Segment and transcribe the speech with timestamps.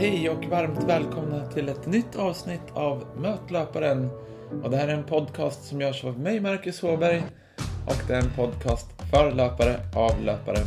[0.00, 4.10] Hej och varmt välkomna till ett nytt avsnitt av Möt löparen.
[4.62, 7.22] Och det här är en podcast som görs av mig, Marcus Håberg.
[7.86, 10.58] Och det är en podcast för löpare, av löpare.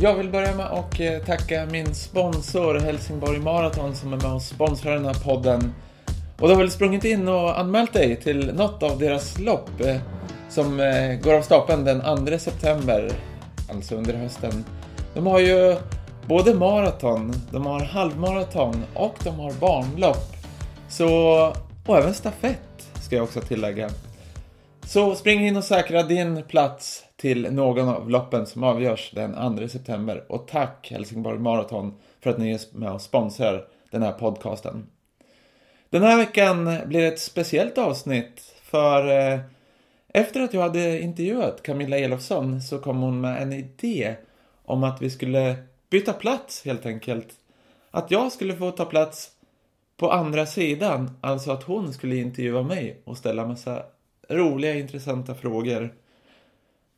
[0.00, 4.42] Jag vill börja med att eh, tacka min sponsor Helsingborg Marathon som är med och
[4.42, 5.74] sponsrar den här podden.
[6.38, 9.96] Och du har väl sprungit in och anmält dig till något av deras lopp eh,
[10.48, 13.12] som eh, går av stapeln den 2 september,
[13.70, 14.64] alltså under hösten.
[15.14, 15.76] De har ju
[16.30, 20.36] både maraton, de har halvmaraton och de har barnlopp.
[20.88, 21.08] Så,
[21.86, 23.90] och även stafett ska jag också tillägga.
[24.86, 29.68] Så spring in och säkra din plats till någon av loppen som avgörs den 2
[29.68, 30.24] september.
[30.28, 34.86] Och tack Helsingborg Marathon för att ni är med och sponsrar den här podcasten.
[35.88, 39.40] Den här veckan blir ett speciellt avsnitt för eh,
[40.08, 44.14] efter att jag hade intervjuat Camilla Elofsson så kom hon med en idé
[44.64, 45.56] om att vi skulle
[45.90, 47.28] byta plats helt enkelt.
[47.90, 49.30] Att jag skulle få ta plats
[49.96, 53.82] på andra sidan, alltså att hon skulle intervjua mig och ställa massa
[54.28, 55.94] roliga, intressanta frågor.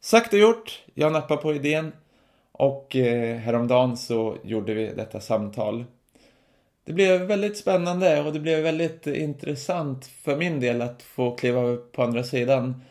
[0.01, 1.93] Sagt och gjort, jag nappade på idén
[2.53, 5.85] och eh, häromdagen så gjorde vi detta samtal.
[6.85, 11.63] Det blev väldigt spännande och det blev väldigt intressant för min del att få kliva
[11.63, 12.83] upp på andra sidan.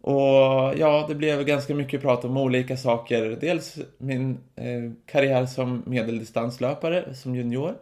[0.00, 3.38] Och ja, det blev ganska mycket prat om olika saker.
[3.40, 7.74] Dels min eh, karriär som medeldistanslöpare, som junior.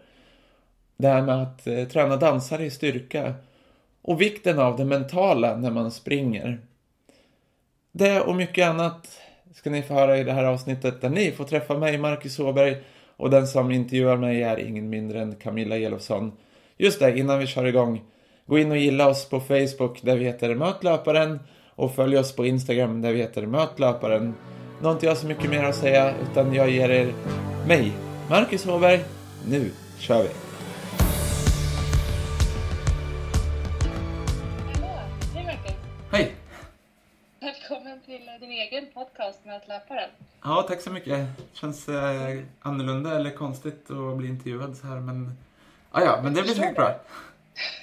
[0.97, 3.35] Det här med att eh, träna dansare i styrka.
[4.03, 6.61] Och vikten av det mentala när man springer.
[7.93, 9.21] Det och mycket annat
[9.55, 12.77] ska ni få höra i det här avsnittet där ni får träffa mig, Marcus Åberg.
[13.17, 16.33] Och den som intervjuar mig är ingen mindre än Camilla Elofsson.
[16.77, 18.03] Just det, innan vi kör igång.
[18.47, 21.39] Gå in och gilla oss på Facebook där vi heter Möt löparen
[21.77, 24.35] och följ oss på Instagram där vi heter Möt löparen.
[24.81, 27.15] Nu har inte jag så mycket mer att säga utan jag ger er
[27.67, 27.93] mig,
[28.31, 29.05] Marcus Håberg.
[29.49, 30.29] Nu kör vi!
[34.75, 34.99] Hallå,
[35.35, 35.75] hej Marcus.
[36.13, 36.35] Hej!
[37.41, 40.11] Välkommen till din egen podcast Möt löparen.
[40.43, 41.27] Ja, tack så mycket.
[41.53, 45.39] Känns eh, annorlunda eller konstigt att bli intervjuad så här men...
[45.91, 47.01] Ah, ja, men det blir säkert bra.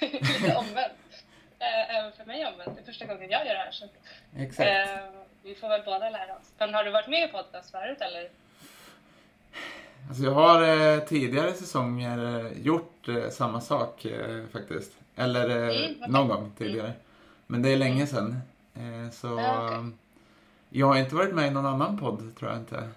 [0.00, 0.92] Lite omvänt.
[1.64, 2.74] Eh, Även för mig omvänt.
[2.76, 3.70] Det är första gången jag gör det här.
[3.70, 3.84] Så,
[4.36, 4.68] Exakt.
[4.70, 5.04] eh,
[5.42, 6.52] vi får väl båda lära oss.
[6.58, 8.28] Men har du varit med i podcast förut eller?
[10.08, 10.62] Alltså jag har
[10.94, 14.06] eh, tidigare säsonger eh, gjort eh, samma sak
[14.52, 14.92] faktiskt.
[15.16, 15.96] Eller Mm, okej.
[16.08, 16.92] någon gång tidigare.
[17.46, 18.40] Men det är länge sedan.
[18.74, 19.44] Eh, så okej.
[19.74, 19.86] eh,
[20.70, 22.88] jag har inte varit med i någon annan podd tror jag inte.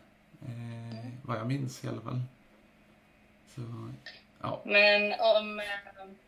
[0.48, 1.12] Mm.
[1.24, 2.22] Vad jag minns i alla fall.
[3.56, 3.62] Så,
[4.42, 4.62] ja.
[4.66, 5.66] Men om, eh,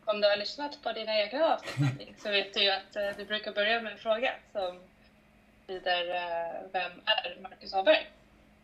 [0.04, 3.24] om du har lyssnat på dina egna avsnitt så vet du ju att eh, du
[3.24, 4.78] brukar börja med en fråga som
[5.66, 7.70] lyder eh, Vem är Marcus?
[7.70, 7.76] Så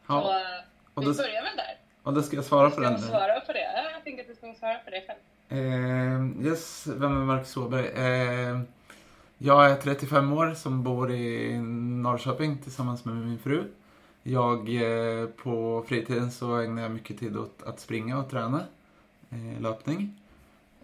[0.06, 0.40] ja.
[0.40, 0.64] eh,
[0.94, 1.76] Och vi då, börjar väl där.
[2.02, 2.92] och då ska jag svara på Ska den.
[2.92, 3.72] jag svara på det?
[3.74, 5.18] Ja, Jag tänker att du ska svara på det själv.
[5.48, 7.86] Eh, yes, vem är Marcus Åberg?
[7.86, 8.60] Eh,
[9.38, 11.58] jag är 35 år som bor i
[12.02, 13.64] Norrköping tillsammans med min fru.
[14.22, 18.60] Jag, eh, på fritiden så ägnar jag mycket tid åt att springa och träna
[19.30, 20.20] eh, löpning.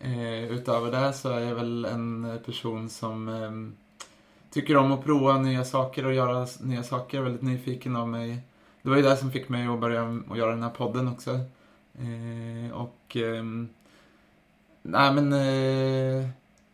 [0.01, 3.51] Eh, utöver det så är jag väl en person som eh,
[4.51, 7.19] tycker om att prova nya saker och göra nya saker.
[7.19, 8.39] Jag är väldigt nyfiken av mig.
[8.83, 11.31] Det var ju det som fick mig att börja att göra den här podden också.
[11.95, 13.69] Eh, och ehm,
[14.83, 16.29] Nej men eh,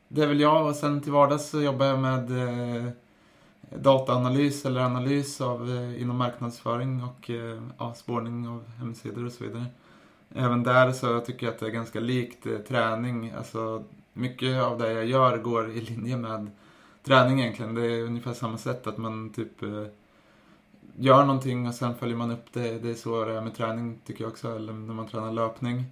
[0.09, 2.91] det är väl jag och sen till vardags så jobbar jag med eh,
[3.77, 9.45] dataanalys eller analys av, eh, inom marknadsföring och eh, ja, spårning av hemsidor och så
[9.45, 9.65] vidare.
[10.35, 13.31] Även där så tycker jag att det är ganska likt eh, träning.
[13.31, 16.51] Alltså mycket av det jag gör går i linje med
[17.03, 17.75] träning egentligen.
[17.75, 19.87] Det är ungefär samma sätt att man typ eh,
[20.97, 22.79] gör någonting och sen följer man upp det.
[22.79, 25.85] Det är så det är med träning tycker jag också, eller när man tränar löpning.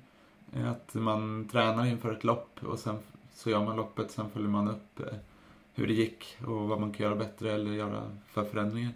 [0.52, 2.98] Eh, att man tränar inför ett lopp och sen
[3.34, 5.00] så gör man loppet, sen följer man upp
[5.74, 8.92] hur det gick och vad man kan göra bättre eller göra för förändringar.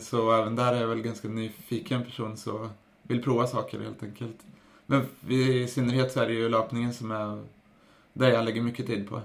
[0.00, 2.68] Så även där är jag väl ganska nyfiken person så
[3.08, 4.36] vill prova saker helt enkelt.
[4.86, 7.42] Men i synnerhet så är det ju löpningen som är
[8.12, 9.16] där jag lägger mycket tid på.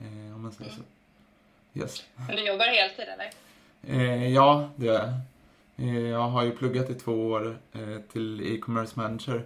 [0.00, 0.80] eh, Om man säger så.
[1.78, 2.04] Yes.
[2.28, 3.30] Men du jobbar heltid eller?
[4.00, 5.12] Eh, ja, det gör jag.
[5.88, 9.44] Eh, jag har ju pluggat i två år eh, till e-commerce manager.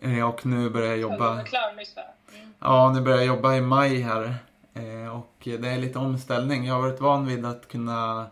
[0.00, 1.34] Eh, och nu börjar jag Du jobba...
[1.34, 1.94] var klar nyss?
[2.34, 2.54] Mm.
[2.58, 4.34] Ja, nu börjar jag jobba i maj här.
[5.12, 6.66] Och det är lite omställning.
[6.66, 8.26] Jag har varit van vid att kunna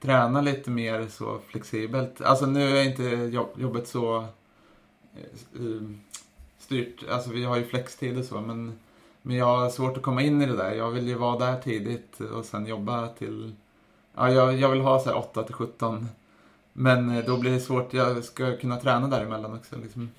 [0.00, 2.20] träna lite mer så flexibelt.
[2.20, 5.22] Alltså nu är inte jobb, jobbet så eh,
[5.54, 5.82] eh,
[6.58, 7.08] styrt.
[7.10, 8.78] Alltså vi har ju flextid och så men,
[9.22, 10.72] men jag har svårt att komma in i det där.
[10.72, 13.54] Jag vill ju vara där tidigt och sen jobba till...
[14.14, 16.08] Ja, jag, jag vill ha så här 8 till 17.
[16.72, 17.94] Men eh, då blir det svårt.
[17.94, 20.10] Jag ska kunna träna däremellan också liksom.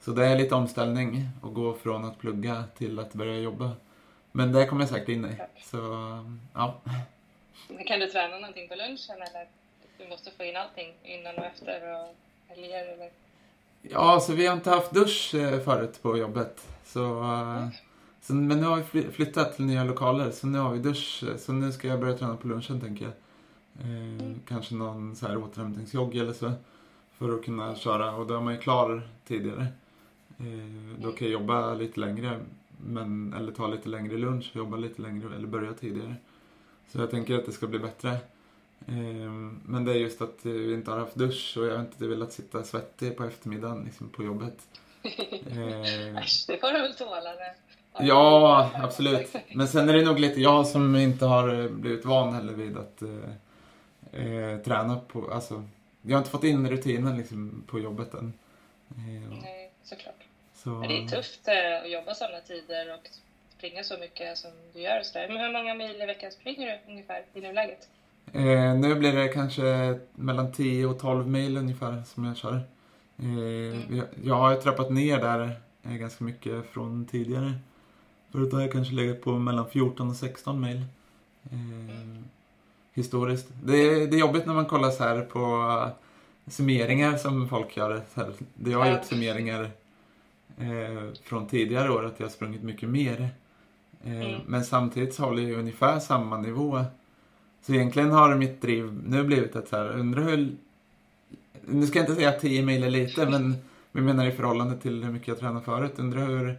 [0.00, 3.70] Så det är lite omställning att gå från att plugga till att börja jobba.
[4.32, 5.36] Men det kommer jag säkert in i.
[5.64, 5.78] Så,
[6.52, 6.80] ja.
[7.86, 9.48] Kan du träna någonting på lunchen eller
[9.98, 12.14] du måste få in allting innan och efter och
[12.48, 13.10] helger eller?
[13.82, 16.68] Ja, så vi har inte haft dusch eh, förut på jobbet.
[16.84, 17.68] Så, mm.
[18.20, 21.24] så, men nu har vi flyttat till nya lokaler, så nu har vi dusch.
[21.38, 23.14] Så nu ska jag börja träna på lunchen, tänker jag.
[23.80, 24.40] Eh, mm.
[24.48, 26.52] Kanske någon så här återhämtningsjogg eller så.
[27.18, 29.66] För att kunna köra, och då är man ju klar tidigare.
[30.38, 32.40] Eh, då kan jag jobba lite längre,
[32.86, 36.14] men, eller ta lite längre lunch, jobba lite längre eller börja tidigare.
[36.88, 38.10] Så jag tänker att det ska bli bättre.
[38.88, 39.30] Eh,
[39.64, 42.32] men det är just att vi inte har haft dusch och jag har inte velat
[42.32, 44.68] sitta svettig på eftermiddagen liksom, på jobbet.
[45.50, 47.20] Eh, Äsch, det får du väl tåla.
[47.34, 47.54] Det.
[47.98, 49.34] Ja, absolut.
[49.54, 53.02] Men sen är det nog lite jag som inte har blivit van heller vid att
[53.02, 53.30] eh,
[54.22, 55.64] eh, träna på, alltså,
[56.02, 58.32] jag har inte fått in rutinen liksom, på jobbet än.
[58.88, 60.24] Eh, Nej, såklart.
[60.54, 60.70] Så...
[60.70, 63.08] Men det är tufft eh, att jobba sådana tider och
[63.64, 65.02] springa så mycket som du gör.
[65.02, 65.28] Så där.
[65.28, 67.88] Men hur många mil i veckan springer du ungefär i nuläget?
[68.32, 72.54] Eh, nu blir det kanske mellan 10 och 12 mil ungefär som jag kör.
[73.18, 74.02] Eh, mm.
[74.24, 75.50] Jag har ju trappat ner där
[75.82, 77.54] eh, ganska mycket från tidigare.
[78.32, 80.84] Förut har jag kanske legat på mellan 14 och 16 mil.
[81.52, 82.24] Mm.
[82.94, 83.48] Historiskt.
[83.64, 85.90] Det är, det är jobbigt när man kollar så här på
[86.46, 88.02] summeringar som folk gör.
[88.14, 88.32] Så här.
[88.64, 89.70] Jag har gjort summeringar
[90.58, 93.30] eh, från tidigare år att jag har sprungit mycket mer.
[94.06, 94.40] Eh, mm.
[94.46, 96.84] Men samtidigt så håller jag ungefär samma nivå.
[97.60, 100.56] Så egentligen har mitt driv nu blivit att så här, undrar hur...
[101.66, 103.56] Nu ska jag inte säga att 10 mil är lite, men
[103.92, 105.92] vi menar i förhållande till hur mycket jag tränade förut.
[105.96, 106.58] Undrar hur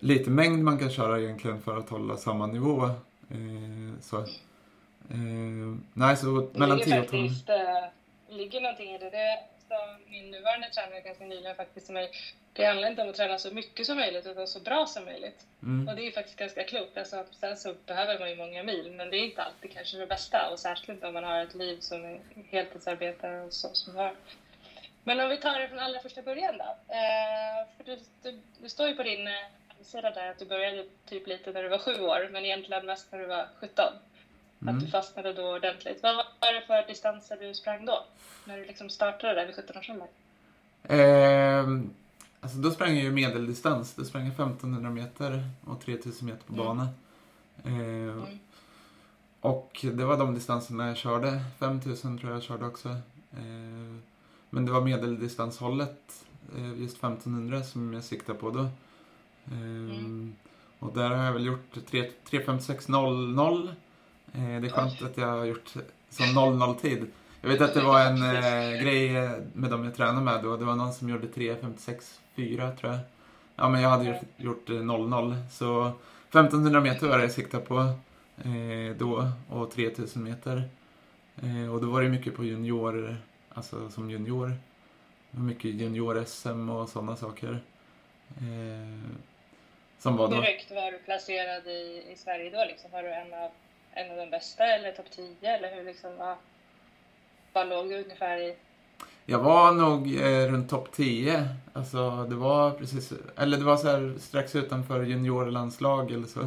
[0.00, 2.84] lite mängd man kan köra egentligen för att hålla samma nivå.
[3.30, 4.18] Eh, så.
[4.18, 7.28] Eh, nej, så mellan 10 och 12.
[7.46, 7.90] Det
[8.30, 9.10] ligger någonting i det.
[9.10, 12.10] det som min nuvarande tränare ganska nyligen faktiskt till mig.
[12.52, 15.46] Det handlar inte om att träna så mycket som möjligt utan så bra som möjligt.
[15.62, 15.88] Mm.
[15.88, 16.98] Och det är faktiskt ganska klokt.
[16.98, 20.06] Alltså, sen så behöver man ju många mil men det är inte alltid kanske det
[20.06, 22.20] bästa och särskilt om man har ett liv som är
[22.50, 24.14] heltidsarbetare och så som har.
[25.04, 26.94] Men om vi tar det från allra första början då.
[26.94, 29.28] Eh, för du, du, du, står ju på din
[29.68, 33.12] hemsida där att du började typ lite när du var sju år men egentligen mest
[33.12, 33.92] när du var 17.
[34.68, 34.78] Mm.
[34.78, 36.02] Att du fastnade då ordentligt.
[36.02, 38.04] Vad var det för distanser du sprang då?
[38.44, 40.08] När du liksom startade där vid 17 års ålder?
[40.82, 41.66] Eh,
[42.40, 43.94] alltså då sprang jag ju medeldistans.
[43.94, 46.66] Då sprang jag 1500 meter och 3000 meter på mm.
[46.66, 46.88] bana.
[47.64, 48.38] Eh, mm.
[49.40, 51.40] Och det var de distanserna jag körde.
[51.58, 52.88] 5000 tror jag jag körde också.
[53.32, 53.96] Eh,
[54.50, 56.26] men det var medeldistanshållet,
[56.56, 58.68] eh, just 1500, som jag siktade på då.
[59.44, 60.36] Ehm, mm.
[60.78, 63.74] Och där har jag väl gjort 3.56.00 Eh,
[64.32, 65.72] det är skönt att jag har gjort
[66.10, 67.06] som 00-tid.
[67.40, 70.56] Jag vet att det var en eh, grej eh, med dem jag tränade med då.
[70.56, 73.00] Det var någon som gjorde 3.56.4 tror jag.
[73.56, 75.32] Ja, men jag hade gjort, gjort 00.
[75.32, 75.92] Eh, Så
[76.28, 77.78] 1500 meter var det jag siktade på
[78.44, 80.62] eh, då och 3000 meter.
[81.42, 83.16] Eh, och då var det mycket på junior,
[83.54, 84.52] alltså som junior.
[85.30, 87.60] Mycket junior-SM och sådana saker.
[88.28, 89.10] Eh,
[89.98, 90.34] som var då.
[90.34, 92.64] Hur högt var du placerad i, i Sverige då?
[92.68, 92.90] Liksom?
[92.90, 93.50] Var du en av
[93.96, 96.36] en av de bästa eller topp 10 eller hur liksom, vad,
[97.52, 98.56] vad låg du ungefär i?
[99.24, 101.48] Jag var nog eh, runt topp 10.
[101.72, 106.40] Alltså det var precis, eller det var så här strax utanför juniorlandslag eller så.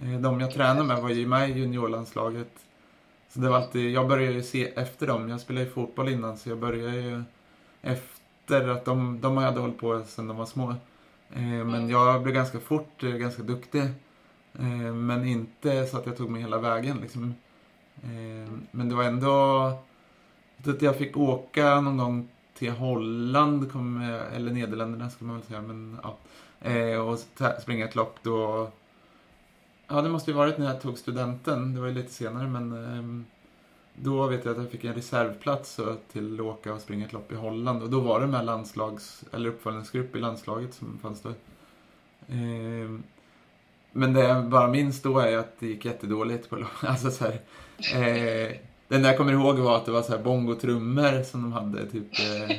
[0.00, 2.52] Eh, de jag tränade med var ju med i juniorlandslaget.
[3.28, 5.28] Så det var alltid, jag började ju se efter dem.
[5.28, 7.22] Jag spelade ju fotboll innan så jag började ju
[7.82, 10.70] efter att de, de hade hållit på sedan de var små.
[11.34, 11.90] Eh, men mm.
[11.90, 13.82] jag blev ganska fort eh, ganska duktig.
[14.58, 17.34] Eh, men inte så att jag tog mig hela vägen liksom.
[18.02, 19.62] Eh, men det var ändå
[20.66, 25.62] att jag fick åka någon gång till Holland, eh, eller Nederländerna skulle man väl säga,
[25.62, 26.16] men ja.
[27.02, 27.18] Och
[27.62, 28.70] springa ett lopp då.
[29.88, 31.74] Ja, det måste ju varit när jag tog studenten.
[31.74, 33.24] Det var ju lite senare, men ehm,
[33.94, 35.80] då vet jag att jag fick en reservplats
[36.12, 37.82] till att åka och springa ett lopp i Holland.
[37.82, 41.34] Och då var det med landslags, eller uppföljningsgrupp i landslaget som fanns där.
[42.28, 43.02] Ehm,
[43.96, 47.32] men det jag bara minns då är att det gick jättedåligt på alltså så här,
[47.94, 48.56] eh,
[48.88, 51.86] Det enda jag kommer ihåg var att det var så här bongotrummor som de hade
[51.86, 52.56] typ eh,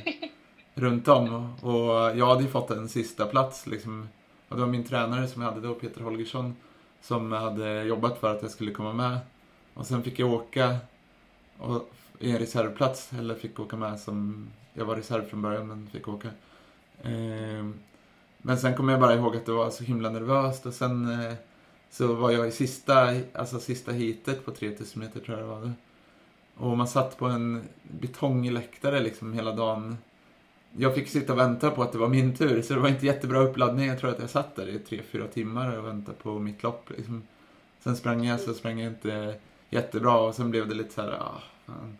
[0.74, 1.54] runt om.
[1.62, 4.08] Och jag hade ju fått en sista plats liksom.
[4.50, 6.56] Och det var min tränare som jag hade då, Peter Holgersson,
[7.01, 9.20] som hade jobbat för att jag skulle komma med.
[9.74, 10.77] Och sen fick jag åka
[11.58, 15.88] och, i en reservplats, eller fick åka med som, jag var reserv från början men
[15.88, 16.27] fick åka.
[17.01, 17.65] Eh,
[18.45, 21.33] men sen kommer jag bara ihåg att det var så himla nervöst och sen eh,
[21.89, 25.73] så var jag i sista, alltså sista hitet på 3000 meter tror jag det var.
[26.55, 29.97] Och man satt på en betongläktare liksom hela dagen.
[30.77, 33.05] jag fick sitta och vänta på att det var min tur, så det var inte
[33.05, 33.87] jättebra uppladdning.
[33.87, 36.89] Jag tror att jag satt där i tre, fyra timmar och väntade på mitt lopp.
[36.89, 37.23] Liksom.
[37.79, 39.35] Sen sprang jag, så sprang jag inte
[39.69, 41.97] jättebra och sen blev det lite så här, ah, fan.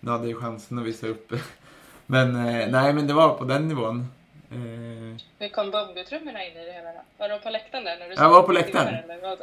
[0.00, 1.32] Nu hade jag chansen att visa upp.
[2.06, 4.08] Men eh, nej, men det var på den nivån.
[4.54, 5.16] Eh...
[5.38, 6.90] Hur kom bongotrummorna in i det hela?
[7.18, 7.96] Var de på läktaren där?
[7.98, 8.94] När du jag var på läktaren.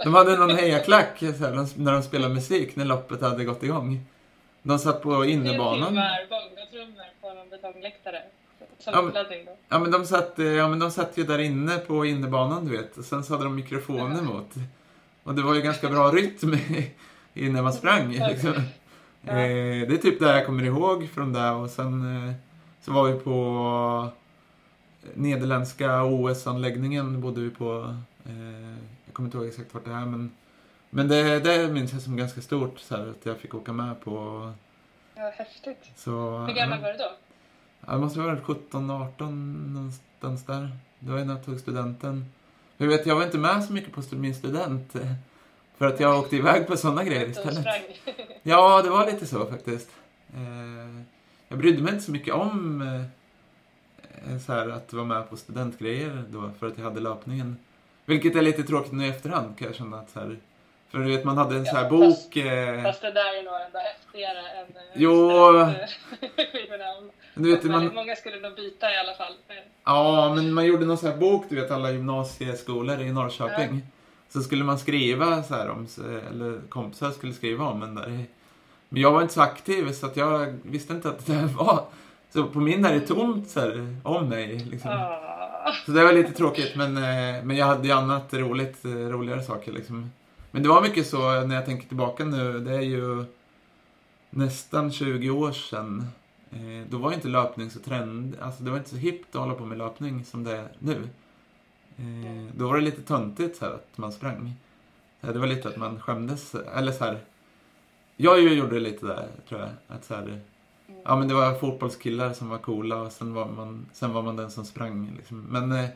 [0.03, 4.05] De hade någon hejaklack när de spelade musik när loppet hade gått igång.
[4.63, 5.87] De satt på innebanan.
[5.87, 8.21] Timmar bongotrummor på någon betongläktare.
[8.79, 9.13] Som ja, men,
[9.45, 9.57] då.
[9.69, 12.77] Ja men, de satt, eh, ja men de satt ju där inne på innebanan du
[12.77, 12.97] vet.
[12.97, 14.21] Och sen så hade de mikrofoner ja.
[14.21, 14.53] mot.
[15.23, 16.57] Och det var ju ganska bra rytm
[17.33, 18.11] innan man sprang.
[18.11, 18.53] Liksom.
[19.21, 19.31] Ja.
[19.31, 22.33] Eh, det är typ det jag kommer ihåg från det och sen eh,
[22.81, 24.09] så var vi på
[25.13, 27.95] nederländska OS-anläggningen bodde vi på.
[28.25, 28.71] Eh,
[29.05, 30.31] jag kommer inte ihåg exakt vart det är men
[30.93, 34.01] men det, det minns jag som ganska stort så här, att jag fick åka med
[34.01, 34.11] på.
[35.15, 35.91] Ja, häftigt.
[35.95, 36.85] Så, Hur gammal ja.
[36.85, 37.11] var du då?
[37.85, 40.69] Ja, det måste ha varit 17, 18 någonstans där.
[40.99, 42.25] Det var när jag tog studenten.
[42.77, 44.93] Jag vet, jag var inte med så mycket på min student.
[45.77, 47.65] För att jag åkte iväg på sådana grejer istället.
[48.43, 49.89] Ja, det var lite så faktiskt.
[50.33, 51.03] Eh,
[51.47, 53.05] jag brydde mig inte så mycket om eh,
[54.45, 57.57] så här, att vara med på studentgrejer då, för att jag hade löpningen.
[58.05, 60.37] Vilket är lite tråkigt nu i efterhand kan jag känna att så här,
[60.91, 62.15] för du vet, man hade en ja, sån här bok...
[62.15, 62.83] Fast, eh...
[62.83, 64.65] fast det där är nog ändå häftigare än...
[64.65, 65.31] Eh, jo...
[67.35, 67.93] du vet, man...
[67.93, 69.33] Många skulle nog byta i alla fall.
[69.85, 73.73] Ja, men man gjorde någon sån här bok, du vet alla gymnasieskolor i Norrköping.
[73.73, 73.81] Ja.
[74.29, 75.87] Så skulle man skriva så här om,
[76.29, 78.25] eller kompisar skulle skriva om en där.
[78.89, 81.85] Men jag var inte så aktiv så att jag visste inte att det där var...
[82.33, 84.59] Så på min är det tomt så här, om mig.
[84.71, 84.91] Liksom.
[84.91, 85.73] Ah.
[85.85, 89.71] Så det var lite tråkigt men, eh, men jag hade ju annat roligt, roligare saker
[89.71, 90.11] liksom.
[90.51, 92.59] Men det var mycket så när jag tänker tillbaka nu.
[92.59, 93.25] Det är ju
[94.29, 96.07] nästan 20 år sedan.
[96.51, 99.53] Eh, då var inte löpning så trend, alltså det var inte så hippt att hålla
[99.53, 101.09] på med löpning som det är nu.
[101.97, 104.53] Eh, då var det lite töntigt så här, att man sprang.
[105.21, 107.19] Det var lite att man skämdes, eller så här.
[108.17, 109.69] Jag gjorde lite där, tror jag.
[109.87, 110.41] Att så här,
[111.03, 114.35] ja men det var fotbollskillar som var coola och sen var man, sen var man
[114.35, 115.13] den som sprang.
[115.17, 115.41] Liksom.
[115.41, 115.89] Men, eh,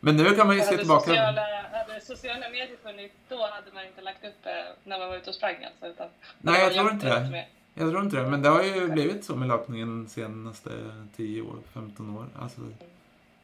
[0.00, 1.04] men nu kan man ju se tillbaka.
[1.04, 4.44] Sociala, hade sociala medier funnits då hade man inte lagt upp
[4.84, 5.86] när man var ute och sprang alltså.
[5.86, 7.46] Utan Nej, jag tror inte det.
[7.78, 8.28] Jag tror inte det.
[8.28, 10.70] Men det har ju blivit så med löpningen senaste
[11.16, 12.26] 10 år, 15 år.
[12.38, 12.60] Alltså,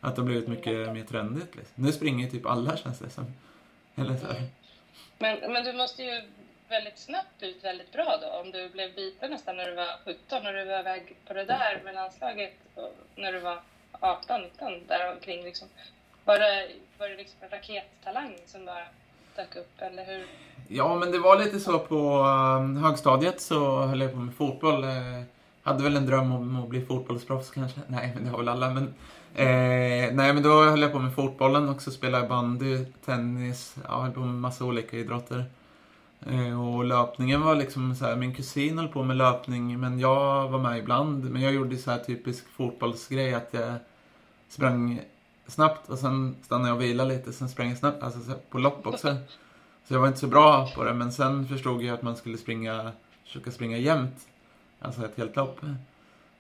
[0.00, 1.56] att det har blivit mycket mer trendigt.
[1.56, 1.84] Liksom.
[1.84, 3.24] Nu springer ju typ alla känns det som.
[3.94, 4.42] Eller så mm.
[5.18, 6.22] men, men du måste ju
[6.72, 8.28] väldigt snabbt ut väldigt bra då.
[8.40, 11.44] Om du blev biten nästan när du var 17, och du var iväg på det
[11.44, 12.52] där med landslaget,
[13.16, 13.60] när du var
[14.00, 15.44] 18, 19 däromkring.
[15.44, 15.68] liksom.
[16.24, 18.84] Var det, var det liksom en rakettalang som bara
[19.36, 20.26] dök upp, eller hur?
[20.68, 24.84] Ja, men det var lite så på um, högstadiet så höll jag på med fotboll.
[24.84, 25.22] Eh,
[25.62, 27.80] hade väl en dröm om att bli fotbollsproffs kanske.
[27.86, 28.70] Nej, men det har väl alla.
[28.70, 28.84] Men,
[29.34, 31.90] eh, nej, men då höll jag på med fotbollen också.
[31.90, 35.44] Spelade bandy, tennis, ja, höll på med massa olika idrotter.
[36.26, 40.48] Eh, och löpningen var liksom så här, min kusin höll på med löpning men jag
[40.48, 41.30] var med ibland.
[41.30, 43.74] Men jag gjorde så här typisk fotbollsgrej att jag
[44.48, 45.00] sprang
[45.46, 47.32] snabbt och sen stannade jag och vilade lite.
[47.32, 49.16] Sen sprang jag snabbt, alltså på lopp också.
[49.88, 50.94] Så jag var inte så bra på det.
[50.94, 52.92] Men sen förstod jag att man skulle springa,
[53.24, 54.28] försöka springa jämnt.
[54.80, 55.60] Alltså ett helt lopp.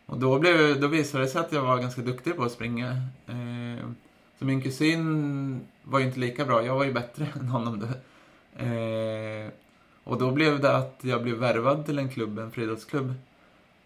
[0.06, 2.88] Och då, blev, då visade det sig att jag var ganska duktig på att springa.
[3.26, 3.88] Eh,
[4.38, 6.64] så min kusin var ju inte lika bra.
[6.64, 7.86] Jag var ju bättre än honom då.
[8.64, 9.50] Eh,
[10.04, 13.14] och då blev det att jag blev värvad till en klubb, en friidrottsklubb.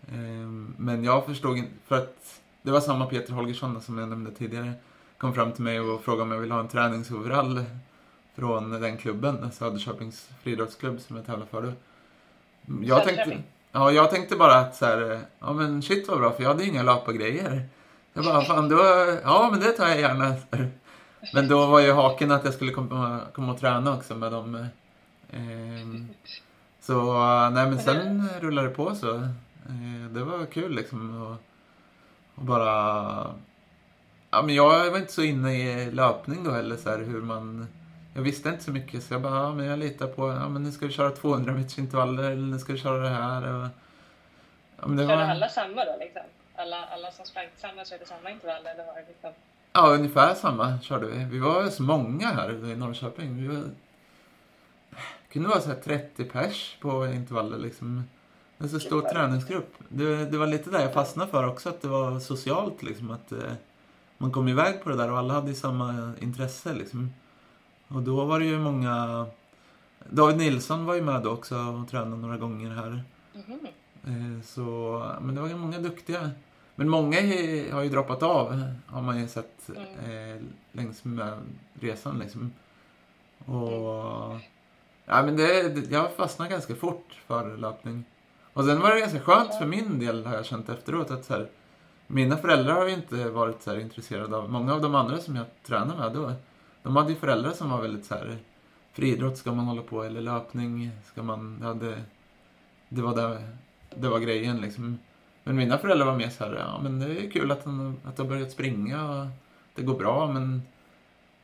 [0.08, 4.30] Eh, men jag förstod inte, för att det var samma Peter Holgersson som jag nämnde
[4.30, 4.73] tidigare
[5.18, 7.64] kom fram till mig och frågade om jag ville ha en träningsoverall
[8.35, 11.73] från den klubben, Söderköpings friidrottsklubb som jag tävlar för då.
[12.82, 13.42] Jag tänkte,
[13.73, 16.64] ja, jag tänkte bara att så här, ja men shit vad bra för jag hade
[16.64, 17.68] inga löpargrejer.
[18.12, 18.76] Jag bara, fan då,
[19.23, 20.35] ja men det tar jag gärna.
[21.35, 24.66] Men då var ju haken att jag skulle komma, komma och träna också med dem.
[25.37, 25.87] Eh,
[26.80, 27.12] så
[27.50, 29.16] nej men sen rullade det på så.
[29.16, 31.23] Eh, det var kul liksom.
[31.23, 31.37] Och,
[32.35, 33.35] och bara
[34.37, 37.68] Ja, men jag var inte så inne i löpning då heller, så här, hur man...
[38.14, 40.62] Jag visste inte så mycket, så jag bara, ja, men jag litar på, ja men
[40.62, 43.54] nu ska vi köra 200 meters intervaller, eller nu ska vi köra det här.
[43.54, 43.68] Och,
[44.76, 45.23] ja, men det Körde var...
[45.23, 46.23] alla samma då, liksom?
[46.56, 49.30] Alla, alla som sprang tillsammans körde samma intervall, eller var det liksom...
[49.73, 51.25] Ja, ungefär samma körde vi.
[51.25, 53.37] Vi var så många här i Norrköping.
[53.37, 53.64] Vi var...
[55.36, 58.04] Kunde vara så 30 pers på intervaller liksom.
[58.58, 59.74] Är så stor träningsgrupp.
[59.88, 63.10] Det, det var lite där jag fastnade för också, att det var socialt liksom.
[63.10, 63.52] Att, eh,
[64.18, 67.10] man kom iväg på det där och alla hade samma intresse liksom.
[67.88, 69.26] Och då var det ju många...
[70.10, 73.04] David Nilsson var ju med då också och tränade några gånger här.
[74.06, 74.42] Mm.
[74.42, 76.30] Så, men det var ju många duktiga.
[76.74, 77.20] Men många
[77.72, 80.36] har ju droppat av, har man ju sett Mm.
[80.36, 81.38] eh, längs med
[81.80, 82.52] resan liksom.
[83.38, 84.24] Och...
[84.30, 84.40] Mm.
[85.06, 88.04] Ja, men det, det, jag fastnade ganska fort för löpning.
[88.52, 91.32] Och sen var det ganska skönt för min del, har jag känt efteråt, att så
[91.32, 91.48] här,
[92.06, 95.36] mina föräldrar har ju inte varit så här intresserade av, många av de andra som
[95.36, 96.32] jag tränade med då,
[96.82, 98.38] de hade ju föräldrar som var väldigt så här,
[98.92, 102.02] friidrott ska man hålla på, eller löpning ska man, ja, det,
[102.88, 103.56] det var där,
[103.94, 104.98] det var grejen liksom.
[105.44, 108.18] Men mina föräldrar var mer så här, ja men det är kul att han, att
[108.18, 109.26] har börjat springa och
[109.75, 110.62] det går bra, men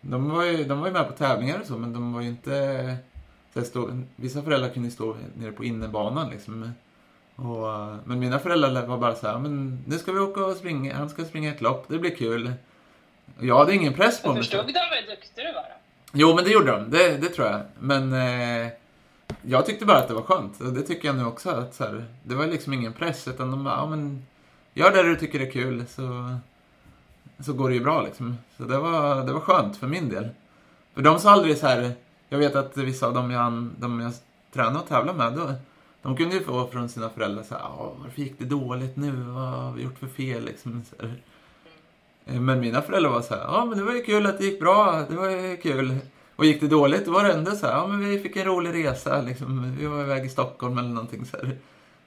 [0.00, 2.28] de var ju, de var ju med på tävlingar och så, men de var ju
[2.28, 2.96] inte...
[3.54, 6.72] Så stå, vissa föräldrar kunde stå nere på innebanan liksom.
[7.36, 7.66] Och,
[8.04, 11.10] men mina föräldrar var bara så här, men nu ska vi åka och springa, han
[11.10, 12.52] ska springa ett lopp, det blir kul.
[13.40, 14.42] Jag hade ingen press på mig.
[14.42, 15.76] förstod de hur duktig du var då?
[16.12, 16.90] Jo, men det gjorde de.
[16.90, 17.60] Det, det tror jag.
[17.78, 18.72] Men eh,
[19.42, 20.60] jag tyckte bara att det var skönt.
[20.60, 21.50] Och det tycker jag nu också.
[21.50, 24.26] Att, så här, det var liksom ingen press, utan de bara, ja men,
[24.74, 26.36] gör det du tycker är kul så,
[27.44, 28.38] så går det ju bra liksom.
[28.56, 30.28] Så det var, det var skönt för min del.
[30.94, 31.92] För de sa aldrig så här,
[32.32, 34.12] jag vet att vissa av dem jag, de jag
[34.52, 35.52] tränade och tävlade med, då,
[36.02, 39.10] de kunde ju få från sina föräldrar så här, "Ja, varför gick det dåligt nu?
[39.10, 40.44] Vad har vi gjort för fel?
[40.44, 40.82] Liksom.
[42.26, 44.44] Eh, Men mina föräldrar var så här, ja men det var ju kul att det
[44.44, 45.96] gick bra, det var ju kul.
[46.36, 48.44] Och gick det dåligt, då var det ändå så här, ja men vi fick en
[48.44, 49.76] rolig resa, liksom.
[49.78, 51.56] vi var iväg i Stockholm eller någonting så här.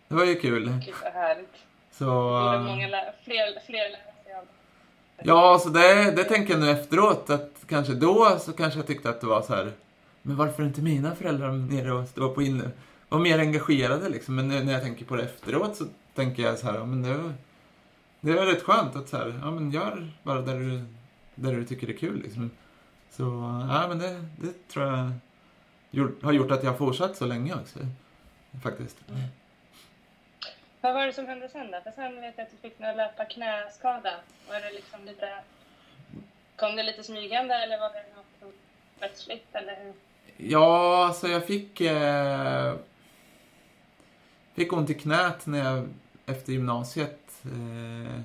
[0.07, 0.69] Det var ju kul.
[0.85, 1.53] Gud vad härligt.
[1.91, 4.45] Så, Borde eh, många lä- fler, fler lära sig av.
[5.23, 9.09] ja, så det, det tänker jag nu efteråt, att kanske då så kanske jag tyckte
[9.09, 9.71] att det var så här,
[10.25, 12.71] men varför är inte mina föräldrar nere och stå på inne,
[13.09, 14.35] var mer engagerade liksom.
[14.35, 17.17] Men när jag tänker på det efteråt så tänker jag så här, ja men det
[17.17, 17.33] var,
[18.21, 20.85] det var rätt skönt att så här, ja men gör bara där du,
[21.35, 22.51] där du tycker det är kul liksom.
[23.09, 23.23] Så,
[23.71, 25.11] ja men det, det tror jag
[25.91, 27.79] gjort, har gjort att jag har fortsatt så länge också.
[28.63, 28.97] Faktiskt.
[30.81, 31.81] Vad var det som hände sen då?
[31.81, 34.13] För sen vet jag att du fick någon löpa knäskada.
[34.49, 35.43] Var det liksom lite...
[36.55, 38.53] Kom det lite smygande eller var det något
[38.99, 39.93] plötsligt eller hur?
[40.37, 41.81] Ja, alltså jag fick...
[41.81, 42.73] Eh,
[44.53, 45.87] fick ont i knät när jag,
[46.25, 47.31] efter gymnasiet.
[47.43, 48.21] Eh,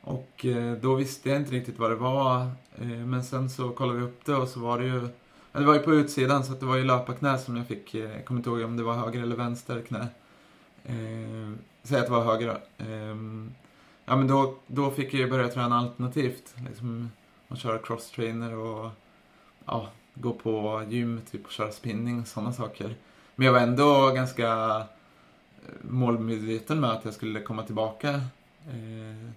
[0.00, 2.40] och eh, då visste jag inte riktigt vad det var.
[2.78, 5.08] Eh, men sen så kollade vi upp det och så var det ju...
[5.52, 7.94] Det var ju på utsidan så att det var ju löparknä som jag fick.
[7.94, 10.06] eh, Jag kommer inte ihåg om det var höger eller vänster knä.
[10.84, 11.52] Eh,
[11.82, 12.84] säg att det var höger då.
[12.84, 13.16] Eh,
[14.04, 16.54] ja men då, då fick jag ju börja träna alternativt.
[16.68, 17.10] Liksom,
[17.48, 18.90] och köra cross-trainer och
[19.64, 19.88] ja,
[20.20, 22.94] gå på gym, typ och köra spinning och sådana saker.
[23.34, 24.76] Men jag var ändå ganska
[25.66, 28.20] eh, målmedveten med att jag skulle komma tillbaka
[28.68, 29.30] eh,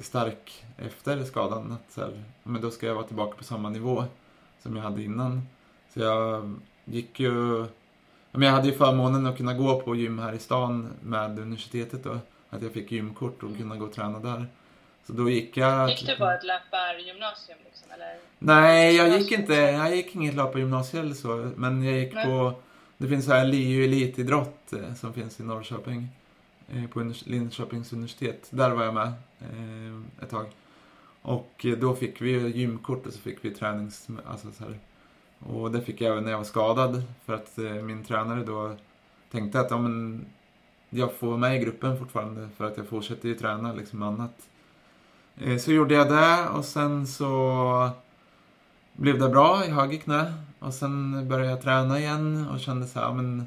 [0.00, 1.72] stark efter skadan.
[1.72, 4.04] Att så här, men då ska jag vara tillbaka på samma nivå
[4.62, 5.42] som jag hade innan.
[5.94, 7.66] Så jag gick ju...
[8.30, 12.04] Men jag hade ju förmånen att kunna gå på gym här i stan med universitetet
[12.04, 12.18] då.
[12.50, 14.46] Att jag fick gymkort och kunna gå och träna där.
[15.06, 15.90] Så då gick jag...
[15.90, 18.16] Gick du på ett löpargymnasium liksom eller?
[18.38, 22.26] Nej, jag gick inte, jag gick inget gymnasiet eller så, men jag gick Nej.
[22.26, 22.54] på,
[22.96, 26.08] det finns så här LiU elitidrott eh, som finns i Norrköping,
[26.68, 28.46] eh, på Linköpings universitet.
[28.50, 30.46] Där var jag med eh, ett tag.
[31.22, 34.78] Och då fick vi gymkort och så fick vi tränings, alltså så här.
[35.38, 38.76] Och det fick jag även när jag var skadad, för att min tränare då
[39.30, 40.26] tänkte att, ja men,
[40.90, 44.48] jag får vara med i gruppen fortfarande för att jag fortsätter ju träna liksom annat.
[45.36, 47.90] Eh, så gjorde jag det och sen så
[48.92, 50.34] blev det bra i höger knä.
[50.58, 53.46] Och sen började jag träna igen och kände så här, men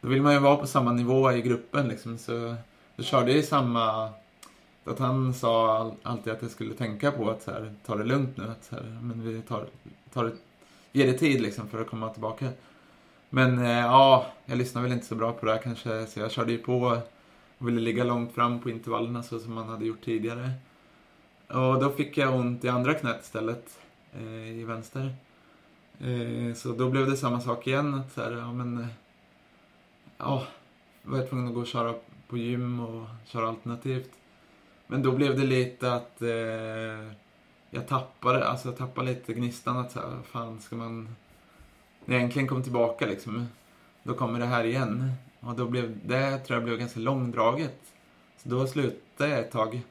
[0.00, 2.18] då vill man ju vara på samma nivå i gruppen liksom.
[2.18, 2.56] Så
[2.96, 4.10] då körde jag i samma...
[4.84, 8.36] Att han sa alltid att jag skulle tänka på att så här, ta det lugnt
[8.36, 8.44] nu.
[8.44, 9.66] Att så här, men vi tar,
[10.12, 10.32] tar det,
[10.92, 12.48] ger det tid liksom för att komma tillbaka.
[13.30, 16.06] Men eh, ja, jag lyssnade väl inte så bra på det här kanske.
[16.06, 17.00] Så jag körde ju på
[17.58, 20.50] och ville ligga långt fram på intervallerna så som man hade gjort tidigare.
[21.48, 23.78] Och då fick jag ont i andra knät istället,
[24.12, 25.14] eh, i vänster.
[26.00, 28.78] Eh, så då blev det samma sak igen, att så här, ja men...
[28.78, 28.86] Eh,
[30.18, 30.46] ja,
[31.02, 31.94] var jag tvungen att gå och köra
[32.28, 34.10] på gym och köra alternativt.
[34.86, 37.12] Men då blev det lite att eh,
[37.70, 41.16] jag tappade, alltså jag tappade lite gnistan att så här, fan ska man...
[42.04, 43.46] När jag äntligen kom tillbaka liksom,
[44.02, 45.12] då kommer det här igen.
[45.40, 47.80] Och då blev det, tror jag, blev ganska långdraget.
[48.36, 49.82] Så då slutade jag ett tag.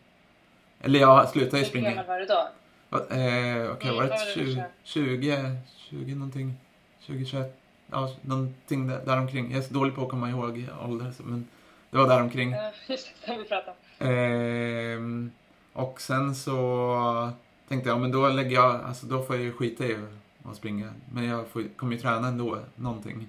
[0.86, 1.90] Eller jag slutade ju Hur springa.
[1.90, 2.48] gammal var du då?
[2.90, 4.64] Vad, Eh, Okej, Mm, var det det du 20, sa?
[4.84, 5.58] 20,
[5.90, 6.54] 20 någonting?
[7.00, 7.60] 20, 21?
[7.92, 9.52] Ja, någonting där, däromkring.
[9.52, 11.48] Jag är så dålig på att komma ihåg ålder, men
[11.90, 12.52] det var däromkring.
[12.52, 14.08] Ja, Just det, som vi pratade om.
[14.08, 15.32] Ehm,
[15.74, 17.30] och sen så
[17.68, 19.98] tänkte jag, men då lägger jag, alltså då får jag ju skita i
[20.44, 20.94] att springa.
[21.14, 23.28] Men jag får, kommer ju träna ändå, någonting.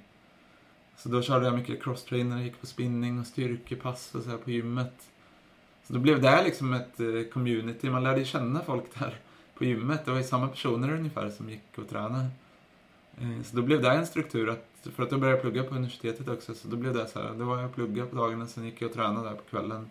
[0.97, 4.51] Så då körde jag mycket crosstrainer, gick på spinning och styrkepass och så här på
[4.51, 4.95] gymmet.
[5.87, 7.90] Så då blev det liksom ett eh, community.
[7.90, 9.14] Man lärde känna folk där
[9.55, 10.05] på gymmet.
[10.05, 12.27] Det var ju samma personer ungefär som gick och tränade.
[13.20, 15.75] Eh, så då blev det en struktur att, för att då började jag plugga på
[15.75, 18.46] universitetet också, så då blev det så här, då var jag och pluggade på dagarna,
[18.46, 19.90] sen gick jag och tränade där på kvällen.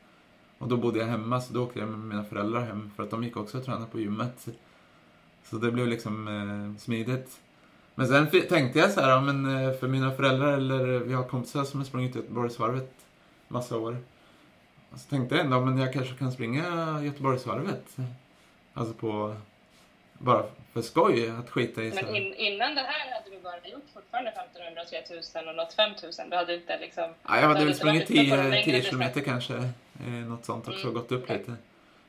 [0.57, 3.09] Och då bodde jag hemma, så då åkte jag med mina föräldrar hem, för att
[3.09, 4.47] de gick också och tränade på gymmet.
[5.43, 7.39] Så det blev liksom eh, smidigt.
[7.95, 11.23] Men sen tänkte jag så här, ja, men eh, för mina föräldrar eller vi har
[11.23, 12.91] kompisar som har sprungit Göteborgsvarvet
[13.47, 13.97] massa år.
[14.97, 17.97] Så tänkte jag ändå, men jag kanske kan springa Göteborgsvarvet.
[18.73, 19.35] Alltså på,
[20.17, 21.91] bara för skoj, att skita i.
[21.93, 26.29] Men in, innan det här hade du bara gjort fortfarande 1500, 3000 och nått 5000?
[26.29, 27.03] Du hade inte liksom...
[27.03, 29.55] Ja, jag hade väl sprungit 10, 10 kilometer kanske.
[30.05, 30.93] Eh, något sånt också, mm.
[30.93, 31.53] gått upp lite.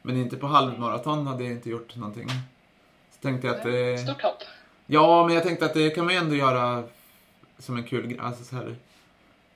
[0.03, 2.29] Men inte på halvmaraton hade jag inte gjort någonting.
[3.11, 3.67] Så tänkte jag att...
[3.67, 4.43] Eh, Stort hopp.
[4.87, 6.85] Ja, men jag tänkte att det kan man ju ändå göra
[7.59, 8.21] som en kul.
[8.21, 8.77] Alltså så här, mm.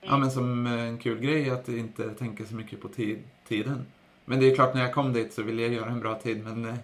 [0.00, 3.86] Ja, men som en kul grej att inte tänka så mycket på tid, tiden.
[4.24, 6.44] Men det är klart, när jag kom dit så ville jag göra en bra tid.
[6.44, 6.74] Men, eh,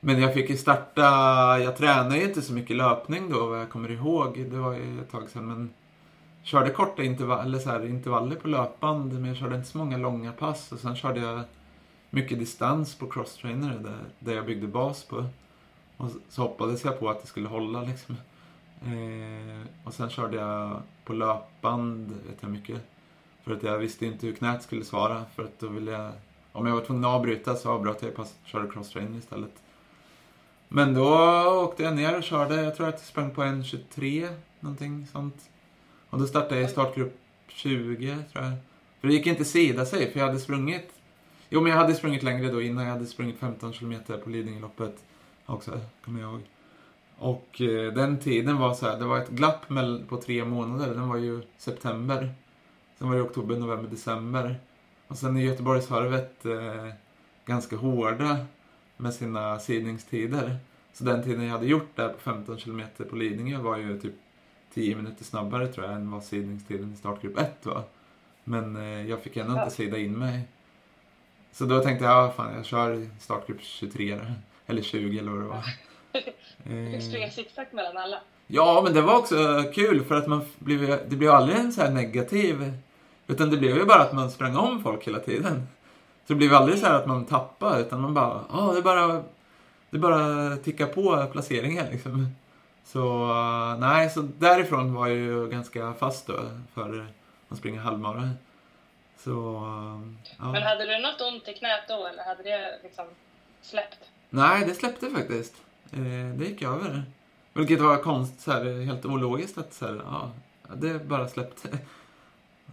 [0.00, 1.02] men jag fick ju starta,
[1.58, 4.46] jag tränade ju inte så mycket löpning då vad jag kommer ihåg.
[4.50, 5.46] Det var ju ett tag sedan.
[5.46, 5.70] Men
[6.42, 9.12] körde korta intervaller, så här, intervaller på löpband.
[9.12, 10.72] Men jag körde inte så många långa pass.
[10.72, 11.40] Och sen körde jag
[12.10, 15.24] mycket distans på crosstrainer där, där jag byggde bas på.
[15.96, 18.16] Och så hoppades jag på att det skulle hålla liksom.
[18.82, 22.80] Eh, och sen körde jag på löpband, vet jag mycket.
[23.44, 25.24] För att jag visste inte hur knät skulle svara.
[25.34, 26.12] För att då ville jag,
[26.52, 29.62] om jag var tvungen att avbryta så avbröt jag och körde crosstrainer istället.
[30.68, 31.08] Men då
[31.64, 34.28] åkte jag ner och körde, jag tror att jag sprang på 1.23,
[34.60, 35.50] någonting sånt.
[36.10, 38.52] Och då startade jag i startgrupp 20, tror jag.
[39.00, 40.92] För det gick inte sida sig, för jag hade sprungit...
[41.48, 42.84] Jo, men jag hade sprungit längre då innan.
[42.84, 45.04] Jag hade sprungit 15 kilometer på Lidingöloppet
[45.46, 46.40] också, kommer jag ihåg.
[47.20, 49.68] Och eh, den tiden var så här, det var ett glapp
[50.08, 50.94] på tre månader.
[50.94, 52.34] Den var ju september.
[52.98, 54.60] Sen var det oktober, november, december.
[55.06, 56.88] Och sen är Göteborgsvarvet eh,
[57.46, 58.46] ganska hårda
[58.96, 60.56] med sina sidningstider.
[60.92, 64.14] Så den tiden jag hade gjort där på 15 km på Lidingö var ju typ
[64.74, 67.82] 10 minuter snabbare tror jag än vad sidningstiden i startgrupp 1 var.
[68.44, 70.42] Men eh, jag fick ändå inte sida in mig.
[71.52, 74.24] Så då tänkte jag, ja fan jag kör startgrupp 23 då.
[74.66, 75.64] Eller 20 eller vad det var.
[76.64, 78.20] Du fick springa zigzag mellan alla.
[78.46, 81.82] Ja, men det var också kul för att man blev, det blev aldrig en så
[81.82, 82.72] här negativ...
[83.26, 85.68] Utan det blev ju bara att man sprang om folk hela tiden.
[86.26, 89.22] Så det blev aldrig så att man tappade, utan man bara, ja, oh, det bara...
[89.92, 92.34] Det bara ticka på placeringen liksom.
[92.84, 93.26] Så
[93.80, 96.34] nej, så därifrån var jag ju ganska fast då
[96.74, 97.06] för
[97.48, 98.30] att springa halvmara.
[99.18, 99.30] Så,
[100.38, 100.52] ja.
[100.52, 103.04] Men hade du något ont i knät då eller hade det liksom
[103.62, 103.98] släppt?
[104.30, 105.54] Nej, det släppte faktiskt.
[105.92, 107.02] Eh, det gick över.
[107.52, 110.30] Vilket var konst, så här, helt ologiskt att så här, ja,
[110.74, 111.68] det bara släppte.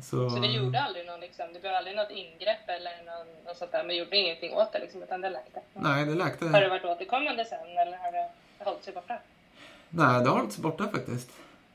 [0.02, 3.58] Så, så det gjorde aldrig någon, liksom, det blev aldrig något ingrepp eller någon, något
[3.58, 5.62] sånt där, men gjorde ingenting åt det liksom, utan det läkte?
[5.74, 6.46] Nej, det läkte.
[6.48, 9.20] Har det varit återkommande sen eller har det hållit sig borta?
[9.90, 11.30] Nej, det har hållit sig borta faktiskt.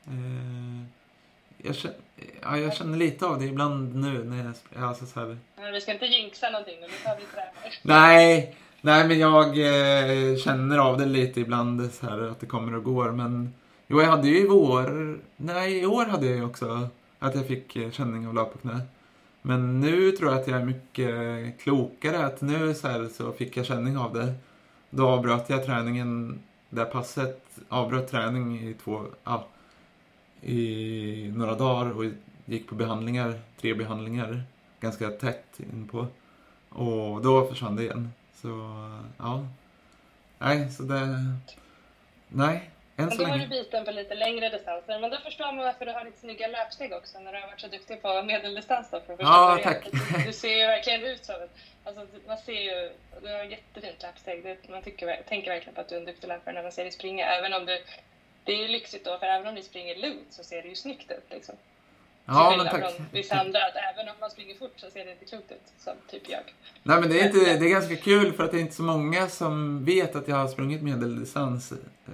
[0.07, 0.85] Eh,
[1.57, 1.97] jag, känner,
[2.41, 4.83] ja, jag känner lite av det ibland nu när jag...
[4.83, 5.37] Alltså så här...
[5.55, 7.53] Nej, vi ska inte jinxa någonting nu, nu tar vi tränar.
[7.81, 12.75] Nej, Nej, men jag eh, känner av det lite ibland så här att det kommer
[12.75, 13.11] och går.
[13.11, 13.53] Men
[13.87, 15.17] jo, jag hade ju i vår...
[15.37, 16.87] Nej, i år hade jag ju också
[17.19, 18.81] att jag fick eh, känning av löpknä.
[19.41, 22.25] Men nu tror jag att jag är mycket klokare.
[22.25, 24.33] Att nu så, här, så fick jag känning av det.
[24.89, 29.47] Då avbröt jag träningen, det passet, avbröt träning i två, ja,
[30.41, 32.05] i några dagar och
[32.45, 34.43] gick på behandlingar, tre behandlingar,
[34.79, 36.07] ganska tätt inpå.
[36.69, 38.09] Och då försvann det igen.
[38.43, 38.49] Så,
[39.17, 39.47] ja.
[40.39, 40.99] Nej, så det...
[42.27, 43.33] Nej, än så länge.
[43.33, 44.99] Då har du biten på lite längre distanser.
[44.99, 47.61] Men då förstår man varför du har lite snygga löpsteg också när du har varit
[47.61, 48.99] så duktig på medeldistans då.
[49.01, 49.87] För ja, tack.
[49.91, 51.35] Du, du, ser ju verkligen ut som.
[51.83, 52.91] Alltså, man ser ju...
[53.21, 54.43] Du har jättefint löpsteg.
[54.43, 56.83] Det, man tycker, tänker verkligen på att du är en duktig löpare när man ser
[56.83, 57.25] dig springa.
[57.25, 57.83] Även om du...
[58.43, 60.75] Det är ju lyxigt då, för även om ni springer lugnt så ser det ju
[60.75, 61.55] snyggt ut liksom.
[62.25, 62.79] Ja, men tack.
[62.79, 65.73] från vissa andra att även om man springer fort så ser det inte klokt ut,
[65.77, 66.41] som typ jag.
[66.83, 68.83] Nej, men det är, inte, det är ganska kul för att det är inte så
[68.83, 71.73] många som vet att jag har sprungit medeldistans.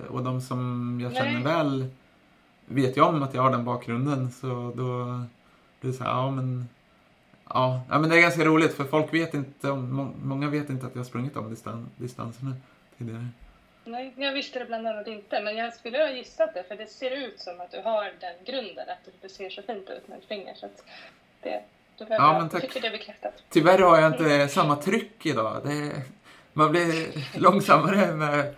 [0.09, 1.43] Och de som jag känner Nej.
[1.43, 1.87] väl
[2.65, 4.31] vet ju om att jag har den bakgrunden.
[4.31, 5.03] Så då
[5.79, 6.69] blir det så här, ja men...
[7.53, 10.85] Ja, ja, men det är ganska roligt för folk vet inte, om, många vet inte
[10.85, 12.55] att jag har sprungit de distan, distanserna
[12.97, 13.27] tidigare.
[13.91, 16.87] Nej, jag visste det bland annat inte, men jag skulle ha gissat det, för det
[16.87, 20.15] ser ut som att du har den grunden, att det ser så fint ut när
[20.15, 20.55] du springer.
[20.55, 20.67] Så
[21.41, 21.61] det,
[21.97, 22.61] då ja, men tack.
[22.61, 23.43] tycker det bekräftat.
[23.49, 25.61] Tyvärr har jag inte samma tryck idag.
[25.65, 26.01] Det,
[26.53, 27.07] man blir
[27.39, 28.55] långsammare med...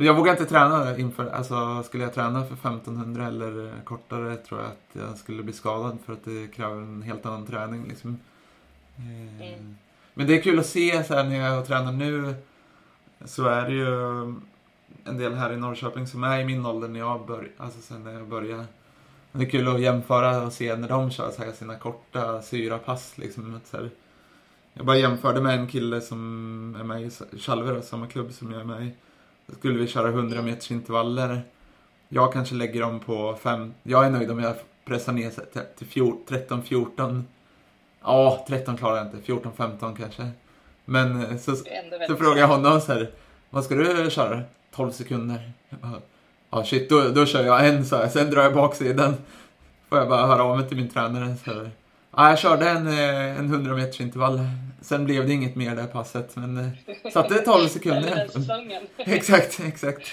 [0.00, 4.68] Jag vågar inte träna inför, alltså skulle jag träna för 1500 eller kortare tror jag
[4.70, 8.20] att jag skulle bli skadad för att det kräver en helt annan träning liksom.
[8.98, 9.78] Mm.
[10.14, 12.34] Men det är kul att se så här när jag tränar nu
[13.24, 14.42] så är det ju um,
[15.04, 18.04] en del här i Norrköping som är i min ålder när jag började, alltså sen
[18.04, 18.64] när jag började.
[19.32, 23.18] Det är kul att jämföra och se när de kör så här sina korta syrapass
[23.18, 23.60] liksom.
[23.64, 23.90] Så här.
[24.72, 28.60] Jag bara jämförde med en kille som är med i Chalver, samma klubb som jag
[28.60, 28.92] är med i.
[29.46, 31.42] Då skulle vi köra 100 meters intervaller.
[32.08, 33.74] Jag kanske lägger dem på fem.
[33.82, 35.30] Jag är nöjd om jag pressar ner
[35.76, 37.22] till 13-14.
[38.02, 39.32] Ja, 13 klarar jag inte.
[39.32, 40.30] 14-15 kanske.
[40.84, 41.56] Men så,
[42.06, 43.10] så frågar jag honom så här.
[43.50, 44.42] Vad ska du köra?
[44.74, 45.52] 12 sekunder.
[46.50, 48.08] Ja, shit, då, då kör jag en så här.
[48.08, 49.16] Sen drar jag baksidan.
[49.88, 51.34] Får jag bara höra av mig till min tränare.
[51.44, 51.70] Så här.
[52.16, 54.40] Ja, jag körde en, eh, en 100 meters intervall.
[54.80, 56.36] Sen blev det inget mer det passet.
[56.36, 58.28] Men eh, satte 12 sekunder.
[58.98, 60.08] exakt, exakt.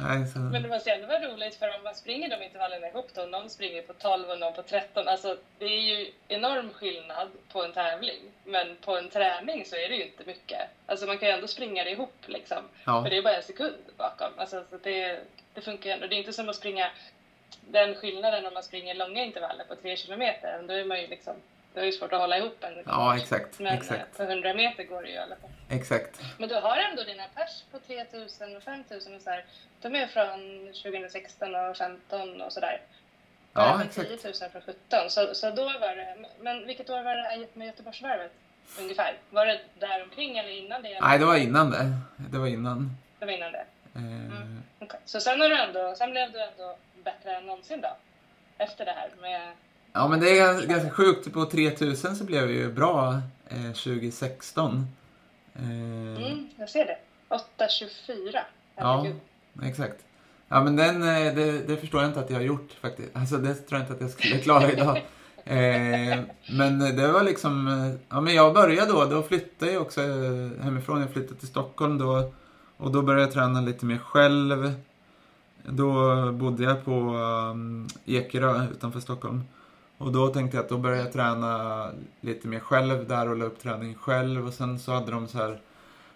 [0.00, 0.38] Nej, så...
[0.38, 3.50] Men det måste ändå vara roligt för om man springer de intervallerna ihop då, någon
[3.50, 5.08] springer på 12 och någon på 13.
[5.08, 8.20] Alltså det är ju enorm skillnad på en tävling.
[8.44, 10.60] Men på en träning så är det ju inte mycket.
[10.86, 12.62] Alltså man kan ju ändå springa det ihop liksom.
[12.84, 13.02] Ja.
[13.02, 14.32] För det är bara en sekund bakom.
[14.36, 15.20] Alltså så det,
[15.54, 16.06] det funkar ju ändå.
[16.06, 16.90] Det är inte som att springa
[17.60, 20.62] den skillnaden om man springer långa intervaller på 3 kilometer.
[20.62, 21.34] Då är man ju liksom
[21.76, 22.82] det är ju svårt att hålla ihop en.
[22.86, 23.58] Ja, exakt.
[23.58, 24.16] Men exakt.
[24.16, 25.50] på 100 meter går det ju i alla fall.
[25.68, 26.20] Exakt.
[26.38, 29.44] Men du har ändå dina pers på 3000 och 5000 och så här.
[29.80, 32.80] De är från 2016 och 15 och sådär.
[33.52, 34.22] Ja, exakt.
[34.22, 35.10] 10 000 från 17.
[35.10, 38.32] Så, så då var det, men vilket år var det med Göteborgsvarvet?
[38.78, 39.16] Ungefär.
[39.30, 41.00] Var det där omkring eller innan det?
[41.00, 41.92] Nej, det var innan det.
[42.16, 42.90] Det var innan.
[43.18, 43.64] Det var innan det?
[43.94, 44.02] Eh.
[44.02, 44.62] Mm.
[44.80, 45.00] Okay.
[45.04, 47.96] Så sen, har du ändå, sen blev du ändå bättre än någonsin då?
[48.58, 49.52] Efter det här med
[49.96, 51.32] Ja, men det är ganska sjukt.
[51.32, 54.86] På 3000 så blev jag ju bra eh, 2016.
[55.54, 56.96] Eh, mm, jag ser det.
[57.58, 58.38] 8.24.
[58.76, 59.06] Ja,
[59.62, 60.04] exakt.
[60.48, 63.16] Ja, men den, eh, det, det, förstår jag inte att jag har gjort faktiskt.
[63.16, 64.96] Alltså, det tror jag inte att jag skulle klara idag.
[65.44, 70.00] eh, men det var liksom, eh, ja men jag började då, då flyttade jag också
[70.00, 71.00] eh, hemifrån.
[71.00, 72.32] Jag flyttade till Stockholm då.
[72.76, 74.72] Och då började jag träna lite mer själv.
[75.62, 79.42] Då bodde jag på um, Ekerö utanför Stockholm.
[79.98, 83.44] Och då tänkte jag att då började jag träna lite mer själv där och la
[83.44, 84.46] upp träning själv.
[84.46, 85.60] Och sen så hade de så här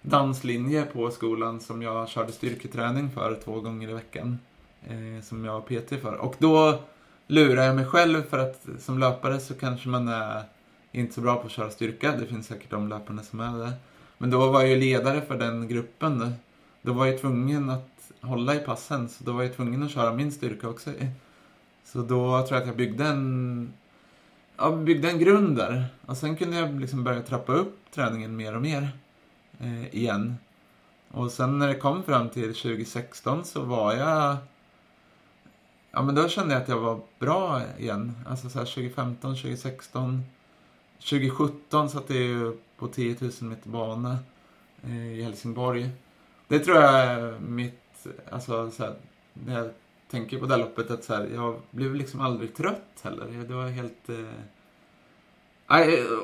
[0.03, 4.39] danslinje på skolan som jag körde styrketräning för två gånger i veckan.
[4.87, 6.15] Eh, som jag var PT för.
[6.15, 6.79] Och då
[7.27, 10.43] lurade jag mig själv för att som löpare så kanske man är
[10.93, 12.17] inte så bra på att köra styrka.
[12.17, 13.73] Det finns säkert de löparna som är det.
[14.19, 16.35] Men då var jag ju ledare för den gruppen.
[16.83, 19.09] Då var jag tvungen att hålla i passen.
[19.09, 20.91] Så då var jag tvungen att köra min styrka också.
[21.93, 23.73] Så då tror jag att jag byggde en,
[24.57, 25.85] ja, byggde en grund där.
[26.07, 28.89] Och sen kunde jag liksom börja trappa upp träningen mer och mer
[29.59, 30.37] eh, igen.
[31.11, 34.37] Och sen när det kom fram till 2016 så var jag...
[35.91, 38.13] Ja men då kände jag att jag var bra igen.
[38.27, 40.23] Alltså så 2015, 2016.
[40.99, 44.19] 2017 satt jag ju på 10 000 meter bana
[44.83, 45.91] eh, i Helsingborg.
[46.49, 48.95] Det tror jag är mitt, alltså så här,
[49.33, 49.71] när jag
[50.11, 53.27] tänker på det här loppet att så här, jag blev liksom aldrig trött heller.
[53.49, 54.09] Det var helt...
[54.09, 54.25] Eh...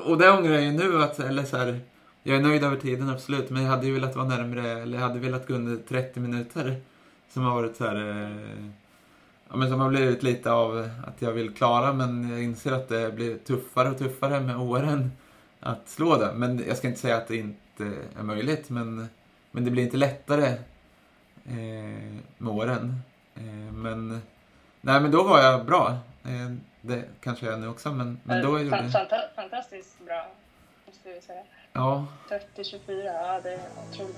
[0.05, 1.79] och det ångrar jag ju nu att, eller så här,
[2.23, 5.07] jag är nöjd över tiden absolut, men jag hade ju velat vara närmre, eller jag
[5.07, 6.81] hade velat gå under 30 minuter.
[7.29, 8.65] Som har varit så här, eh...
[9.49, 12.89] ja men som har blivit lite av att jag vill klara, men jag inser att
[12.89, 15.11] det blir tuffare och tuffare med åren
[15.59, 16.33] att slå det.
[16.35, 19.07] Men jag ska inte säga att det inte är möjligt, men,
[19.51, 20.47] men det blir inte lättare
[21.45, 23.01] eh, med åren.
[23.37, 24.21] Eh, men,
[24.81, 25.97] nej men då var jag bra.
[26.23, 29.09] Eh, det kanske jag är nu också, men, men då gjorde jag...
[29.35, 30.27] Fantastiskt bra,
[30.85, 31.43] måste jag säga.
[31.73, 32.05] Ja.
[32.29, 34.17] 30-24, ja det är otroligt.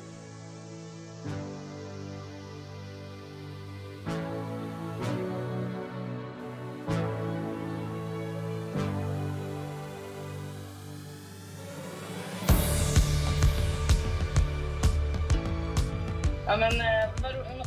[16.49, 16.73] Ja men
[17.21, 17.58] vad,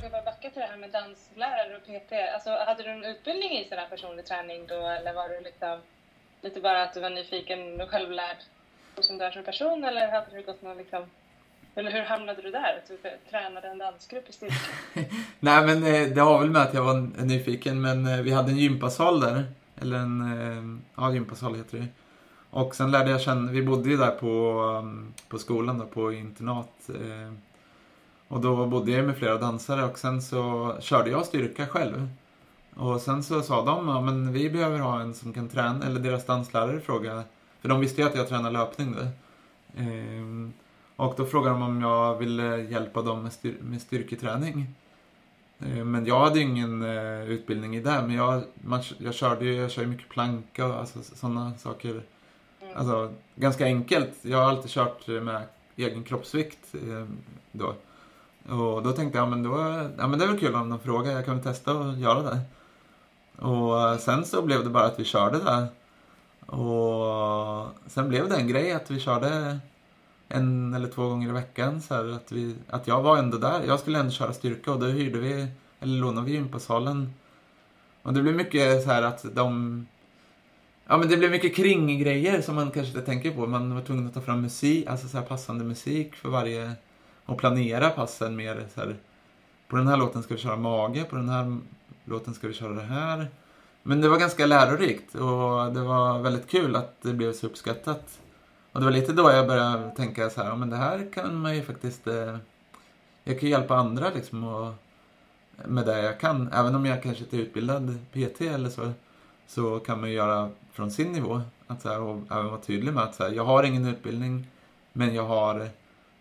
[0.00, 2.12] fråga bara backa till det här med danslärare och PT.
[2.34, 5.78] Alltså, hade du en utbildning i sån här personlig träning då eller var du liksom
[6.40, 8.36] lite bara att du var nyfiken och självlärd
[8.96, 11.10] och som du är som person eller hade du gått någon liksom
[11.74, 12.78] eller hur hamnade du där?
[12.78, 12.98] Att du
[13.30, 14.54] tränade en dansgrupp i styrka?
[15.40, 18.50] Nej men eh, det har väl med att jag var nyfiken men eh, vi hade
[18.50, 19.44] en gympasal där.
[19.80, 21.86] Eller en, eh, ja gympasal heter det
[22.50, 26.12] Och sen lärde jag känna, vi bodde ju där på, mm, på skolan då, på
[26.12, 26.90] internat.
[28.28, 32.08] Och då bodde jag med flera dansare och sen så körde jag styrka själv.
[32.74, 36.00] Och sen så sa de, ja men vi behöver ha en som kan träna, eller
[36.00, 37.22] deras danslärare frågade,
[37.60, 39.06] för de visste ju att jag tränade löpning då.
[39.82, 40.52] Ehm,
[40.96, 44.66] och då frågade de om jag ville hjälpa dem med, styr med styrketräning.
[45.60, 49.54] Ehm, men jag hade ingen eh, utbildning i det, men jag, man, jag körde ju,
[49.54, 52.02] jag kör mycket planka och alltså, sådana saker.
[52.74, 54.12] Alltså, ganska enkelt.
[54.22, 55.42] Jag har alltid kört med
[55.76, 57.06] egen kroppsvikt eh,
[57.52, 57.74] då.
[58.48, 59.50] Och då tänkte jag, men, då,
[59.98, 62.22] ja, men det är väl kul om de frågar, jag kan väl testa att göra
[62.22, 62.40] det.
[63.42, 65.66] Och sen så blev det bara att vi körde där.
[66.46, 69.58] Och sen blev det en grej att vi körde
[70.28, 71.82] en eller två gånger i veckan.
[71.82, 73.62] Så här, att, vi, att jag var ändå där.
[73.66, 75.46] Jag skulle ändå köra styrka och då hyrde vi,
[75.80, 77.14] eller lånade vi gympasalen.
[78.02, 79.86] Och det blev mycket så här att de...
[80.88, 83.46] Ja men det blev mycket kringgrejer som man kanske inte tänker på.
[83.46, 86.72] Man var tvungen att ta fram musik, alltså så här passande musik för varje...
[87.26, 88.96] Och planera passen mer så här.
[89.68, 91.58] På den här låten ska vi köra mage, på den här
[92.04, 93.28] låten ska vi köra det här.
[93.82, 98.20] Men det var ganska lärorikt och det var väldigt kul att det blev så uppskattat.
[98.72, 101.54] Och det var lite då jag började tänka så här, men det här kan man
[101.54, 102.06] ju faktiskt...
[102.06, 102.36] Eh,
[103.24, 104.72] jag kan hjälpa andra liksom och,
[105.64, 106.52] med det jag kan.
[106.52, 108.92] Även om jag kanske inte är utbildad PT eller så,
[109.46, 111.40] så kan man ju göra från sin nivå.
[111.66, 114.46] Att, så här, och även vara tydlig med att så här, jag har ingen utbildning,
[114.92, 115.68] men jag har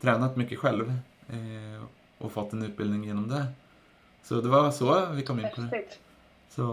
[0.01, 0.93] tränat mycket själv
[1.29, 1.83] eh,
[2.17, 3.45] och fått en utbildning genom det.
[4.23, 5.99] Så det var så vi kom in på det.
[6.49, 6.63] Så...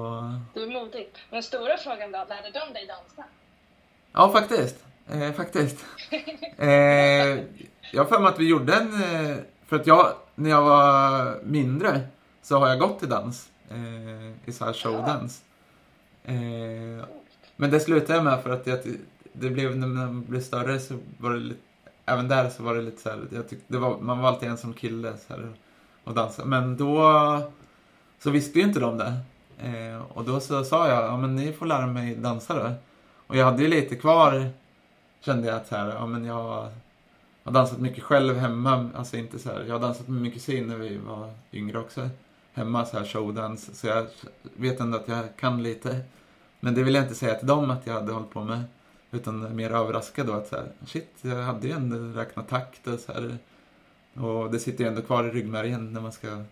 [0.54, 1.11] Du är modig.
[1.30, 3.24] Men stora frågan då, lärde de dig dansa?
[4.12, 4.85] Ja, faktiskt.
[5.08, 5.85] Eh, faktiskt.
[6.56, 6.68] eh,
[7.92, 9.02] jag har för mig att vi gjorde en...
[9.02, 12.00] Eh, för att jag, när jag var mindre,
[12.42, 13.50] så har jag gått till dans.
[13.70, 15.42] Eh, I så här showdans.
[16.24, 17.06] Eh,
[17.56, 18.78] men det slutade jag med för att jag,
[19.32, 21.61] det blev, när man blev större så var det lite,
[22.06, 24.48] även där så var det lite så här, jag tyck, det var, man var alltid
[24.48, 25.52] en som kille så här,
[26.04, 26.48] och dansade.
[26.48, 27.12] Men då
[28.18, 29.14] så visste ju inte de det.
[29.58, 32.72] Eh, och då så sa jag, ja men ni får lära mig dansa då.
[33.26, 34.50] Och jag hade ju lite kvar,
[35.20, 36.70] kände jag att så här, ja men jag
[37.44, 38.90] har dansat mycket själv hemma.
[38.94, 42.08] Alltså inte så här, jag har dansat med min kusin när vi var yngre också.
[42.52, 43.80] Hemma så här showdans.
[43.80, 44.06] Så jag
[44.42, 46.00] vet ändå att jag kan lite.
[46.60, 48.62] Men det vill jag inte säga till dem att jag hade hållit på med.
[49.12, 52.98] Utan mer överraskad då att så här, shit, jag hade ju ändå räknat takt och
[52.98, 53.38] så här.
[54.14, 56.42] Och det sitter ju ändå kvar i ryggmärgen när man ska...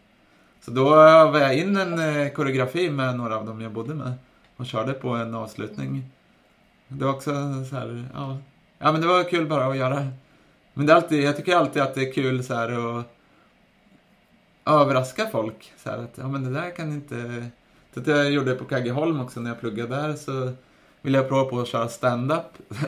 [0.61, 4.12] Så då var jag in en eh, koreografi med några av dem jag bodde med.
[4.57, 6.05] Och körde på en avslutning.
[6.88, 7.31] Det var också
[7.70, 8.38] så här, ja.
[8.79, 10.09] Ja men det var kul bara att göra.
[10.75, 13.07] Men det är alltid, jag tycker alltid att det är kul så här att
[14.64, 15.73] överraska folk.
[15.77, 17.46] Så här, att, ja men det där kan inte...
[17.94, 20.53] Så att jag gjorde det på Kaggeholm också när jag pluggade där så
[21.02, 22.58] ville jag prova på att köra stand-up.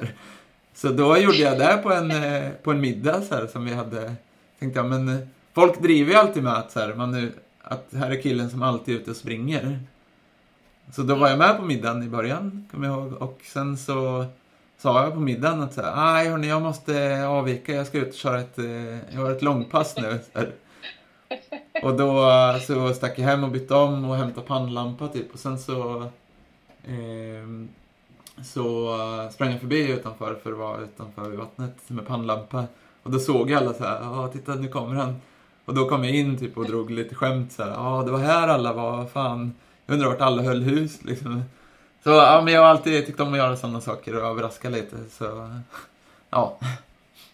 [0.75, 3.75] Så då gjorde jag det på en, eh, på en middag så här, som vi
[3.75, 4.15] hade
[4.59, 7.87] tänkte jag, men eh, folk driver ju alltid med att, så här, man nu, att
[7.93, 9.81] här är killen som alltid är ute och springer.
[10.93, 13.13] Så då var jag med på middagen i början, kommer jag ihåg.
[13.13, 14.27] Och sen så
[14.79, 18.09] sa jag på middagen att så här, nej hörni, jag måste avvika, jag ska ut
[18.09, 20.19] och köra ett, eh, jag har ett långpass nu.
[21.83, 22.31] Och då
[22.67, 25.33] så stack jag hem och bytte om och hämtade pannlampa typ.
[25.33, 26.03] Och sen så
[26.85, 27.69] eh,
[28.45, 32.65] så eh, sprang jag förbi utanför för att vara utanför vid vattnet med pannlampa.
[33.03, 35.21] Och då såg jag alla så här, ja titta nu kommer han.
[35.65, 38.19] Och då kom jag in typ och drog lite skämt så här, ja det var
[38.19, 39.55] här alla var, fan.
[39.87, 41.43] Jag undrar vart alla höll hus liksom.
[42.05, 44.97] Så ja, men jag har alltid tyckt om att göra sådana saker och överraska lite
[45.11, 45.51] så,
[46.31, 46.59] ja.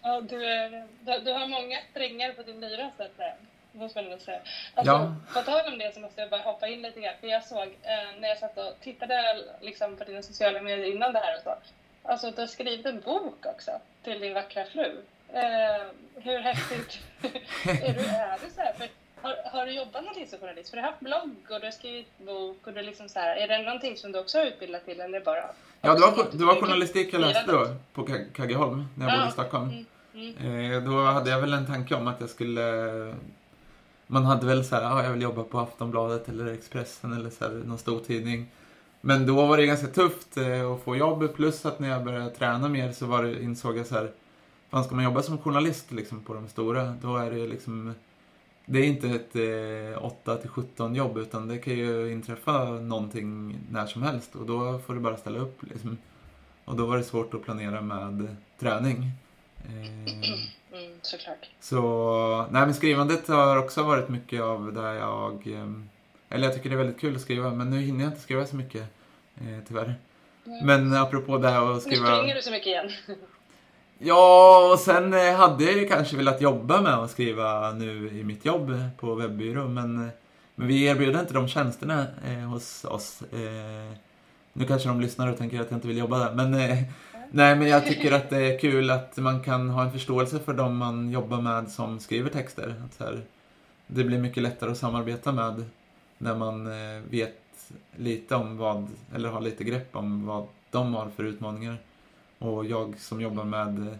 [0.02, 3.34] Ja, du, är, du, du har många strängar på din lyra så att säga.
[3.72, 4.40] Måste man säga.
[4.74, 5.14] Alltså, ja.
[5.34, 7.14] På tal om det så måste jag bara hoppa in lite grann.
[7.20, 11.12] För jag såg eh, när jag satt och tittade liksom, på dina sociala medier innan
[11.12, 11.54] det här och så.
[12.02, 13.70] Alltså du har skrivit en bok också
[14.02, 14.96] till din vackra fru.
[15.32, 16.98] Eh, hur häftigt
[17.64, 18.00] är du?
[18.00, 18.72] Är du så här?
[18.72, 18.88] För,
[19.22, 20.70] har, har, du jobbat någonting som journalist?
[20.70, 23.36] För du har haft blogg och du har skrivit bok och du liksom så här,
[23.36, 25.44] är det någonting som du också har utbildat till eller bara?
[25.80, 29.18] Ja, det var, det var journalistik jag läste då på Kaggeholm när jag ja.
[29.18, 29.86] bodde i Stockholm.
[30.14, 30.72] Mm, mm.
[30.72, 32.62] Eh, då hade jag väl en tanke om att jag skulle
[34.10, 37.44] man hade väl så här, ah, jag vill jobba på Aftonbladet eller Expressen eller så
[37.44, 38.46] här, någon stor tidning.
[39.00, 42.30] Men då var det ganska tufft eh, att få jobb, plus att när jag började
[42.30, 44.10] träna mer så var det, insåg jag så här,
[44.70, 47.94] fan ska man jobba som journalist liksom, på de stora, då är det liksom
[48.70, 49.36] det är inte ett
[49.96, 54.46] eh, 8 till 17 jobb utan det kan ju inträffa någonting när som helst och
[54.46, 55.98] då får du bara ställa upp liksom.
[56.64, 59.10] Och då var det svårt att planera med träning.
[59.64, 60.12] Eh,
[60.72, 61.50] mm, såklart.
[61.60, 65.68] Så, nej men skrivandet har också varit mycket av där jag, eh,
[66.28, 68.46] eller jag tycker det är väldigt kul att skriva men nu hinner jag inte skriva
[68.46, 68.82] så mycket
[69.36, 69.94] eh, tyvärr.
[70.46, 70.66] Mm.
[70.66, 72.10] Men apropå det här att skriva...
[72.10, 72.90] Nu springer du så mycket igen.
[74.00, 78.24] Ja, och sen eh, hade jag ju kanske velat jobba med att skriva nu i
[78.24, 80.10] mitt jobb på webbyrå, men,
[80.54, 83.22] men vi erbjuder inte de tjänsterna eh, hos oss.
[83.32, 83.96] Eh,
[84.52, 86.78] nu kanske de lyssnar och tänker att jag inte vill jobba där, men eh,
[87.30, 90.52] nej, men jag tycker att det är kul att man kan ha en förståelse för
[90.52, 92.74] de man jobbar med som skriver texter.
[92.84, 93.22] Att så här,
[93.86, 95.64] det blir mycket lättare att samarbeta med
[96.18, 97.42] när man eh, vet
[97.96, 101.76] lite om vad, eller har lite grepp om vad de har för utmaningar.
[102.38, 103.94] Och jag som jobbar med eh,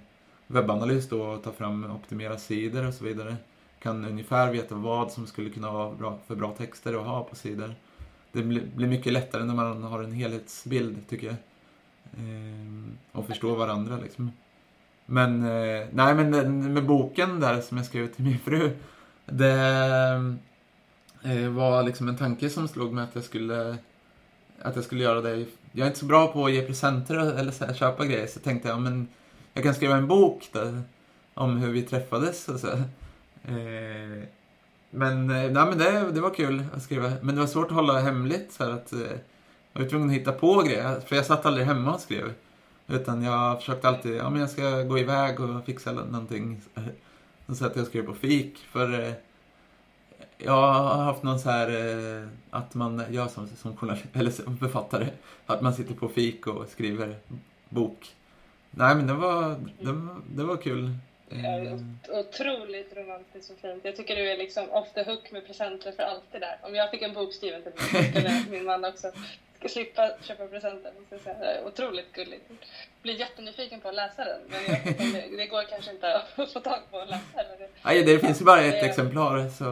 [0.47, 3.37] webbanalys då och tar fram optimera sidor och så vidare
[3.79, 7.37] kan ungefär veta vad som skulle kunna vara bra, för bra texter att ha på
[7.37, 7.75] sidor.
[8.33, 11.37] Det blir mycket lättare när man har en helhetsbild tycker jag.
[12.13, 14.33] Eh, och förstå varandra liksom.
[15.07, 18.71] Men, eh, nej men eh, med boken där som jag skrev till min fru.
[19.27, 20.39] Det
[21.51, 23.77] var liksom en tanke som slog mig att jag skulle
[24.63, 25.47] att jag skulle göra det.
[25.73, 28.41] Jag är inte så bra på att ge presenter eller så här, köpa grejer så
[28.41, 29.09] tänkte jag men
[29.55, 30.83] jag kan skriva en bok där,
[31.35, 32.69] om hur vi träffades och så.
[34.91, 37.13] Men, nej, men det, det var kul att skriva.
[37.23, 38.93] Men det var svårt att hålla hemligt så att
[39.79, 41.01] jag var tvungen att hitta på grejer.
[41.01, 42.33] För jag satt aldrig hemma och skrev.
[42.87, 46.61] Utan jag försökte alltid, ja men jag ska gå iväg och fixa någonting.
[47.47, 48.59] Så satt jag och skrev på fik.
[48.59, 49.13] För eh,
[50.39, 54.59] jag har haft någon så här eh, att man, jag som, som journalist, eller som
[54.59, 55.07] författare,
[55.47, 57.17] att man sitter på fik och skriver
[57.69, 58.15] bok.
[58.71, 60.91] Nej men det var, det det var kul.
[61.29, 61.79] Ja,
[62.21, 63.85] otroligt romantiskt och fint.
[63.85, 66.59] Jag tycker du är liksom off the hook med presenter för alltid där.
[66.63, 69.13] Om jag fick en bok skriven till mig skulle min man också
[69.59, 70.75] ska slippa köpa säga.
[71.41, 72.51] Det är otroligt gulligt.
[73.03, 76.81] Blir jättenyfiken på att läsa den, men det, det går kanske inte att få tag
[76.91, 77.69] på att läsa den.
[77.83, 79.65] Nej, det finns ju bara ett exemplar, så...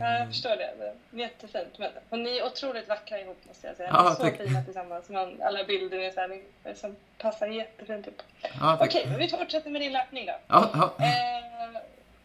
[0.00, 0.74] Ja, jag förstår det.
[0.78, 1.78] det jättefint.
[1.78, 3.88] Men, och ni är otroligt vackra ihop, måste jag säga.
[3.92, 4.36] Ja, så tack.
[4.36, 5.08] fina tillsammans.
[5.08, 6.40] Man, alla bilder är så här,
[6.74, 8.22] som passar jättefint ihop.
[8.60, 10.32] Ja, Okej, men vi fortsätter med din löpning då.
[10.46, 11.04] Ja, ja.
[11.04, 11.80] Eh,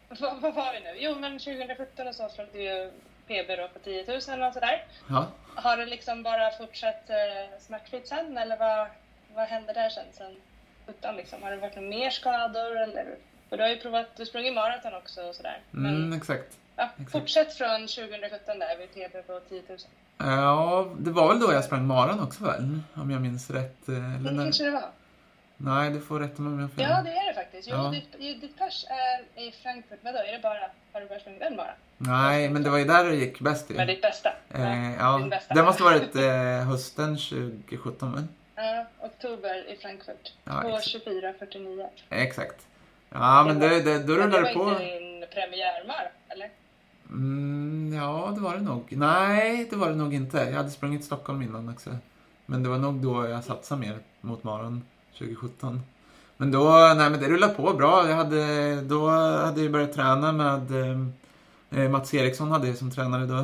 [0.08, 0.96] vad, vad var vi nu?
[0.98, 2.90] Jo, men 2017 så slog du ju
[3.26, 4.84] PB då på 10 000 och sådär.
[5.08, 5.26] Ja.
[5.62, 8.88] Har det liksom bara fortsatt eh, smärtfritt sen eller vad,
[9.34, 10.04] vad hände där sen?
[10.12, 10.36] sen
[10.86, 11.42] 17 liksom?
[11.42, 13.16] Har det varit några mer skador eller?
[13.48, 15.60] För du har ju provat, du sprungit maraton också och sådär.
[15.74, 16.58] Mm, exakt.
[16.76, 17.12] Ja, exakt.
[17.12, 19.78] Fortsätt från 2017 där vid TB på 10 000.
[20.18, 22.80] Ja, det var väl då jag sprang maran också väl?
[22.94, 23.88] Om jag minns rätt.
[23.88, 24.90] Eh, eller det kanske det var.
[25.60, 27.68] Nej, du får rätta mig om jag får Ja, det är det faktiskt.
[27.70, 27.90] Jo, ja.
[28.18, 29.98] ditt, pers är i Frankfurt.
[30.02, 30.60] Vadå, är det bara,
[30.92, 31.74] har du bara sprungit den bara?
[31.98, 33.74] Nej, men det var ju där det gick bäst ju.
[33.74, 34.32] Men ditt bästa?
[34.54, 35.54] Eh, ja, bästa.
[35.54, 38.24] det måste varit eh, hösten 2017 väl?
[38.54, 40.32] Ja, oktober i Frankfurt.
[40.44, 41.88] Ja, 2.24.49.
[42.10, 42.66] Exakt.
[43.10, 44.64] Ja, men det, det, då rullar det på.
[44.64, 46.50] Det var inte din premiärmar, eller?
[47.10, 48.84] Mm, ja, det var det nog.
[48.90, 50.38] Nej, det var det nog inte.
[50.38, 51.90] Jag hade sprungit Stockholm innan också.
[52.46, 54.82] Men det var nog då jag satsade mer mot maran.
[55.18, 55.80] 2017.
[56.36, 58.08] Men då, nej men det rullade på bra.
[58.08, 60.70] Jag hade, då hade jag börjat träna med
[61.70, 63.38] eh, Mats Eriksson hade jag som tränare då.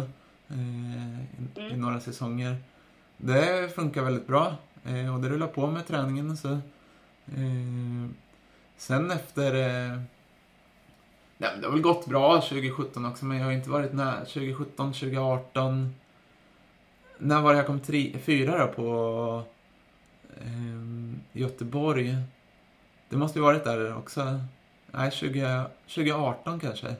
[0.48, 1.72] Eh, i, mm.
[1.72, 2.56] i, några säsonger.
[3.16, 4.56] Det funkar väldigt bra.
[4.84, 6.48] Eh, och det rullar på med träningen så.
[7.26, 8.10] Eh,
[8.76, 10.00] sen efter eh,
[11.38, 14.18] Ja, det har väl gått bra 2017 också, men jag har inte varit nära.
[14.18, 15.94] 2017, 2018.
[17.18, 19.42] När var det jag kom tri, fyra då på
[20.40, 22.16] eh, Göteborg.
[23.08, 24.40] Det måste ju varit där också.
[24.86, 26.94] Nej, 20, 2018 kanske.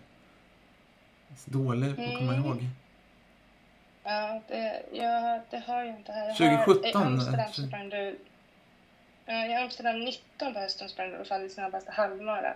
[1.36, 2.44] Så dålig på att komma mm.
[2.44, 2.68] ihåg.
[4.04, 6.26] Ja, det, ja, det har jag inte här.
[6.26, 7.02] Jag 2017?
[7.02, 8.18] Har, I Amsterdam sprang du...
[9.26, 12.54] I Amsterdam 19 på hösten sprang du i alla fall snabbaste halvmara.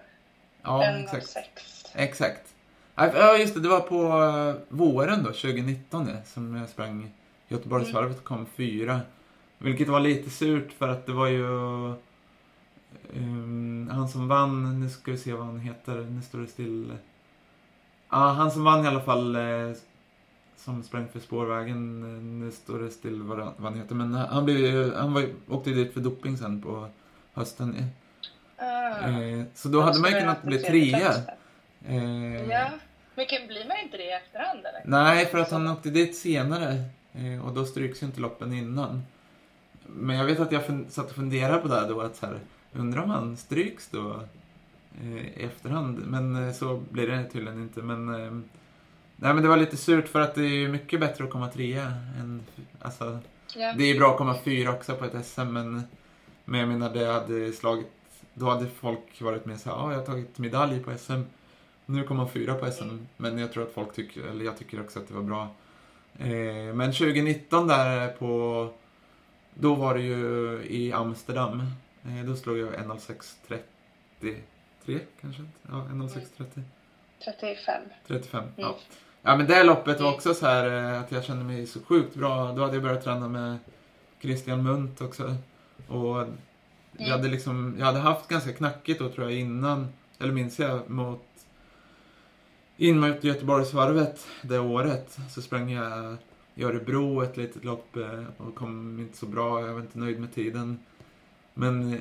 [0.62, 1.28] Ja, exakt.
[1.28, 1.86] 06.
[1.94, 2.54] Exakt.
[2.94, 3.60] Ja, just det.
[3.60, 7.10] Det var på eh, våren då, 2019, som jag sprang
[7.48, 9.00] Göteborgsvarvet och kom fyra.
[9.58, 11.46] Vilket var lite surt för att det var ju
[13.14, 16.92] um, han som vann, nu ska vi se vad han heter, nu står det still.
[18.10, 19.72] Ja, ah, han som vann i alla fall eh,
[20.56, 23.94] som sprang för spårvägen, eh, nu står det still vad, vad han heter.
[23.94, 26.88] Men han, blev han var, åkte dit för doping sen på
[27.32, 27.84] hösten.
[28.56, 31.12] Ah, eh, så då hade man ju kunnat bli trea.
[31.86, 32.70] Eh, ja,
[33.14, 34.82] men blir man inte det i efterhand eller?
[34.84, 36.84] Nej, för att han åkte dit senare.
[37.12, 39.02] Eh, och då stryks ju inte loppen innan.
[39.88, 42.38] Men jag vet att jag satt och funderade på det här då, att så här,
[42.72, 44.20] undrar om han stryks då
[45.00, 46.02] eh, i efterhand.
[46.06, 47.82] Men eh, så blir det tydligen inte.
[47.82, 48.32] Men, eh,
[49.16, 51.92] nej, men det var lite surt för att det är mycket bättre att komma trea.
[52.20, 52.42] Än,
[52.80, 53.18] alltså,
[53.56, 53.74] ja.
[53.78, 55.82] Det är bra att komma fyra också på ett SM, men,
[56.44, 57.86] men jag menar, det hade slagit,
[58.34, 61.20] då hade folk varit med så här, ja, jag har tagit medalj på SM.
[61.86, 63.06] Nu kommer man fyra på SM, mm.
[63.16, 65.48] men jag tror att folk tycker, eller jag tycker också att det var bra.
[66.18, 68.70] Eh, men 2019 där på
[69.60, 71.62] då var det ju i Amsterdam.
[72.04, 75.42] Eh, då slog jag 1.06.33 kanske?
[75.62, 76.62] Ja, 1.06.30.
[77.24, 77.82] 35.
[78.06, 78.52] 35, mm.
[78.56, 78.78] ja.
[79.22, 82.14] Ja men det loppet var också så här eh, att jag kände mig så sjukt
[82.14, 82.52] bra.
[82.52, 83.58] Då hade jag börjat träna med
[84.20, 85.36] Christian Munt också.
[85.88, 86.28] Och jag
[86.98, 87.10] mm.
[87.10, 89.88] hade liksom, jag hade haft ganska knackigt då tror jag innan,
[90.18, 91.24] eller minns jag, mot
[92.76, 96.16] in mot Göteborgsvarvet det året så sprang jag
[96.58, 99.66] i Örebro ett litet lopp eh, och kom inte så bra.
[99.66, 100.78] Jag var inte nöjd med tiden.
[101.54, 102.00] Men eh,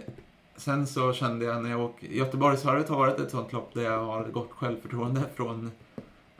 [0.56, 2.16] sen så kände jag när jag åkte...
[2.16, 5.72] Göteborgsvarvet har varit ett sånt lopp där jag har gott självförtroende från...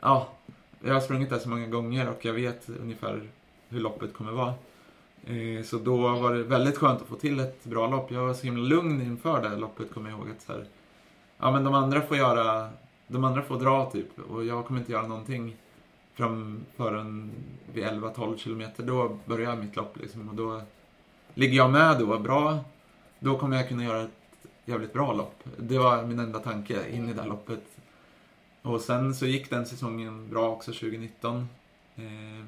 [0.00, 0.28] Ja,
[0.80, 3.28] jag har sprungit där så många gånger och jag vet ungefär
[3.68, 4.54] hur loppet kommer vara.
[5.26, 8.10] Eh, så då var det väldigt skönt att få till ett bra lopp.
[8.10, 10.30] Jag var så himla lugn inför det loppet, kommer jag ihåg.
[10.30, 10.64] Att så här,
[11.38, 12.68] ja, men de andra får göra...
[13.06, 14.18] De andra får dra, typ.
[14.30, 15.56] Och jag kommer inte göra någonting
[16.18, 17.30] fram förrän
[17.72, 18.82] vid 11-12 kilometer.
[18.82, 20.28] Då börjar mitt lopp, liksom.
[20.28, 20.62] Och då
[21.34, 22.58] ligger jag med då bra,
[23.18, 25.44] då kommer jag kunna göra ett jävligt bra lopp.
[25.56, 27.64] Det var min enda tanke in i det här loppet.
[28.62, 31.48] Och sen så gick den säsongen bra också 2019.
[31.96, 32.44] Eh,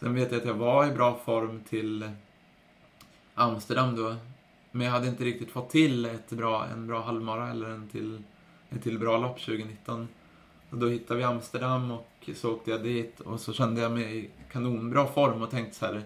[0.00, 2.10] sen vet jag att jag var i bra form till
[3.34, 4.16] Amsterdam då.
[4.70, 8.22] Men jag hade inte riktigt fått till ett bra, en bra halvmara eller en till,
[8.70, 10.08] ett till bra lopp 2019.
[10.72, 14.18] Och då hittade vi Amsterdam och så åkte jag dit och så kände jag mig
[14.18, 16.02] i kanonbra form och tänkte så här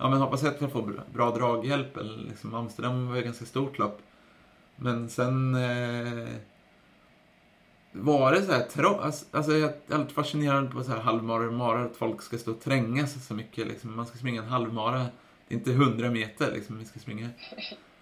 [0.00, 1.96] ja men hoppas att jag får bra draghjälp.
[1.96, 4.02] Eller liksom, Amsterdam var ju ganska stort lopp.
[4.76, 6.28] Men sen eh,
[7.92, 11.86] var det så här, tro, alltså, alltså jag är alltid fascinerad på så här halvmaror,
[11.86, 13.66] att folk ska stå och trängas så mycket.
[13.66, 13.96] Liksom.
[13.96, 14.98] Man ska springa en halvmara,
[15.48, 17.28] det är inte hundra meter liksom, vi ska springa.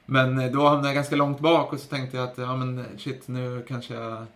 [0.07, 2.85] Men eh, då hamnade jag ganska långt bak och så tänkte jag att ja men
[2.99, 4.27] shit, nu kanske jag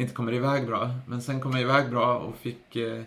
[0.00, 0.90] inte kommer iväg bra.
[1.06, 2.76] Men sen kom jag iväg bra och fick...
[2.76, 3.02] Eh,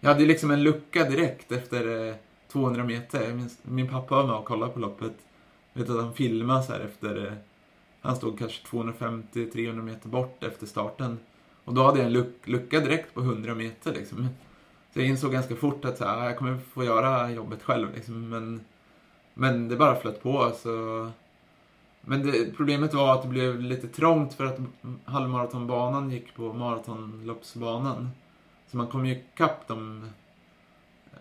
[0.00, 2.14] jag hade liksom en lucka direkt efter eh,
[2.48, 3.34] 200 meter.
[3.34, 5.12] Min, min pappa var med och kollade på loppet.
[5.72, 7.26] Jag vet att han filmade så här efter...
[7.26, 7.32] Eh,
[8.00, 11.18] han stod kanske 250-300 meter bort efter starten.
[11.64, 14.28] Och då hade jag en luck, lucka direkt på 100 meter liksom.
[14.92, 17.94] Så jag insåg ganska fort att så här, ah, jag kommer få göra jobbet själv
[17.94, 18.28] liksom.
[18.28, 18.60] Men,
[19.34, 20.52] men det bara flöt på.
[20.62, 21.10] Så...
[22.06, 24.58] Men det, problemet var att det blev lite trångt för att
[25.04, 28.10] halvmaratonbanan gick på maratonloppsbanan.
[28.70, 30.10] Så man kom ju ikapp de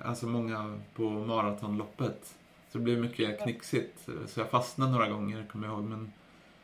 [0.01, 2.35] alltså många på maratonloppet.
[2.71, 4.09] Så det blev mycket knixigt.
[4.27, 5.83] Så jag fastnade några gånger, kommer jag ihåg.
[5.83, 6.13] Men,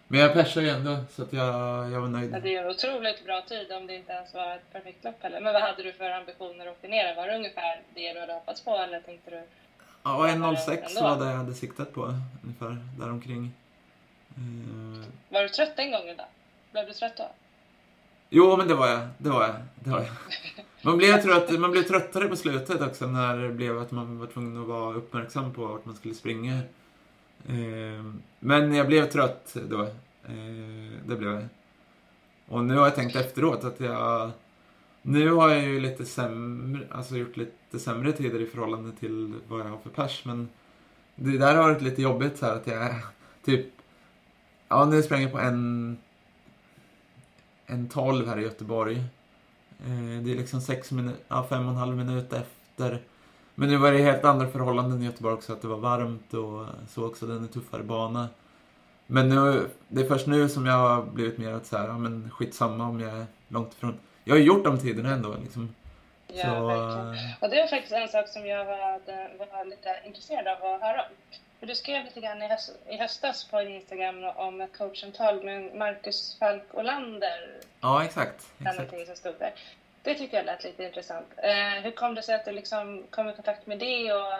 [0.07, 1.47] men jag persade ju ändå, så att jag,
[1.91, 2.33] jag var nöjd.
[2.33, 5.23] Ja, det är en otroligt bra tid om det inte ens var ett perfekt lopp
[5.23, 5.41] heller.
[5.41, 7.15] Men vad hade du för ambitioner att optimera?
[7.15, 9.41] Var det ungefär det du hade hoppats på eller tänkte du?
[10.03, 12.13] Ja, 1.06 var det jag hade siktat på,
[12.43, 13.51] ungefär däromkring.
[14.39, 15.05] Uh...
[15.29, 16.23] Var du trött den gången då?
[16.71, 17.31] Blev du trött då?
[18.29, 19.07] Jo, men det var jag.
[19.17, 19.55] Det var jag.
[19.75, 20.09] Det var jag.
[20.81, 24.27] Man blev, trött, man blev tröttare på slutet också när det blev att man var
[24.27, 26.53] tvungen att vara uppmärksam på vart man skulle springa.
[27.47, 29.81] Eh, men jag blev trött då.
[29.81, 31.47] Eh, det blev jag.
[32.47, 34.31] Och nu har jag tänkt efteråt att jag...
[35.01, 39.59] Nu har jag ju lite sämre, alltså gjort lite sämre tider i förhållande till vad
[39.59, 40.49] jag har för pers, men
[41.15, 42.95] det där har varit lite jobbigt så här att jag
[43.45, 43.65] typ...
[44.69, 45.97] Ja, nu sprang jag på en...
[47.65, 48.97] En 12 här i Göteborg.
[49.85, 53.01] Eh, det är liksom sex minuter, ja, fem och en halv minut efter.
[53.55, 56.65] Men nu var det helt andra förhållanden i Göteborg också, att det var varmt och
[56.89, 58.27] så också, den är tuffare bana.
[59.07, 61.97] Men nu, det är först nu som jag har blivit mer att så här, ja
[61.97, 63.99] men skitsamma om jag är långt ifrån.
[64.23, 65.75] Jag har gjort de tiderna ändå liksom.
[66.27, 67.33] Ja, så, verkligen.
[67.39, 68.99] Och det var faktiskt en sak som jag var,
[69.51, 71.13] var lite intresserad av att höra om.
[71.59, 75.75] För du skrev lite grann i, höst, i höstas på Instagram om ett coachsamtal med
[75.75, 77.59] Marcus Falk Olander.
[77.81, 78.51] Ja, exakt.
[78.59, 79.07] exakt.
[79.07, 79.53] som stod där.
[80.03, 81.27] Det tycker jag lät lite intressant.
[81.37, 84.33] Eh, hur kom det sig att du liksom kom i kontakt med det och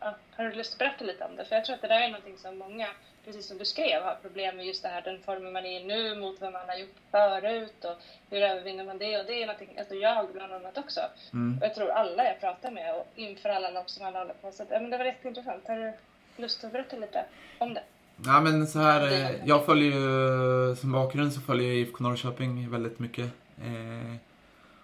[0.00, 1.44] ja, har du lust att berätta lite om det?
[1.44, 2.88] För jag tror att det där är någonting som många,
[3.24, 5.84] precis som du skrev, har problem med just det här, den formen man är i
[5.84, 7.96] nu mot vad man har gjort förut och
[8.30, 9.20] hur övervinner man det?
[9.20, 11.00] Och det är någonting, alltså jag bland annat också.
[11.32, 11.58] Mm.
[11.58, 14.52] Och jag tror alla jag pratar med och inför alla lopp som alla håller på.
[14.52, 15.68] Så ja, men det var jätteintressant.
[15.68, 15.92] Har du
[16.40, 17.24] lust att berätta lite
[17.58, 17.82] om det?
[18.24, 22.70] Ja men så här, eh, jag följer ju, som bakgrund så följer jag IFK Norrköping
[22.70, 23.30] väldigt mycket.
[23.64, 24.16] Eh,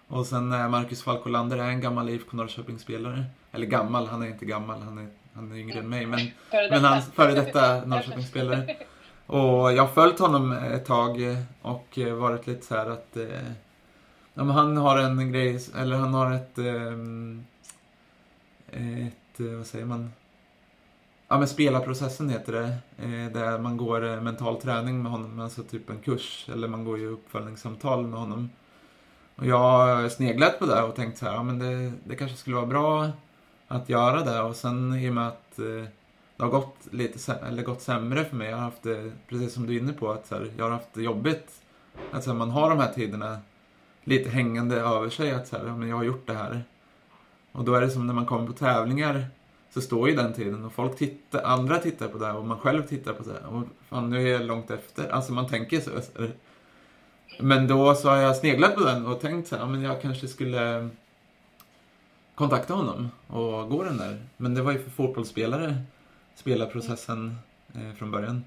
[0.07, 3.25] och sen är Marcus Falkolander är en gammal IFK Norrköping-spelare.
[3.51, 6.05] Eller gammal, han är inte gammal, han är, han är yngre än mig.
[6.05, 6.19] Men,
[6.69, 8.75] men han före detta Norrköping-spelare.
[9.25, 11.17] Och jag har följt honom ett tag
[11.61, 13.51] och varit lite så här att eh,
[14.33, 17.45] ja, men han har en grej, eller han har ett, ehm,
[18.71, 20.11] ett, vad säger man,
[21.29, 22.67] Ja men spelarprocessen heter det.
[22.97, 26.49] Eh, där man går eh, mental träning med honom, alltså typ en kurs.
[26.53, 28.49] Eller man går ju uppföljningssamtal med honom.
[29.35, 32.37] Och jag har sneglat på det och tänkt så här, ja men det, det kanske
[32.37, 33.09] skulle vara bra
[33.67, 34.41] att göra det.
[34.41, 35.89] Och sen i och med att eh,
[36.37, 38.49] det har gått lite eller gått sämre för mig.
[38.49, 40.71] Jag har haft det, precis som du är inne på, att så här, jag har
[40.71, 41.51] haft det jobbigt.
[42.11, 43.39] Att så här, man har de här tiderna
[44.03, 45.31] lite hängande över sig.
[45.31, 46.63] Att så här, ja, men jag har gjort det här.
[47.51, 49.25] Och då är det som när man kommer på tävlingar
[49.73, 52.83] så står ju den tiden och folk tittar, andra tittar på det och man själv
[52.83, 53.39] tittar på det.
[53.39, 55.09] Och fan, nu är jag långt efter.
[55.09, 55.91] Alltså man tänker så.
[57.39, 60.27] Men då så har jag sneglat på den och tänkt så här, men jag kanske
[60.27, 60.89] skulle
[62.35, 64.21] kontakta honom och gå den där.
[64.37, 65.77] Men det var ju för fotbollsspelare,
[66.35, 67.35] spelarprocessen
[67.73, 68.43] eh, från början.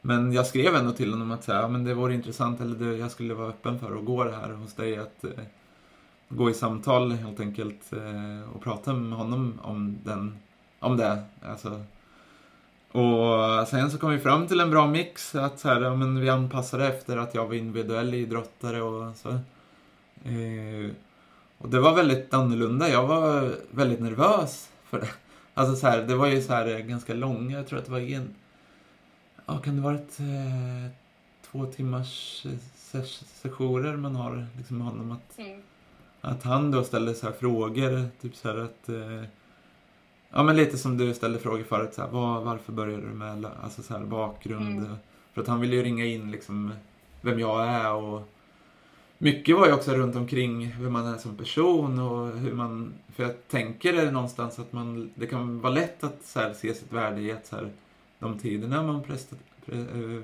[0.00, 3.10] Men jag skrev ändå till honom att säga, men det vore intressant, eller det, jag
[3.10, 4.96] skulle vara öppen för att gå det här hos dig.
[4.96, 5.30] Att eh,
[6.28, 10.38] gå i samtal helt enkelt eh, och prata med honom om, den,
[10.82, 11.22] om det.
[11.42, 11.82] Alltså,
[12.92, 16.20] och sen så kom vi fram till en bra mix, att så här, ja, men
[16.20, 19.28] vi anpassade efter att jag var individuell idrottare och så.
[20.24, 20.90] Eh,
[21.58, 22.88] och det var väldigt annorlunda.
[22.88, 25.08] Jag var väldigt nervös för det.
[25.54, 28.00] Alltså så här, det var ju så här ganska långa, jag tror att det var
[28.00, 28.34] en...
[29.46, 30.90] Ja, kan det varit eh,
[31.50, 32.46] två timmars
[33.42, 35.12] sessioner man har liksom med honom?
[35.12, 35.62] Att, mm.
[36.20, 38.88] att han då ställde så här frågor, typ så här att...
[38.88, 39.28] Eh,
[40.32, 43.46] ja, men lite som du ställde frågor förut, så här, var, varför började du med
[43.62, 44.78] alltså så här, bakgrund?
[44.78, 44.96] Mm.
[45.32, 46.72] För att han ville ju ringa in liksom
[47.20, 48.28] vem jag är och
[49.18, 52.92] mycket var ju också runt omkring hur man är som person och hur man...
[53.14, 56.74] För jag tänker det någonstans att man, det kan vara lätt att så här, se
[56.74, 57.70] sitt värde i att så här,
[58.18, 60.22] de tiderna man prester, pre, äh,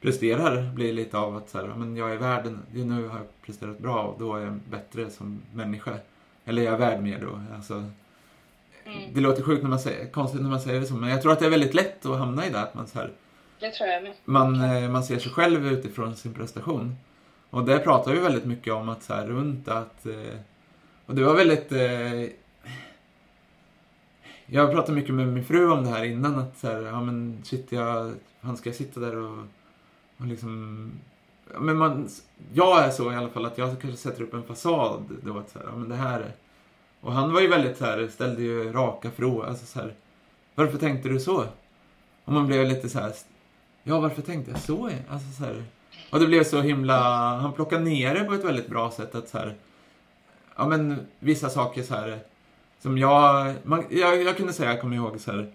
[0.00, 3.78] presterar blir lite av att så här, men jag är värd, nu har jag presterat
[3.78, 5.98] bra och då är jag bättre som människa.
[6.44, 7.40] Eller jag är värd mer då.
[7.56, 7.84] Alltså,
[8.92, 9.14] mm.
[9.14, 11.32] Det låter sjukt när man säger, konstigt när man säger det så, men jag tror
[11.32, 12.60] att det är väldigt lätt att hamna i det.
[12.60, 13.10] Att man, så här,
[13.60, 14.12] det tror jag med.
[14.24, 16.96] Man, eh, man ser sig själv utifrån sin prestation.
[17.50, 20.06] Och det pratar vi väldigt mycket om att så här, runt att...
[20.06, 20.38] Eh,
[21.06, 21.72] och det var väldigt...
[21.72, 22.36] Eh,
[24.46, 27.42] jag pratade mycket med min fru om det här innan att så här, ja men
[27.44, 29.38] shit, jag, han ska sitta där och,
[30.16, 30.92] och liksom...
[31.52, 32.08] Ja, men man,
[32.52, 35.50] jag är så i alla fall att jag kanske sätter upp en fasad då att
[35.50, 36.32] så här, ja men det här är...
[37.00, 39.94] Och han var ju väldigt så här, ställde ju raka frågor, alltså så här,
[40.54, 41.44] varför tänkte du så?
[42.24, 43.12] Och man blev lite så här,
[43.82, 44.90] ja varför tänkte jag så?
[45.10, 45.64] Alltså så här,
[46.10, 46.98] och det blev så himla,
[47.36, 49.54] han plockade ner det på ett väldigt bra sätt att så här,
[50.56, 52.18] ja men vissa saker så här
[52.82, 55.52] som jag, man, jag, jag kunde säga, jag kommer ihåg så här,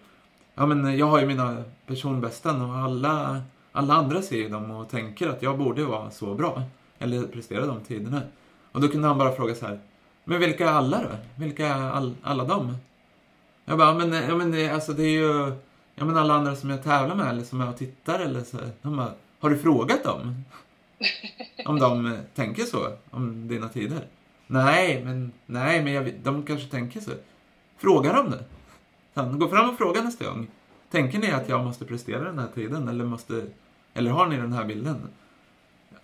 [0.56, 3.42] ja men jag har ju mina personbästen och alla,
[3.72, 6.64] alla andra ser ju dem och tänker att jag borde vara så bra.
[7.00, 8.22] Eller prestera de tiderna.
[8.72, 9.80] Och då kunde han bara fråga så här,
[10.26, 11.10] men vilka är alla då?
[11.36, 12.78] Vilka är all, alla dem?
[13.66, 15.54] Jag bara, men, ja, men alltså det är ju,
[15.96, 18.58] ja men alla andra som jag tävlar med eller som jag tittar eller så.
[18.82, 20.44] De bara, har du frågat dem?
[21.66, 24.08] Om de tänker så om dina tider?
[24.48, 27.12] Nej, men, nej, men jag, de kanske tänker så.
[27.78, 28.44] Fråga dem det.
[29.38, 30.48] Gå fram och fråga nästa gång.
[30.92, 32.88] Tänker ni att jag måste prestera den här tiden?
[32.88, 33.46] Eller, måste,
[33.94, 35.08] eller har ni den här bilden?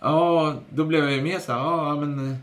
[0.00, 2.36] Ja, då blev jag ju mer så här, ja men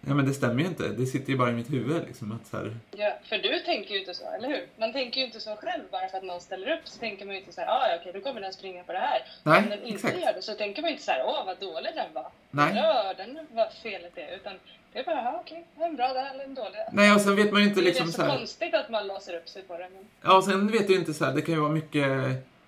[0.00, 0.88] Ja men det stämmer ju inte.
[0.88, 2.76] Det sitter ju bara i mitt huvud liksom att så här...
[2.90, 4.66] Ja, för du tänker ju inte så, eller hur?
[4.78, 5.82] Man tänker ju inte så själv.
[5.90, 8.12] Bara för att någon ställer upp så tänker man ju inte så här, ah, okej,
[8.12, 9.20] då kommer den springa på det här.
[9.42, 10.20] Nej, Om den inte exakt.
[10.20, 12.26] gör det så tänker man ju inte så här, åh vad dålig den var.
[12.50, 12.72] Nej.
[12.76, 14.34] Ja, den var felet det.
[14.34, 14.54] Utan
[14.92, 16.78] det är bara, ja, okej, en bra där eller en dålig.
[16.92, 18.36] Nej, och sen vet man ju inte liksom Det är så så här...
[18.36, 19.88] konstigt att man låser upp sig på det.
[19.94, 20.04] Men...
[20.22, 22.06] Ja, och sen vet du inte så här, det kan ju vara mycket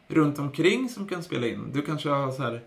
[0.09, 1.73] runt omkring som kan spela in.
[1.73, 2.61] Du kanske har så här,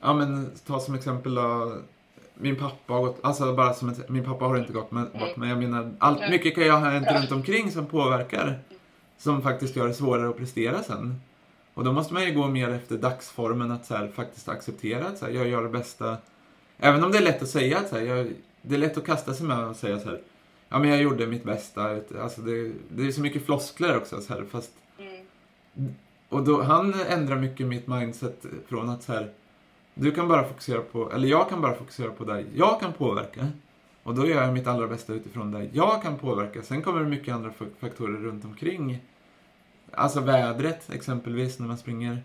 [0.00, 1.76] ja men ta som exempel då,
[2.34, 5.36] min pappa har gått, alltså bara som ett, min pappa har inte gått med, bort
[5.36, 8.58] men jag menar, allt, mycket kan ju ha hänt runt omkring som påverkar,
[9.18, 11.20] som faktiskt gör det svårare att prestera sen.
[11.74, 15.18] Och då måste man ju gå mer efter dagsformen, att så här, faktiskt acceptera att
[15.18, 16.16] så här, jag gör det bästa.
[16.78, 18.32] Även om det är lätt att säga att så här, jag,
[18.62, 20.20] det är lätt att kasta sig med och säga så här,
[20.68, 22.00] ja men jag gjorde mitt bästa.
[22.22, 24.70] Alltså det, det är så mycket floskler också så här, fast...
[24.98, 25.94] Mm.
[26.28, 29.30] Och då, han ändrar mycket mitt mindset från att så här,
[29.94, 33.48] du kan bara fokusera på, eller jag kan bara fokusera på det jag kan påverka.
[34.02, 36.62] Och då gör jag mitt allra bästa utifrån det jag kan påverka.
[36.62, 38.98] Sen kommer det mycket andra faktorer runt omkring.
[39.92, 42.22] Alltså vädret exempelvis när man springer.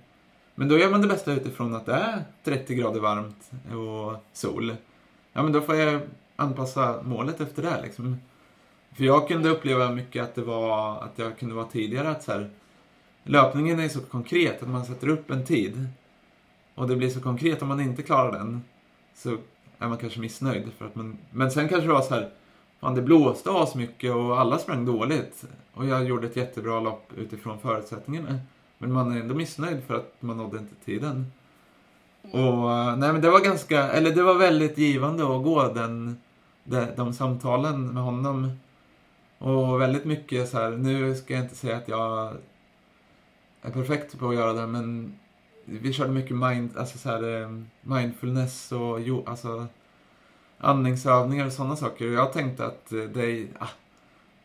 [0.56, 4.76] Men då gör man det bästa utifrån att det är 30 grader varmt och sol.
[5.34, 6.02] Ja men då får jag
[6.36, 8.18] anpassa målet efter det liksom.
[8.96, 12.32] För jag kunde uppleva mycket att det var, att jag kunde vara tidigare att så
[12.32, 12.50] här,
[13.24, 15.88] löpningen är så konkret att man sätter upp en tid
[16.80, 18.64] och det blir så konkret, om man inte klarar den
[19.16, 19.38] så
[19.80, 20.72] är man kanske missnöjd.
[20.78, 22.30] För att man, men sen kanske det var så här,
[22.80, 25.46] fan det blåste as mycket och alla sprang dåligt.
[25.74, 28.40] Och jag gjorde ett jättebra lopp utifrån förutsättningarna.
[28.78, 31.32] Men man är ändå missnöjd för att man nådde inte tiden.
[32.22, 36.18] Och nej men det var ganska, eller det var väldigt givande att gå den,
[36.64, 38.52] de, de samtalen med honom.
[39.38, 42.34] Och väldigt mycket så här, nu ska jag inte säga att jag
[43.62, 45.16] är perfekt på att göra det men
[45.82, 47.50] vi körde mycket mind, alltså så här, eh,
[47.82, 49.68] mindfulness och jo, alltså,
[50.58, 52.08] andningsövningar och sådana saker.
[52.08, 53.68] Och jag tänkte att eh, det ah,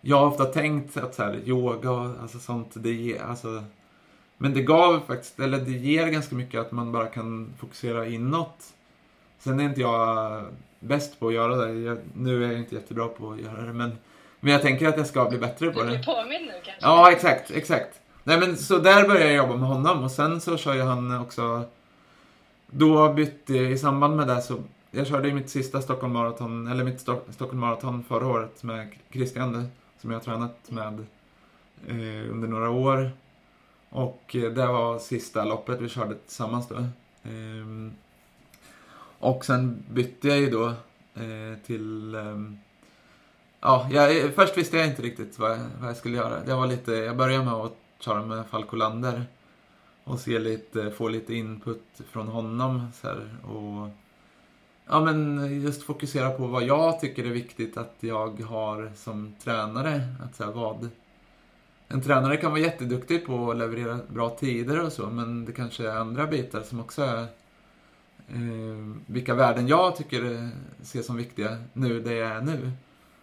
[0.01, 3.65] jag har ofta tänkt att så här, yoga och alltså sånt, det alltså,
[4.37, 8.65] men det gav faktiskt, eller det ger ganska mycket att man bara kan fokusera inåt.
[9.39, 10.45] Sen är inte jag
[10.81, 11.73] bäst på att göra det.
[11.73, 13.99] Jag, nu är jag inte jättebra på att göra det, men,
[14.41, 15.91] men jag tänker att jag ska bli bättre på det.
[15.91, 16.87] Du blir påmind nu kanske?
[16.87, 18.01] Ja, exakt, exakt.
[18.25, 21.21] Nej men så där började jag jobba med honom och sen så kör ju han
[21.21, 21.65] också...
[22.67, 24.57] Då bytte, i samband med det så...
[24.91, 29.69] Jag körde ju mitt sista Stockholm Marathon, eller mitt Stockholm Marathon förra året med Christian
[30.01, 31.07] som jag har tränat med
[31.87, 33.11] eh, under några år.
[33.89, 36.77] Och eh, det var sista loppet vi körde tillsammans då.
[37.23, 37.93] Eh,
[39.19, 40.67] och sen bytte jag ju då
[41.15, 42.15] eh, till...
[42.15, 42.59] Ehm,
[43.61, 46.41] ja, jag, först visste jag inte riktigt vad jag, vad jag skulle göra.
[46.41, 49.25] Det var lite, jag började med att köra med Falkolander
[50.05, 53.89] och se lite, få lite input från honom så här, och
[54.87, 60.03] ja men just fokusera på vad jag tycker är viktigt att jag har som tränare.
[60.25, 60.89] Att så här, vad
[61.89, 65.89] en tränare kan vara jätteduktig på att leverera bra tider och så, men det kanske
[65.89, 67.23] är andra bitar som också är
[68.29, 70.51] eh, vilka värden jag tycker
[70.83, 72.71] ser som viktiga nu, det jag är nu.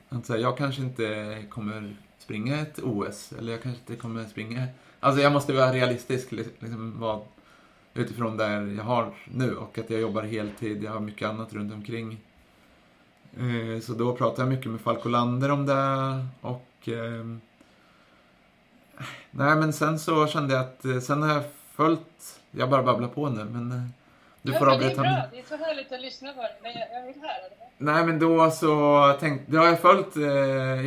[0.09, 1.95] Att, så här, jag kanske inte kommer
[2.31, 4.67] springa ett OS, eller jag kanske inte kommer springa...
[4.99, 7.21] Alltså jag måste vara realistisk liksom, vad,
[7.93, 9.55] utifrån där jag har nu.
[9.55, 12.17] Och att jag jobbar heltid, jag har mycket annat runt omkring.
[13.37, 16.25] Eh, så då pratar jag mycket med Falkolander om det.
[16.41, 17.25] Och eh,
[19.31, 23.07] Nej men sen så kände jag att, eh, sen har jag följt, jag bara babblar
[23.07, 23.85] på nu men eh,
[24.41, 25.01] du får ja, avbryta.
[25.01, 27.21] Det är bra, det är så härligt att lyssna på det, men jag, jag vill
[27.21, 27.61] höra det.
[27.77, 30.23] Nej men då så tänkte, då har jag följt, eh,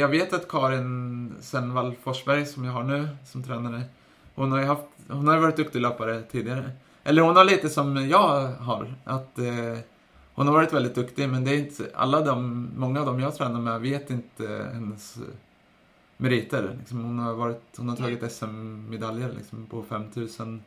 [0.01, 3.83] jag vet att Karin Senvall Forsberg som jag har nu som tränare,
[4.35, 6.71] hon har ju haft, hon har varit duktig löpare tidigare.
[7.05, 9.79] Eller hon har lite som jag har, att eh,
[10.35, 13.37] hon har varit väldigt duktig men det är inte, alla de, många av dem jag
[13.37, 15.19] tränar med vet inte hennes
[16.17, 16.77] meriter.
[16.79, 20.63] Liksom hon, har varit, hon har tagit SM-medaljer liksom, på 5000.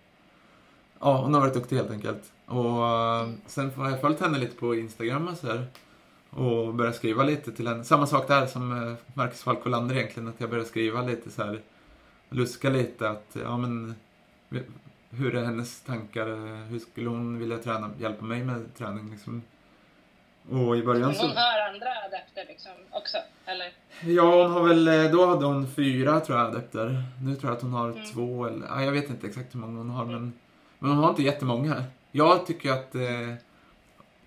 [0.99, 2.31] Ja, hon har varit duktig helt enkelt.
[2.45, 5.67] Och uh, sen har jag följt henne lite på Instagram och så här.
[6.29, 7.83] Och börjat skriva lite till henne.
[7.83, 11.43] Samma sak där som uh, Marcus Falk Olander egentligen, att jag började skriva lite så
[11.43, 11.61] här.
[12.29, 13.95] Luska lite att, ja men
[15.09, 16.25] hur är hennes tankar?
[16.69, 19.41] Hur skulle hon vilja träna, hjälpa mig med träning liksom?
[20.51, 21.27] Och i början så...
[21.27, 23.71] Hon har andra adepter liksom också, eller?
[24.01, 27.03] Ja, hon har väl, eh, då hade hon fyra tror jag adepter.
[27.21, 28.05] Nu tror jag att hon har mm.
[28.05, 30.33] två eller, ja, jag vet inte exakt hur många hon har men,
[30.79, 31.83] men hon har inte jättemånga.
[32.11, 33.33] Jag tycker att, eh,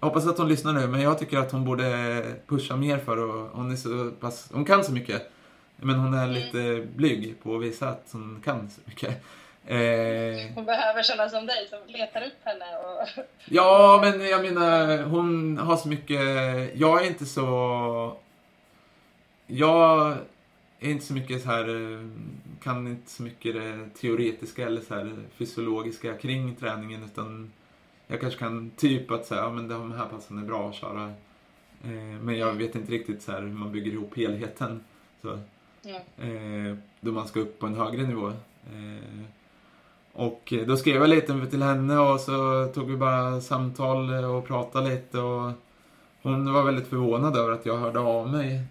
[0.00, 3.50] hoppas att hon lyssnar nu, men jag tycker att hon borde pusha mer för och
[3.52, 5.30] hon är så pass, hon kan så mycket.
[5.76, 6.34] Men hon är mm.
[6.34, 9.22] lite blyg på att visa att hon kan så mycket.
[9.66, 10.54] Eh...
[10.54, 13.24] Hon behöver sådana som dig som letar upp henne och...
[13.44, 16.20] Ja, men jag menar, hon har så mycket...
[16.74, 18.16] Jag är inte så...
[19.46, 20.16] Jag
[20.80, 21.66] är inte så mycket så här...
[22.62, 27.52] Kan inte så mycket det teoretiska eller så här fysiologiska kring träningen utan
[28.06, 31.04] jag kanske kan typ att säga, ja men de här passen är bra att köra.
[31.84, 34.84] Eh, men jag vet inte riktigt så här hur man bygger ihop helheten.
[35.22, 35.38] Så.
[36.16, 38.28] Eh, då man ska upp på en högre nivå.
[38.72, 39.24] Eh,
[40.12, 44.90] och då skrev jag lite till henne och så tog vi bara samtal och pratade
[44.90, 45.52] lite och
[46.22, 48.62] hon var väldigt förvånad över att jag hörde av mig.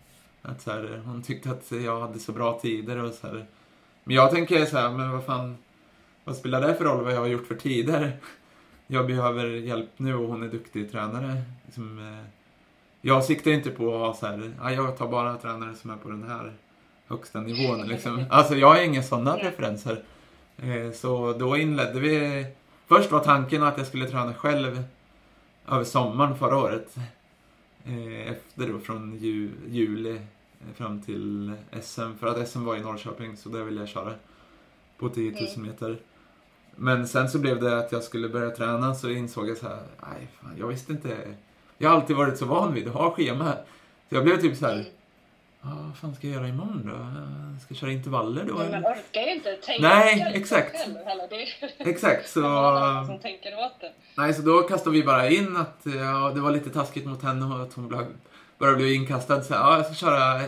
[0.41, 3.45] Att så här, hon tyckte att jag hade så bra tider och så här.
[4.03, 5.57] Men jag tänker så här, men vad fan,
[6.23, 8.17] vad spelar det för roll vad jag har gjort för tider?
[8.87, 11.41] Jag behöver hjälp nu och hon är duktig tränare.
[11.65, 12.25] Liksom, eh,
[13.01, 16.09] jag siktar inte på att ha så här, jag tar bara tränare som är på
[16.09, 16.53] den här
[17.07, 17.87] högsta nivån.
[17.87, 18.25] Liksom.
[18.29, 20.03] Alltså jag har inga sådana preferenser.
[20.57, 22.45] Eh, så då inledde vi...
[22.87, 24.83] Först var tanken att jag skulle träna själv
[25.67, 26.95] över sommaren förra året.
[27.85, 30.21] Eh, efter då från ju, juli
[30.75, 32.15] fram till SM.
[32.19, 34.13] För att SM var i Norrköping så där ville jag köra
[34.97, 35.67] på 10 000 mm.
[35.67, 35.97] meter.
[36.75, 39.81] Men sen så blev det att jag skulle börja träna så insåg jag så här,
[40.01, 41.17] nej fan, jag visste inte.
[41.77, 43.53] Jag har alltid varit så van vid att ha schema.
[44.09, 44.85] Så jag blev typ så här.
[45.61, 46.91] Ja, vad fan ska jag göra imorgon då?
[47.53, 48.57] Jag ska köra intervaller då?
[48.57, 50.71] Men man orkar ju inte tänka Nej, exakt.
[50.71, 50.95] själv.
[51.77, 52.41] Det exakt, så...
[53.07, 53.91] som tänker åt det.
[54.17, 57.45] Nej, så då kastade vi bara in att ja, det var lite taskigt mot henne
[57.55, 57.89] och att hon
[58.59, 59.41] bara bli inkastad.
[59.41, 60.41] Så ja, jag ska köra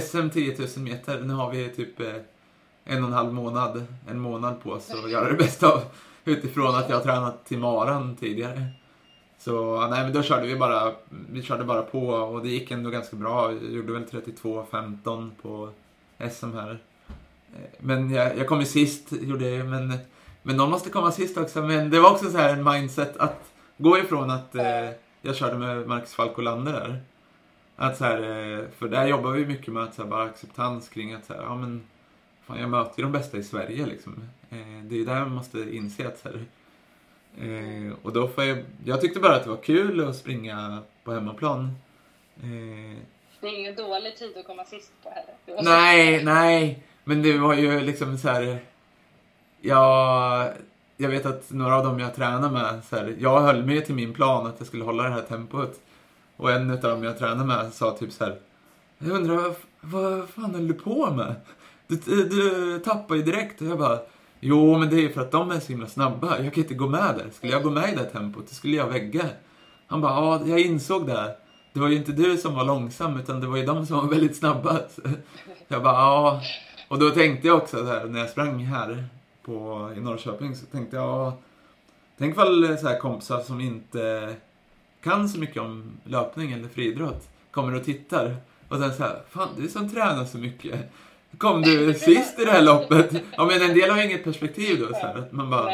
[0.00, 1.20] SM 10 000 meter.
[1.20, 2.14] Nu har vi typ eh,
[2.84, 5.82] en och en halv månad, en månad på oss att göra det bästa av
[6.24, 8.66] utifrån att jag har tränat till maran tidigare.
[9.38, 10.92] Så nej, men då körde vi bara,
[11.30, 13.52] vi körde bara på och det gick ändå ganska bra.
[13.52, 15.70] Jag gjorde väl 32-15 på
[16.30, 16.78] SM här.
[17.56, 19.98] Eh, men jag, jag kom ju sist, gjorde men,
[20.42, 21.62] men någon måste komma sist också.
[21.62, 24.90] Men det var också så här en mindset att gå ifrån att eh,
[25.22, 27.02] jag körde med Marcus Falk Olander där.
[27.76, 30.88] Att så här, eh, för där jobbar vi mycket med att så här, bara acceptans
[30.88, 31.82] kring att så här, ja men
[32.46, 34.28] fan jag möter ju de bästa i Sverige liksom.
[34.50, 36.44] Eh, det är där man måste inse att så här,
[37.40, 41.12] Eh, och då får jag, jag tyckte bara att det var kul att springa på
[41.12, 41.70] hemmaplan.
[43.40, 45.62] Det är ingen dålig tid att komma sist på heller.
[45.62, 46.82] Nej, nej.
[47.04, 48.58] Men det var ju liksom så här.
[49.60, 50.52] jag,
[50.96, 53.94] jag vet att några av dem jag tränar med, så här, jag höll med till
[53.94, 55.80] min plan att jag skulle hålla det här tempot.
[56.36, 58.38] Och en av dem jag tränade med sa typ så här,
[58.98, 61.34] jag undrar vad, vad fan höll du på med?
[61.86, 63.60] Du, du, tappar ju direkt.
[63.60, 63.98] Och jag bara,
[64.40, 66.38] jo men det är ju för att de är så himla snabba.
[66.42, 67.30] Jag kan inte gå med där.
[67.32, 69.24] Skulle jag gå med i det tempot, då skulle jag vägga.
[69.86, 71.36] Han bara, ja jag insåg det.
[71.72, 74.08] Det var ju inte du som var långsam, utan det var ju de som var
[74.08, 74.80] väldigt snabba.
[75.68, 76.42] jag bara, ja.
[76.88, 79.04] Och då tänkte jag också här, när jag sprang här
[79.42, 81.38] på, i Norrköping, så tänkte jag, ja.
[82.18, 84.34] Tänk väl så här kompisar som inte
[85.02, 88.36] kan så mycket om löpning eller friidrott kommer och tittar.
[88.68, 90.80] Och sen så här, fan du som tränar så mycket.
[91.38, 93.22] Kom du sist i det här loppet?
[93.36, 94.86] Ja men en del har inget perspektiv då.
[94.86, 95.72] Så här, man bara,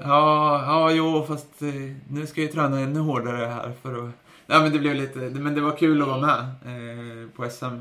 [0.00, 1.68] ja, ja jo fast eh,
[2.08, 4.10] nu ska jag ju träna ännu hårdare här för att...
[4.46, 7.78] Ja men det blev lite, men det var kul att vara med eh, på SM.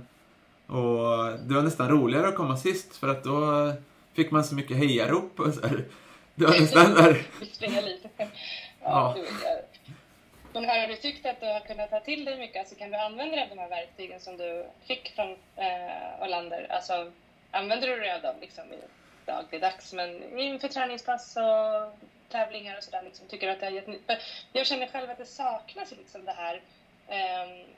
[0.68, 3.72] Och det var nästan roligare att komma sist för att då
[4.14, 5.86] fick man så mycket hejarop och så här.
[6.36, 7.22] Det var nästan där...
[8.86, 9.16] Ja.
[10.54, 12.60] Men har du tyckt att du har kunnat ta till dig mycket?
[12.60, 16.68] Alltså kan du använda dig av de här verktygen som du fick från eh, Olander?
[16.70, 17.12] Alltså,
[17.52, 18.78] använder du dig av dem liksom i
[19.26, 23.02] dagligdags, men inför träningspass och tävlingar och sådär?
[23.02, 24.22] Liksom, tycker du att det har gett...
[24.52, 26.62] Jag känner själv att det saknas liksom det här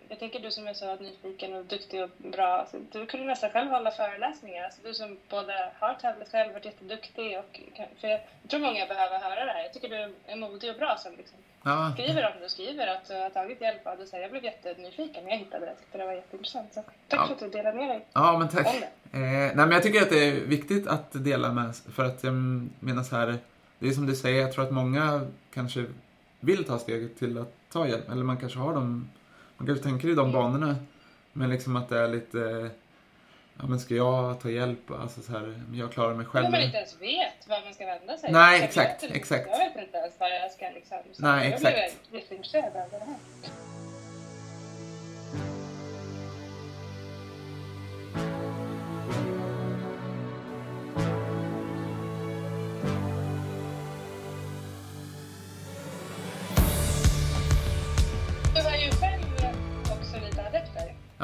[0.09, 3.49] jag tänker du som är så nyfiken och duktig och bra, alltså, du kunde nästan
[3.49, 4.63] själv hålla föreläsningar.
[4.63, 7.59] Alltså, du som både har tävlat själv, varit jätteduktig och...
[7.99, 9.63] För jag, jag tror många behöver höra det här.
[9.63, 11.91] Jag tycker du är modig och bra som liksom, ja.
[11.93, 14.19] skriver om det och skriver att du har tagit hjälp av det.
[14.19, 15.71] Jag blev jättenyfiken när jag hittade det.
[15.71, 16.73] Jag tyckte det var jätteintressant.
[16.73, 17.25] Så tack ja.
[17.25, 18.67] för att du delade med dig Ja, men tack.
[18.67, 18.81] Eh,
[19.11, 22.33] nej, men jag tycker att det är viktigt att dela med För att jag
[22.79, 23.37] menar så här,
[23.79, 25.85] det är som du säger, jag tror att många kanske
[26.39, 28.09] vill ta steget till att ta hjälp.
[28.09, 29.09] Eller man kanske har dem,
[29.57, 30.75] man kanske tänker i de banorna.
[31.33, 32.69] Men liksom att det är lite,
[33.59, 34.91] ja men ska jag ta hjälp?
[34.91, 36.45] Alltså så här, jag klarar mig själv.
[36.45, 38.31] Om man inte ens vet var man ska vända sig.
[38.31, 39.47] Nej, exakt, exakt.
[39.51, 40.97] Jag vet inte ens var jag ska liksom.
[41.17, 41.77] Nej, exakt.
[41.77, 43.74] Jag blev jätteintresserad av det här.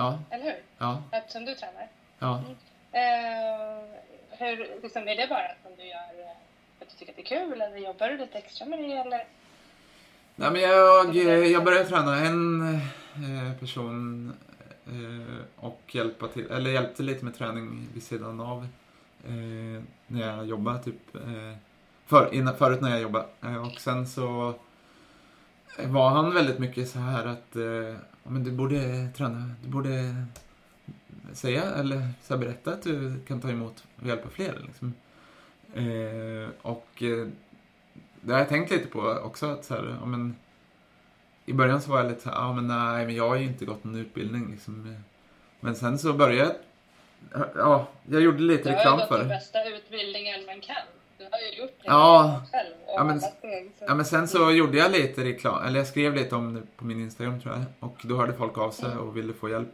[0.01, 0.19] Ja.
[0.29, 0.59] Eller hur?
[0.77, 1.03] Ja.
[1.11, 1.87] Eftersom du tränar.
[2.19, 2.39] Ja.
[2.39, 2.55] Mm.
[2.91, 3.83] Eh,
[4.29, 6.35] hur, liksom, är det bara att du gör eh,
[6.77, 8.93] för att du tycker att det är kul eller jobbar du lite extra med det
[8.93, 9.23] eller?
[10.35, 12.73] Nej, men jag, jag började träna en
[13.15, 14.33] eh, person
[14.85, 18.67] eh, och hjälpa till, eller hjälpte lite med träning vid sidan av
[19.27, 21.57] eh, när jag jobbade typ eh,
[22.05, 23.25] för, innan, förut när jag jobbade
[23.65, 24.53] och sen så
[25.83, 27.55] var han väldigt mycket så här att
[28.23, 30.15] men du borde träna, du borde
[31.33, 34.61] säga eller så berätta att du kan ta emot och hjälpa fler.
[34.65, 34.93] Liksom.
[35.73, 37.27] Eh, och eh,
[38.21, 39.45] det har jag tänkt lite på också.
[39.45, 40.35] Att så här, ja, men,
[41.45, 43.45] I början så var jag lite så här, ja men nej, men jag har ju
[43.45, 44.51] inte gått någon utbildning.
[44.51, 45.03] Liksom.
[45.59, 46.55] Men sen så började
[47.33, 49.23] jag, ja, jag gjorde lite reklam för det.
[49.23, 51.00] Du har ju gått den bästa utbildningen man kan.
[51.21, 52.73] Du har ju gjort det ja, själv.
[52.87, 56.35] Ja men, steg, ja, men sen så gjorde jag lite reklam, eller jag skrev lite
[56.35, 57.63] om det på min Instagram tror jag.
[57.89, 59.69] Och då hörde folk av sig och ville få hjälp.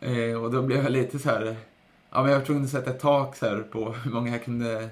[0.00, 1.56] Eh, och då blev jag lite så här,
[2.10, 4.44] ja men jag var tvungen att sätta ett tak så här på hur många jag
[4.44, 4.90] kunde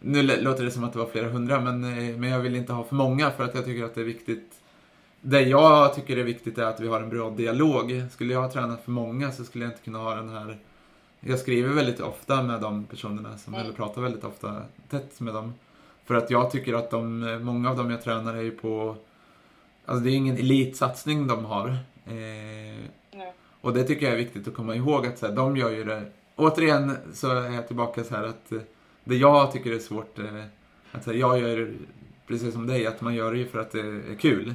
[0.00, 2.72] nu låter det som att det var flera hundra, men, eh, men jag vill inte
[2.72, 4.52] ha för många för att jag tycker att det är viktigt.
[5.20, 8.04] Det jag tycker är viktigt är att vi har en bra dialog.
[8.10, 10.58] Skulle jag ha tränat för många så skulle jag inte kunna ha den här
[11.26, 13.66] jag skriver väldigt ofta med de personerna, som, mm.
[13.66, 15.54] eller pratar väldigt ofta tätt med dem.
[16.04, 18.96] För att jag tycker att de, många av dem jag tränar är ju på,
[19.86, 21.68] alltså det är ingen elitsatsning de har.
[22.06, 22.14] Eh,
[23.12, 23.32] mm.
[23.60, 25.84] Och det tycker jag är viktigt att komma ihåg att så här, de gör ju
[25.84, 26.02] det,
[26.36, 28.58] återigen så är jag tillbaka så här att eh,
[29.04, 30.44] det jag tycker är svårt, eh,
[30.92, 31.74] att så här, jag gör
[32.26, 34.54] precis som dig, att man gör det ju för att det är kul.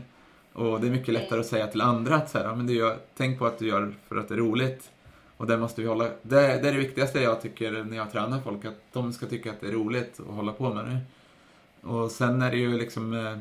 [0.53, 2.97] Och det är mycket lättare att säga till andra att så här, men du gör,
[3.17, 4.91] tänk på att du gör för att det är roligt.
[5.39, 8.39] Och det måste vi hålla, det, det är det viktigaste jag tycker när jag tränar
[8.39, 10.99] folk, att de ska tycka att det är roligt att hålla på med det.
[11.87, 13.39] Och sen är det ju liksom eh,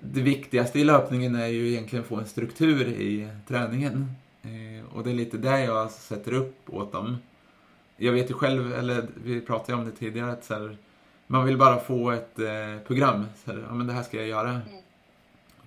[0.00, 4.10] det viktigaste i löpningen är ju egentligen att få en struktur i träningen.
[4.42, 7.16] Eh, och det är lite det jag sätter upp åt dem.
[7.96, 10.76] Jag vet ju själv, eller vi pratade ju om det tidigare, att så här,
[11.26, 13.24] man vill bara få ett eh, program.
[13.44, 14.50] Så här, ja men det här ska jag göra.
[14.50, 14.62] Mm.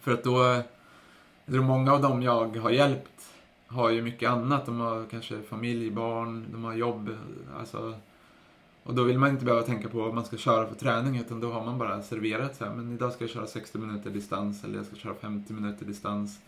[0.01, 0.43] För att då,
[1.45, 3.16] jag tror många av dem jag har hjälpt
[3.68, 4.65] har ju mycket annat.
[4.65, 7.09] De har kanske familj, barn, de har jobb.
[7.59, 7.93] Alltså,
[8.84, 11.39] och då vill man inte behöva tänka på vad man ska köra för träning utan
[11.39, 14.63] då har man bara serverat så här, men idag ska jag köra 60 minuter distans
[14.63, 16.39] eller jag ska köra 50 minuter distans.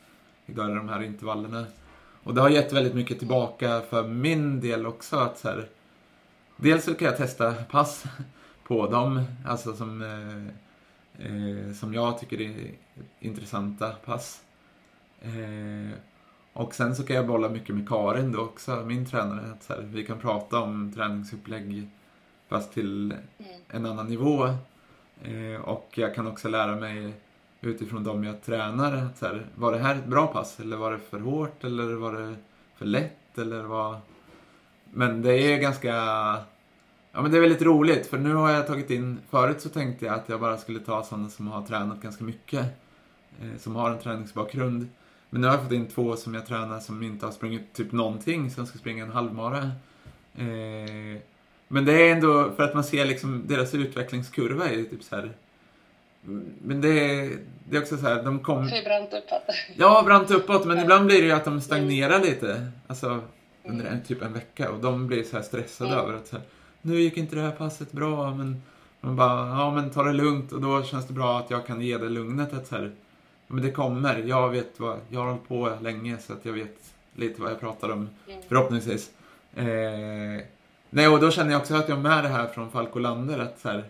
[0.45, 1.65] Idag är det de här intervallerna.
[2.23, 5.67] Och det har gett väldigt mycket tillbaka för min del också att så här,
[6.61, 8.03] Dels så kan jag testa pass
[8.63, 10.45] på dem, alltså som, eh,
[11.25, 12.71] eh, som jag tycker är
[13.19, 14.41] intressanta pass.
[15.21, 15.97] Eh,
[16.53, 19.51] och sen så kan jag bolla mycket med Karin då också, min tränare.
[19.51, 21.89] Att så här, vi kan prata om träningsupplägg
[22.49, 23.51] fast till mm.
[23.67, 24.45] en annan nivå.
[25.23, 27.13] Eh, och jag kan också lära mig
[27.61, 28.93] utifrån dem jag tränar.
[28.93, 30.59] Att så här, var det här ett bra pass?
[30.59, 31.63] Eller var det för hårt?
[31.63, 32.35] Eller var det
[32.75, 33.37] för lätt?
[33.37, 33.97] Eller vad...
[34.91, 35.93] Men det är ganska...
[37.11, 39.19] Ja men det är väldigt roligt för nu har jag tagit in...
[39.29, 42.65] Förut så tänkte jag att jag bara skulle ta sådana som har tränat ganska mycket.
[43.41, 44.87] Eh, som har en träningsbakgrund.
[45.29, 47.91] Men nu har jag fått in två som jag tränar som inte har sprungit typ
[47.91, 49.71] någonting, som ska springa en halvmara.
[50.35, 51.21] Eh,
[51.67, 55.31] men det är ändå för att man ser liksom deras utvecklingskurva är typ så här.
[56.61, 57.37] Men det är,
[57.69, 58.71] det är också så här, de kommer...
[58.71, 59.55] Hur brant uppåt?
[59.75, 62.71] Ja, brant uppåt, men ibland blir det ju att de stagnerar lite.
[62.87, 63.21] Alltså
[63.63, 66.05] under en, typ en vecka och de blir så här stressade mm.
[66.05, 66.45] över att så här,
[66.81, 68.61] nu gick inte det här passet bra, men
[69.01, 71.81] man bara, ja men ta det lugnt och då känns det bra att jag kan
[71.81, 72.91] ge det lugnet att så här,
[73.51, 74.17] men det kommer.
[74.17, 77.59] Jag vet vad, jag har hållit på länge så att jag vet lite vad jag
[77.59, 78.09] pratar om.
[78.27, 78.41] Mm.
[78.47, 79.11] Förhoppningsvis.
[79.55, 79.65] Eh,
[80.89, 83.59] nej, och då känner jag också att jag med det här från Falko Lander, att,
[83.59, 83.83] så här,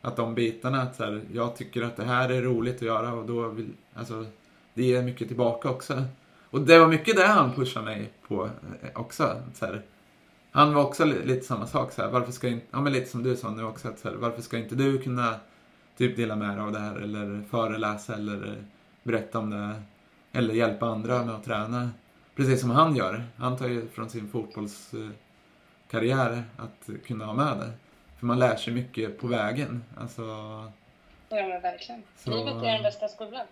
[0.00, 3.12] att de bitarna, att så här, jag tycker att det här är roligt att göra
[3.12, 4.26] och då vill, alltså,
[4.74, 6.02] det ger mycket tillbaka också.
[6.50, 9.42] Och det var mycket det han pushade mig på eh, också.
[9.54, 9.82] Så här,
[10.50, 13.22] han var också lite samma sak, så här, varför ska inte, ja men lite som
[13.22, 15.34] du sa nu också, att så varför ska inte du kunna
[15.96, 18.64] typ dela med dig av det här eller föreläsa eller
[19.02, 19.74] berätta om det
[20.32, 21.90] eller hjälpa andra med att träna.
[22.36, 23.24] Precis som han gör.
[23.38, 27.72] Han tar ju från sin fotbollskarriär att kunna ha med det.
[28.18, 29.84] För man lär sig mycket på vägen.
[30.00, 30.22] Alltså...
[31.28, 32.02] Ja men verkligen.
[32.16, 32.30] Så...
[32.30, 33.46] Livet är den bästa skolan.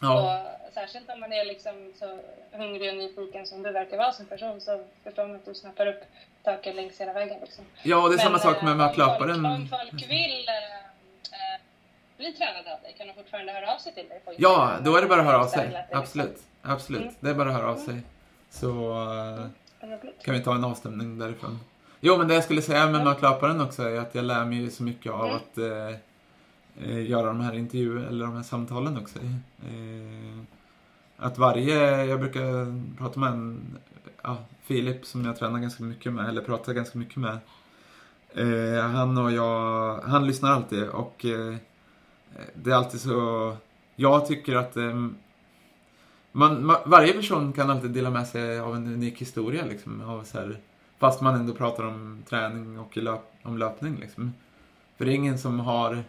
[0.00, 0.14] Ja.
[0.14, 0.30] Och
[0.74, 2.20] särskilt om man är liksom så
[2.52, 5.86] hungrig och nyfiken som du verkar vara som person så förstår man att du snappar
[5.86, 6.02] upp
[6.44, 7.40] saker längs hela vägen.
[7.40, 7.64] Liksom.
[7.82, 9.46] Ja, och det är Men, samma sak med mötlöparen.
[9.46, 10.54] Om, om folk vill äh,
[12.16, 12.94] bli tränade av dig?
[12.98, 14.20] Kan de fortfarande höra av sig till dig?
[14.36, 15.86] ja, då är det bara att höra av sig.
[15.92, 16.42] Absolut.
[16.62, 17.02] Absolut.
[17.02, 17.14] Mm.
[17.20, 18.02] Det är bara att höra av sig.
[18.50, 19.46] Så uh,
[20.24, 21.58] kan vi ta en avstämning därifrån.
[22.00, 24.82] Jo, men det jag skulle säga med mötlöparen också är att jag lär mig så
[24.82, 25.36] mycket av mm.
[25.36, 29.18] att uh, göra de här intervjuerna, eller de här samtalen också.
[29.18, 30.42] Uh,
[31.16, 32.42] att varje, jag brukar
[32.98, 33.78] prata med en,
[34.22, 37.38] ja, Filip som jag tränar ganska mycket med, eller pratar ganska mycket med.
[38.92, 41.26] han och jag, han lyssnar alltid och
[42.54, 43.56] det är alltid så...
[43.96, 45.06] Jag tycker att eh,
[46.32, 49.64] man, man, varje person kan alltid dela med sig av en unik historia.
[49.64, 50.58] Liksom, av så här,
[50.98, 53.96] fast man ändå pratar om träning och löp, om löpning.
[54.00, 54.32] Liksom.
[54.96, 56.04] För det är ingen som har...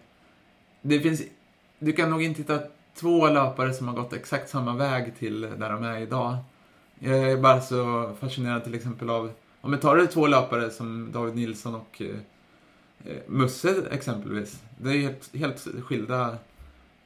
[0.81, 1.21] Det finns...
[1.79, 2.59] Du kan nog inte hitta
[2.95, 6.37] två löpare som har gått exakt samma väg till där de är idag.
[6.99, 9.31] Jag är bara så fascinerad till exempel av...
[9.61, 12.15] Om vi tar två löpare som David Nilsson och eh,
[13.27, 14.63] Musse exempelvis.
[14.77, 16.37] Det är helt, helt skilda.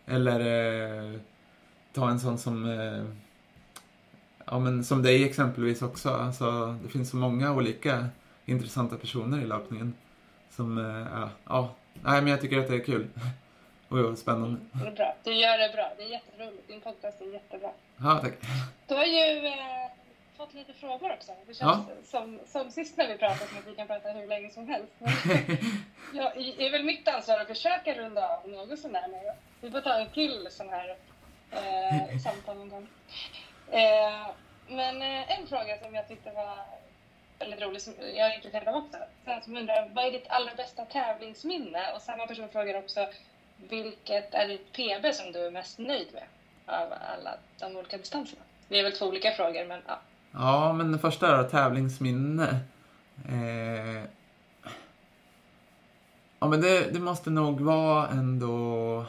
[0.05, 1.19] Eller eh,
[1.93, 3.03] ta en sån som eh,
[4.45, 6.09] ja, men som dig exempelvis också.
[6.09, 8.07] Alltså, det finns så många olika
[8.45, 9.93] intressanta personer i löpningen.
[10.49, 13.07] Som, eh, ja, ja, nej men jag tycker att det är kul.
[13.89, 14.59] Och spännande.
[14.71, 15.15] Det är bra.
[15.23, 15.91] Du gör det bra.
[15.97, 16.67] Det är jätteroligt.
[16.67, 17.69] Din podcast är jättebra.
[17.97, 18.33] Ja, tack.
[18.87, 19.53] Du har ju eh,
[20.39, 21.31] fått lite frågor också.
[21.47, 21.95] Det känns ja.
[22.03, 24.93] som, som sist när vi pratade som att vi kan prata hur länge som helst.
[24.97, 25.13] Men
[26.13, 29.35] ja, det är väl mitt ansvar att försöka runda av något sånt där.
[29.61, 30.97] Vi får ta en till sån här
[31.51, 32.87] eh, samtal någon gång.
[33.71, 34.27] Eh,
[34.67, 36.57] men eh, en fråga som jag tyckte var
[37.39, 38.97] väldigt rolig, som jag är intresserad av också.
[39.25, 41.93] Sen som undrar, vad är ditt allra bästa tävlingsminne?
[41.95, 43.07] Och samma person frågar också,
[43.57, 46.23] vilket är ditt PB som du är mest nöjd med
[46.65, 48.41] av alla de olika distanserna?
[48.67, 49.99] Det är väl två olika frågor, men ja.
[50.31, 52.59] Ja, men det första är tävlingsminne.
[53.25, 54.03] Eh...
[56.39, 59.05] Ja, men det, det måste nog vara ändå...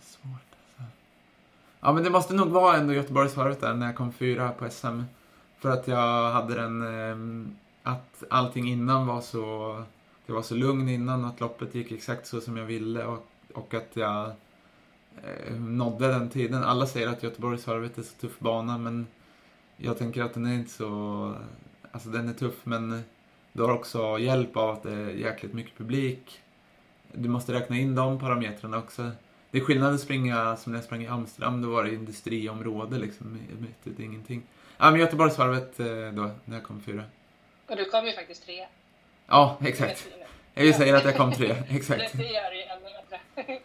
[0.00, 0.92] svårt alltså.
[1.80, 5.02] Ja, men det måste nog vara ändå Göteborgsvarvet där när jag kom fyra på SM.
[5.58, 6.82] För att jag hade den...
[6.82, 7.48] Eh,
[7.82, 9.82] att allting innan var så...
[10.26, 13.74] Det var så lugn innan, att loppet gick exakt så som jag ville och, och
[13.74, 14.32] att jag
[15.22, 16.64] eh, nådde den tiden.
[16.64, 19.06] Alla säger att Göteborgsvarvet är så tuff bana men
[19.76, 21.34] jag tänker att den är inte så...
[21.92, 23.02] Alltså den är tuff men
[23.52, 26.40] du har också hjälp av att det är jäkligt mycket publik.
[27.12, 29.10] Du måste räkna in de parametrarna också.
[29.50, 32.98] Det är skillnad att springa som när jag sprang i Amsterdam, då var det industriområde
[32.98, 34.42] liksom, mitt ute ingenting.
[34.78, 37.04] Ja, men Göteborgsvarvet eh, då, när jag kom fyra.
[37.68, 38.66] Och du kom ju faktiskt tre.
[39.26, 40.08] Ja, exakt.
[40.54, 42.12] Jag säger att jag kom tre, exakt.
[42.12, 43.58] Det, gör ju ännu bättre.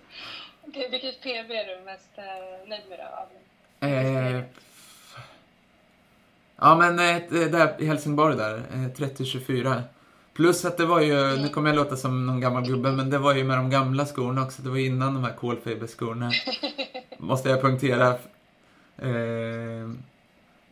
[0.87, 3.87] Vilket PB är du mest eh, nöjd med då?
[3.87, 4.41] Eh,
[6.55, 9.81] ja men eh, där i Helsingborg där, eh, 30-24.
[10.33, 13.17] Plus att det var ju, nu kommer jag låta som någon gammal gubbe, men det
[13.17, 14.61] var ju med de gamla skorna också.
[14.61, 16.31] Det var innan de här kolfiberskorna.
[17.17, 18.07] Måste jag punktera.
[18.97, 19.89] Eh,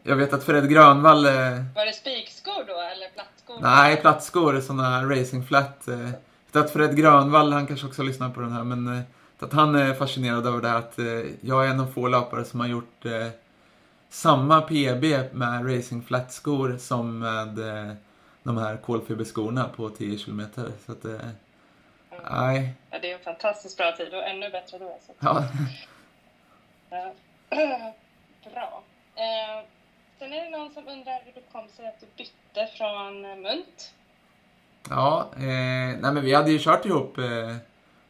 [0.03, 1.25] jag vet att Fred Grönvall...
[1.25, 1.33] Eh,
[1.75, 3.59] var det spikskor då, eller plattskor?
[3.61, 4.61] Nej, plattskor.
[4.61, 5.87] Sådana racing flat.
[5.87, 6.09] Eh,
[6.51, 9.03] att Fred Grönvall, han kanske också lyssnar på den här, men
[9.45, 11.05] att han är fascinerad över det att eh,
[11.41, 13.27] jag är en av få löpare som har gjort eh,
[14.09, 17.93] samma PB med racing flat-skor som med eh,
[18.43, 20.71] de här kolfiberskorna på 10 kilometer.
[20.85, 21.03] Så att,
[22.31, 22.73] nej.
[22.89, 24.99] Ja, det är en fantastiskt bra tid och ännu bättre då.
[25.07, 25.13] Så.
[25.19, 25.43] Ja.
[28.53, 28.83] bra.
[29.15, 29.65] Eh,
[30.19, 33.93] sen är det någon som undrar hur det kom sig att du bytte från Munt.
[34.89, 37.55] Ja, eh, nej men vi hade ju kört ihop eh,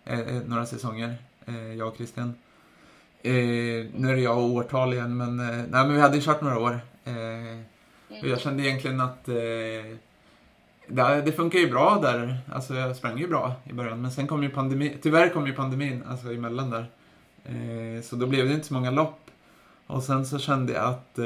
[0.09, 2.33] Eh, eh några säsonger, eh, jag och Christian.
[3.23, 3.33] Eh,
[3.95, 6.41] nu är det jag och årtal igen, men, eh, nej, men vi hade ju kört
[6.41, 6.79] några år.
[7.05, 7.59] Eh,
[8.21, 9.35] och jag kände egentligen att eh,
[10.87, 12.37] det, det funkar ju bra där.
[12.51, 14.97] Alltså jag sprang ju bra i början, men sen kom ju pandemin.
[15.01, 16.85] Tyvärr kom ju pandemin alltså emellan där.
[18.01, 19.19] så då blev det inte så många lopp.
[19.87, 21.19] Och sen så kände jag att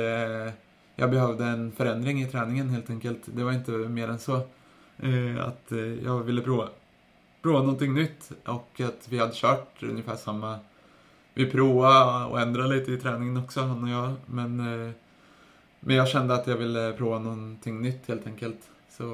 [0.95, 3.21] jag behövde en förändring i träningen helt enkelt.
[3.25, 4.41] Det var inte mer än så.
[5.01, 6.69] Eh, att eh, jag ville prova,
[7.41, 10.59] prova någonting nytt och att vi hade kört ungefär samma...
[11.33, 14.13] Vi provade och ändrade lite i träningen också, han och jag.
[14.25, 14.91] Men, eh,
[15.79, 18.69] men jag kände att jag ville prova någonting nytt helt enkelt.
[18.89, 19.05] Så...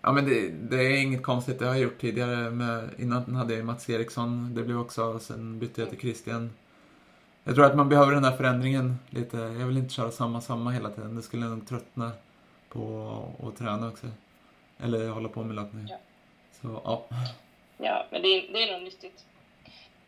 [0.00, 2.50] Ja men det, det är inget konstigt, det har jag gjort tidigare.
[2.50, 6.50] Med, innan hade jag Mats Eriksson, det blev också, sen bytte jag till Christian.
[7.44, 9.36] Jag tror att man behöver den här förändringen lite.
[9.36, 11.16] Jag vill inte köra samma, samma hela tiden.
[11.16, 12.12] Det skulle nog tröttna
[12.68, 14.06] på att träna också.
[14.78, 15.86] Eller hålla på med löpning.
[15.90, 15.96] Ja.
[16.64, 17.04] Så, ja.
[17.78, 19.24] Ja, men det är, det är nog nyttigt.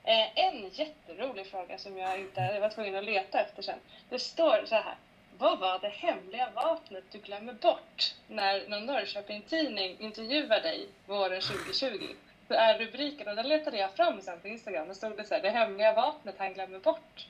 [0.04, 3.78] Eh, en jätterolig fråga som jag inte jag var tvungen att leta efter sen.
[4.08, 4.94] Det står så här.
[5.38, 12.06] Vad var det hemliga vapnet du glömmer bort när någon Norrköping-tidning intervjuar dig våren 2020?
[12.48, 15.34] Så är rubriken, och den letade jag fram sen på Instagram, då stod det så
[15.34, 17.26] här, det hemliga vapnet han glömmer bort.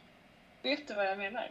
[0.63, 1.51] Vet du vad jag menar?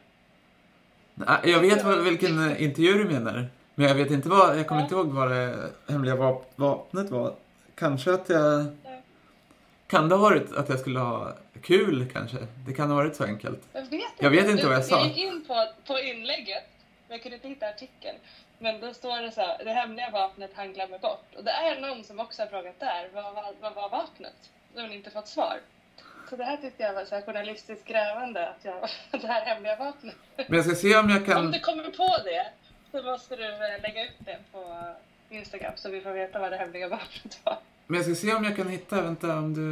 [1.43, 3.47] Jag vet vilken intervju du menar.
[3.75, 7.33] Men jag vet inte vad, jag kommer inte ihåg vad det hemliga vap vapnet var.
[7.75, 8.65] Kanske att jag...
[9.87, 12.37] Kan det ha varit att jag skulle ha kul kanske?
[12.67, 13.59] Det kan ha varit så enkelt.
[13.73, 14.97] Jag vet inte, jag vet inte du, vad jag sa.
[14.97, 16.63] Jag gick in på, på inlägget,
[17.07, 18.17] men jag kunde inte hitta artikeln.
[18.59, 21.35] Men då står det så här, det hemliga vapnet han glömmer bort.
[21.37, 24.51] Och det är någon som också har frågat där, vad, vad, vad var vapnet?
[24.75, 25.59] Då har inte fått svar.
[26.29, 28.89] Så det här tyckte jag var så här journalistiskt grävande, att jag,
[29.21, 30.15] det här hemliga vapnet.
[30.35, 31.37] Men jag ska se om jag kan...
[31.37, 32.47] Om du kommer på det,
[32.91, 34.93] så måste du eh, lägga ut det på
[35.29, 37.57] Instagram så vi får veta vad det hemliga vapnet var.
[37.87, 39.69] Men jag ska se om jag kan hitta, vänta om du...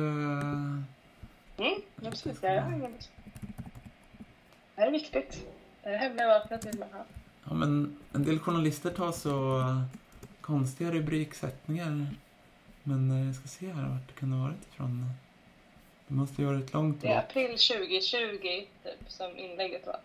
[1.65, 2.37] Mm, absolut.
[2.41, 2.61] Ja, ja.
[4.75, 5.45] Det här är viktigt.
[5.83, 7.05] Det här hemliga vapnet vill man ha.
[7.43, 9.61] Ja, men en del journalister tar så
[10.41, 12.07] konstiga rubriksättningar.
[12.83, 15.09] Men eh, jag ska se här vart det kan ha varit ifrån.
[16.07, 19.99] Det måste ju varit långt Det är april 2020 typ som inlägget var.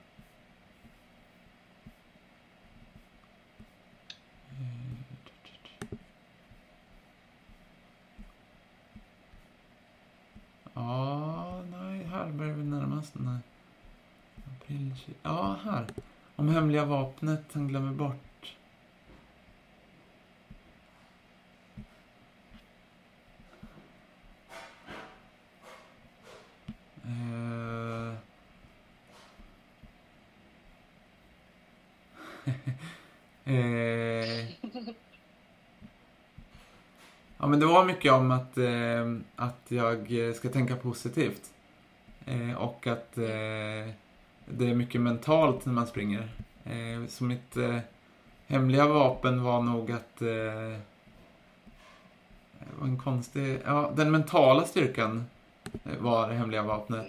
[10.79, 13.39] Ja, nej, här börjar vi närma oss den här.
[14.57, 15.87] April Ja, här.
[16.37, 18.57] Om hemliga vapnet han glömmer bort.
[27.07, 28.15] Uh...
[33.45, 33.55] eh...
[33.55, 34.95] eh.
[37.41, 41.43] Ja, men det var mycket om att, eh, att jag ska tänka positivt.
[42.27, 43.93] Eh, och att eh,
[44.45, 46.29] det är mycket mentalt när man springer.
[46.65, 47.79] Eh, så mitt eh,
[48.47, 50.23] hemliga vapen var nog att...
[50.23, 50.79] Eh,
[52.79, 53.61] var en konstig...
[53.65, 55.27] Ja, den mentala styrkan
[55.99, 57.07] var det hemliga vapnet.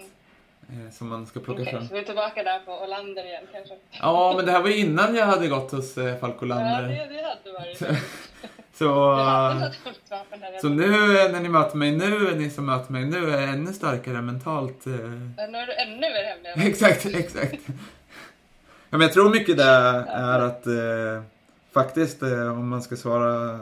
[0.92, 1.88] Som man ska plocka okay, fram.
[1.88, 3.76] Så vi är tillbaka där på Olander igen kanske?
[4.02, 6.90] Ja, men det här var innan jag hade gått hos Falk Olander.
[6.90, 8.02] Ja, det, det hade varit.
[8.80, 9.16] Så,
[10.62, 10.88] så nu
[11.32, 14.88] när ni möter mig nu, ni som möter mig nu, är ännu starkare mentalt.
[14.88, 14.94] Eh.
[14.94, 16.68] Nu är du ännu mer hemlig.
[16.72, 17.62] exakt, exakt.
[18.90, 21.24] Ja, men jag tror mycket det är att eh,
[21.74, 23.60] faktiskt, eh, om man ska svara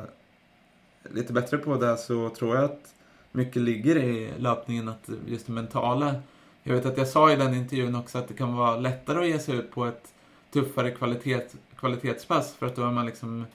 [1.13, 2.93] lite bättre på det så tror jag att
[3.31, 6.15] mycket ligger i löpningen, att just det mentala.
[6.63, 9.27] Jag vet att jag sa i den intervjun också att det kan vara lättare att
[9.27, 10.07] ge sig ut på ett
[10.53, 11.41] tuffare kvalitet,
[11.79, 13.45] kvalitetspass för att då är man liksom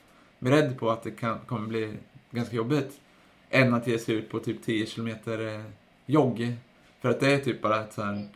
[0.43, 1.93] beredd på att det kan, kommer bli
[2.31, 2.99] ganska jobbigt.
[3.49, 5.63] Än att ge sig ut på typ 10 kilometer eh,
[6.05, 6.55] jogg.
[7.01, 8.31] För att det är typ bara ett sånt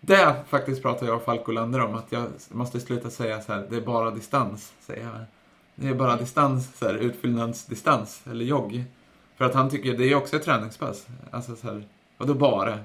[0.00, 3.66] det faktiskt pratar jag och Falk Olander om, att jag måste sluta säga så här,
[3.70, 5.24] det är bara distans, säger jag.
[5.74, 8.84] Det är bara distans, så här, utfyllnadsdistans, eller jogg.
[9.36, 11.06] För att han tycker det är också ett träningspass.
[11.30, 11.84] Alltså så här,
[12.16, 12.78] och då bara.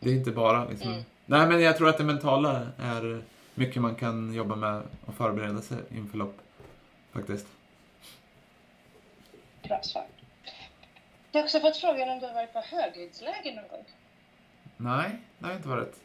[0.00, 0.90] Det är inte bara liksom.
[0.90, 1.02] Mm.
[1.26, 3.22] Nej men jag tror att det mentala är
[3.54, 6.38] mycket man kan jobba med och förbereda sig inför lopp.
[7.12, 7.46] Faktiskt.
[9.68, 10.06] Bra svar.
[11.32, 13.84] Jag har också fått frågan om du har varit på höghöjdsläger någon gång?
[14.76, 15.96] Nej, det har jag inte varit.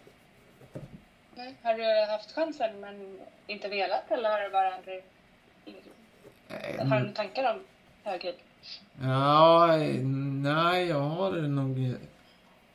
[1.36, 1.56] Nej.
[1.64, 5.04] Har du haft chansen men inte velat eller har du bara aldrig...
[5.66, 6.92] Mm.
[6.92, 7.60] Har du tankar om
[8.04, 8.36] höghöjd?
[9.02, 9.68] Ja,
[10.44, 11.96] nej, jag har nog...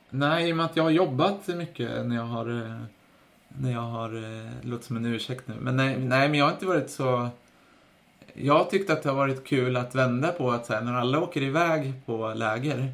[0.09, 2.79] Nej, i och med att jag har jobbat mycket när jag har...
[3.47, 4.09] När jag har...
[4.65, 5.53] Låter som en ursäkt nu.
[5.53, 7.29] Men nej, nej, men jag har inte varit så...
[8.33, 11.19] Jag tyckte att det har varit kul att vända på att så här, när alla
[11.19, 12.93] åker iväg på läger,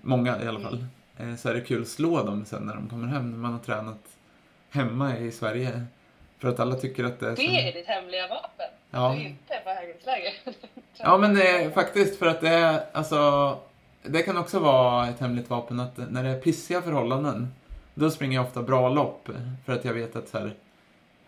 [0.00, 0.86] många i alla fall,
[1.18, 1.36] mm.
[1.36, 3.58] så är det kul att slå dem sen när de kommer hem, när man har
[3.58, 4.02] tränat
[4.70, 5.86] hemma i Sverige.
[6.38, 7.36] För att alla tycker att det är...
[7.36, 8.66] Det är ditt hemliga vapen?
[8.90, 9.14] Ja.
[9.18, 10.32] Du inte är på höghöjdsläger?
[10.98, 13.58] ja, men det är faktiskt för att det är, alltså,
[14.02, 17.54] det kan också vara ett hemligt vapen att när det är pissiga förhållanden,
[17.94, 19.28] då springer jag ofta bra lopp.
[19.66, 20.54] För att jag vet att så här,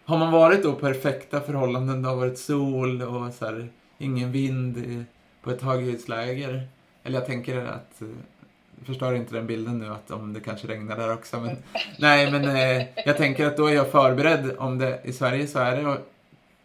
[0.04, 3.68] har man varit då perfekta förhållanden, det har varit sol och så här,
[3.98, 5.04] ingen vind
[5.42, 6.68] på ett höghöjdsläger.
[7.02, 8.02] Eller jag tänker att
[8.84, 11.40] förstör inte den bilden nu att om det kanske regnar där också.
[11.40, 11.56] Men,
[11.98, 14.56] nej, men eh, jag tänker att då är jag förberedd.
[14.58, 15.98] Om det, I Sverige så är det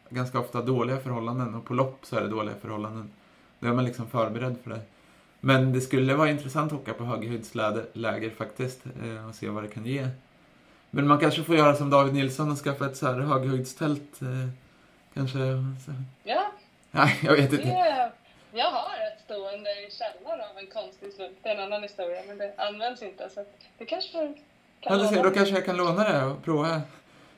[0.10, 3.12] ganska ofta dåliga förhållanden och på lopp så är det dåliga förhållanden.
[3.60, 4.82] Då är man liksom förberedd för det.
[5.40, 9.68] Men det skulle vara intressant att åka på höghöjdsläger faktiskt eh, och se vad det
[9.68, 10.08] kan ge.
[10.92, 14.22] Men man kanske får göra som David Nilsson och skaffa ett så här höghöjdstält.
[14.22, 14.28] Eh,
[15.14, 15.40] kanske.
[15.86, 15.92] Så.
[16.24, 16.52] Ja.
[16.92, 17.66] Nej, jag vet inte.
[17.66, 18.12] Det,
[18.52, 21.38] jag har ett stående i källaren av en konstig slump.
[21.44, 23.30] Det är en annan historia, men det används inte.
[23.30, 23.46] Så
[23.78, 24.34] det kanske
[24.82, 26.82] kan ja, ser, Då kanske jag kan låna det och prova.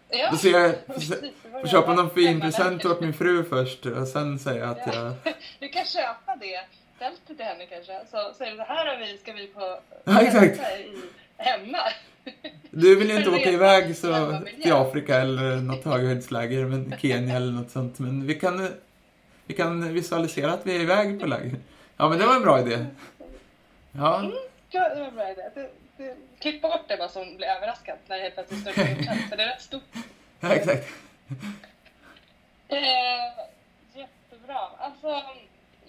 [0.10, 0.76] Ja, då ser jag,
[1.61, 4.94] får köpa någon fin present åt min fru först och sen säga att ja.
[4.94, 5.34] jag...
[5.60, 6.61] Du kan köpa det
[6.99, 7.99] tältet till henne kanske.
[8.11, 10.60] Så säger du så här har vi, ska vi på ja, exakt.
[10.80, 11.02] I,
[11.38, 11.80] hemma.
[12.69, 17.52] Du vill ju inte åka iväg så till Afrika eller något höghöjdsläger, men Kenya eller
[17.52, 17.99] något sånt.
[17.99, 18.69] Men vi kan
[19.45, 21.56] vi kan visualisera att vi är iväg på läger.
[21.98, 22.85] Ja, men det var en bra idé.
[23.91, 24.19] Ja.
[24.19, 24.31] Mm,
[24.72, 25.41] det var en bra idé.
[25.56, 29.30] Du, du, klipp bort det bara som blir överraskad när det helt plötsligt står godkänt,
[29.30, 29.84] för det är rätt stort.
[30.39, 30.88] Ja, exakt.
[32.68, 32.77] Eh,
[33.93, 34.69] jättebra.
[34.77, 35.23] Alltså,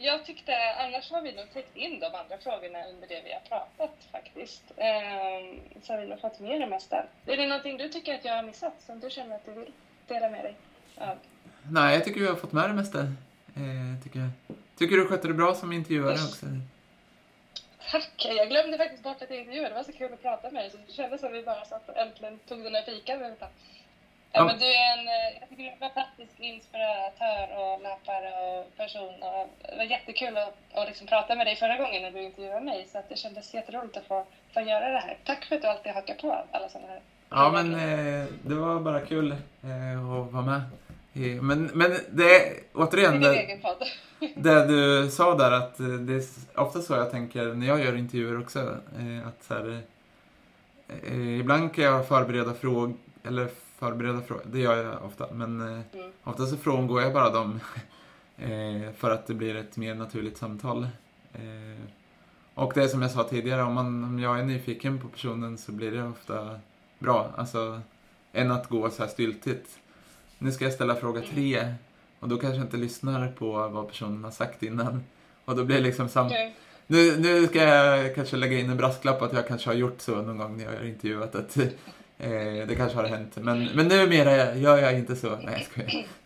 [0.02, 3.40] jag tyckte annars har vi nog täckt in de andra frågorna under det vi har
[3.40, 4.62] pratat faktiskt.
[4.76, 6.96] Eh, så har vi nog fått med det mesta.
[7.26, 9.72] Är det någonting du tycker att jag har missat som du känner att du vill
[10.08, 10.54] dela med dig
[10.96, 11.18] av?
[11.70, 12.98] Nej, jag tycker vi har fått med det mesta.
[12.98, 14.30] Eh, tycker, jag.
[14.78, 16.46] tycker du skötte det bra som intervjuare också?
[17.90, 18.26] Tack!
[18.36, 19.68] Jag glömde faktiskt bort att intervjua.
[19.68, 20.70] Det var så kul att prata med dig.
[20.70, 23.36] Så det kändes som vi bara satt och äntligen tog den där fikan.
[24.34, 28.30] Ja, men du är en, eh, jag tycker du är en fantastisk inspiratör och löpare
[28.42, 29.14] och person.
[29.22, 32.64] Och det var jättekul att, att liksom prata med dig förra gången när du intervjuade
[32.64, 32.88] mig.
[32.92, 35.16] Så att det kändes jätteroligt att få, få göra det här.
[35.24, 37.00] Tack för att du alltid hakar på alla sådana här
[37.34, 40.62] Ja, men eh, det var bara kul eh, att vara med.
[41.42, 43.58] Men, men det återigen det,
[44.36, 46.22] det du sa där att det är
[46.60, 48.58] ofta så jag tänker när jag gör intervjuer också.
[48.58, 49.80] Eh, att så här,
[51.06, 52.94] eh, ibland kan jag förbereda frågor,
[53.26, 53.48] eller
[53.86, 55.26] förbereda frågor, det gör jag ofta.
[55.32, 56.10] Men eh, mm.
[56.24, 57.60] ofta så frångår jag bara dem
[58.96, 60.88] för att det blir ett mer naturligt samtal.
[62.54, 65.58] Och det är som jag sa tidigare, om, man, om jag är nyfiken på personen
[65.58, 66.60] så blir det ofta
[66.98, 67.30] bra.
[67.36, 67.80] Alltså,
[68.32, 69.78] än att gå så här styltigt
[70.42, 71.74] nu ska jag ställa fråga tre
[72.20, 75.04] och då kanske jag inte lyssnar på vad personen har sagt innan.
[75.44, 76.26] Och då blir det liksom sam...
[76.26, 76.52] Okay.
[76.86, 80.22] Nu, nu ska jag kanske lägga in en brasklapp att jag kanske har gjort så
[80.22, 81.34] någon gång när jag har intervjuat.
[81.34, 81.58] Att,
[82.22, 83.36] eh, det kanske har hänt.
[83.36, 85.36] Men, men numera gör jag inte så.
[85.36, 86.06] Nej, jag skojar.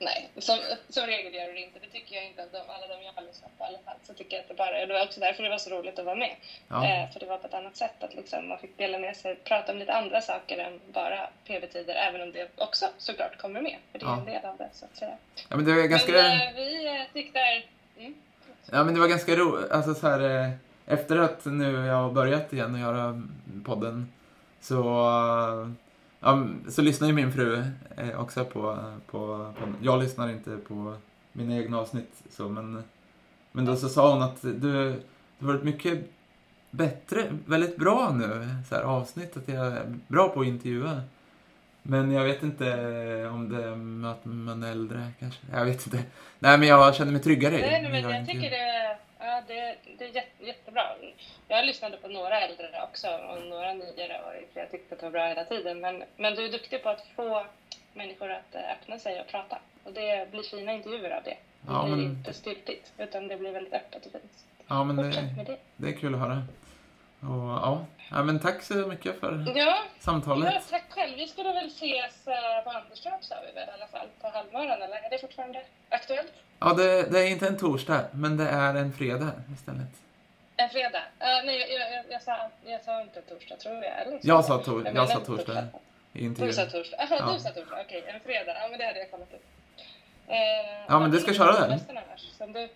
[0.00, 0.58] Nej, som,
[0.88, 1.78] som regel gör du det inte.
[1.78, 3.96] Det tycker jag inte att de, alla de jag har lyssnat på i alla fall.
[4.02, 6.04] Så tycker jag att det bara, det var också därför det var så roligt att
[6.04, 6.36] vara med.
[6.68, 6.86] Ja.
[6.86, 9.34] Eh, för det var på ett annat sätt att liksom, man fick dela med sig,
[9.34, 13.76] prata om lite andra saker än bara PB-tider, även om det också såklart kommer med.
[13.92, 14.18] För det är ja.
[14.18, 15.16] en del av det, så att säga.
[15.48, 16.12] Ja, men det var ganska...
[16.12, 17.40] Men eh, vi eh, tyckte...
[17.98, 18.14] Mm.
[18.70, 19.70] Ja, men det var ganska roligt.
[19.70, 20.50] Alltså så här, eh,
[20.86, 23.22] efter att nu jag har börjat igen att göra
[23.64, 24.12] podden
[24.60, 24.82] så
[26.20, 27.64] Ja, så lyssnar ju min fru
[27.96, 30.96] eh, också på, på, på, Jag lyssnar inte på
[31.32, 32.82] mina egna avsnitt så, men,
[33.52, 36.10] men då så sa hon att du, du har varit mycket
[36.70, 41.02] bättre, väldigt bra nu, så här, avsnitt, att jag är bra på att intervjua.
[41.82, 42.64] Men jag vet inte
[43.32, 45.40] om det är att man är äldre kanske.
[45.52, 46.04] Jag vet inte.
[46.38, 48.98] Nej, men jag känner mig tryggare Nej, men jag, jag tycker det,
[49.38, 50.82] ja, det, det är jätte, jättebra.
[51.48, 55.10] Jag lyssnade på några äldre också och några nyare och jag tyckte att det var
[55.10, 55.80] bra hela tiden.
[55.80, 57.46] Men, men du är duktig på att få
[57.94, 59.58] människor att öppna sig och prata.
[59.84, 61.30] Och det blir fina intervjuer av det.
[61.30, 62.04] Det ja, blir men...
[62.04, 64.44] inte styltigt, utan det blir väldigt öppet och fint.
[64.68, 65.10] Ja, men det,
[65.46, 65.56] det.
[65.76, 66.42] det är kul att höra.
[67.20, 67.86] Och, ja.
[68.10, 70.54] ja, men tack så mycket för ja, samtalet.
[70.54, 71.16] Ja, tack själv.
[71.16, 74.82] Vi skulle väl ses eh, på Anderstorp sa vi väl i alla fall på halvmorgon,
[74.82, 76.32] eller är det fortfarande aktuellt?
[76.58, 79.92] Ja, det, det, är inte en torsdag, men det är en fredag istället.
[80.56, 80.98] En fredag?
[80.98, 84.00] Uh, nej, jag, jag, jag, sa, jag sa inte torsdag, tror jag.
[84.00, 85.64] Eller jag sa, to jag, jag sa torsdag.
[86.12, 86.96] Du sa torsdag?
[86.98, 87.32] Jaha, ja.
[87.32, 87.76] du sa torsdag.
[87.84, 88.54] Okej, okay, en fredag.
[88.60, 89.44] Ja, men det hade jag kollat upp.
[90.28, 90.34] Uh,
[90.88, 91.80] ja, men du ska köra den?
[92.38, 92.68] Som du...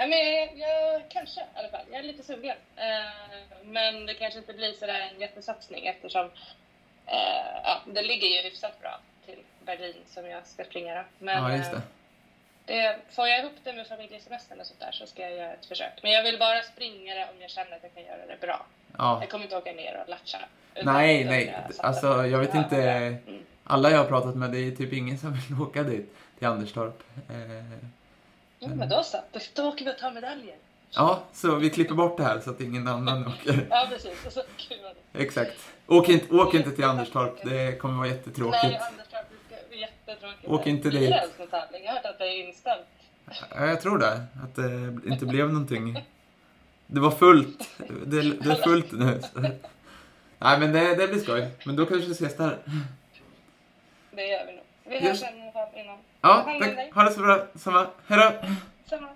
[0.00, 0.18] Ja, men
[0.58, 1.86] jag, kanske i alla fall.
[1.90, 2.56] Jag är lite sugen.
[2.76, 6.32] Uh, men det kanske inte blir sådär en jättesatsning eftersom uh,
[7.64, 10.94] ja, det ligger ju hyfsat bra till Berlin som jag ska springa.
[10.94, 11.02] Då.
[11.18, 11.82] Men, ja, just det.
[12.66, 15.66] Det, får jag ihop det med familjesemestern och sånt där så ska jag göra ett
[15.66, 16.02] försök.
[16.02, 18.66] Men jag vill bara springa det om jag känner att jag kan göra det bra.
[18.98, 19.18] Ja.
[19.20, 20.38] Jag kommer inte åka ner och latcha.
[20.82, 21.56] Nej, nej.
[21.78, 22.82] Alltså, jag vet inte.
[22.82, 23.44] Mm.
[23.64, 27.02] Alla jag har pratat med, det är typ ingen som vill åka dit, till Anderstorp.
[27.30, 27.97] Eh,
[28.58, 29.18] Ja, men då så.
[29.54, 30.56] Då åker vi och tar medaljer.
[30.90, 33.66] Ja, så vi klipper bort det här så att ingen annan åker.
[33.70, 34.26] Ja, precis.
[34.26, 34.42] Och så
[35.12, 35.56] Exakt.
[35.86, 38.62] Åk inte, åk inte till Anderstorp, det kommer vara jättetråkigt.
[38.62, 39.26] Nej, Anderstorp
[39.68, 40.48] blir jättetråkigt.
[40.48, 40.98] Åk inte dit.
[40.98, 41.84] Blir det ens tävling?
[41.84, 42.86] Jag har hört att det är inställt.
[43.54, 44.26] Ja, jag tror det.
[44.42, 46.04] Att det inte blev någonting.
[46.86, 47.68] Det var fullt.
[48.06, 49.20] Det, det är fullt nu.
[50.38, 51.48] Nej, men det, det blir skoj.
[51.64, 52.58] Men då kanske vi ses där.
[54.10, 54.64] Det gör vi nog.
[54.88, 55.28] Vi hörs sen
[55.74, 55.98] innan.
[56.20, 56.94] Ja, tack.
[56.94, 57.46] Ha det så bra.
[57.54, 57.86] Samma.
[58.06, 58.48] Hej då.
[58.90, 59.08] Samma.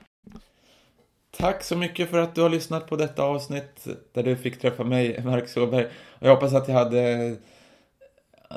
[1.36, 4.84] Tack så mycket för att du har lyssnat på detta avsnitt där du fick träffa
[4.84, 5.84] mig, Mark Såberg.
[6.08, 7.36] Och jag hoppas att jag hade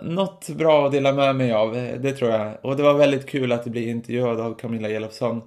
[0.03, 2.51] något bra att dela med mig av, det tror jag.
[2.61, 5.41] Och det var väldigt kul att bli intervjuad av Camilla Elofsson.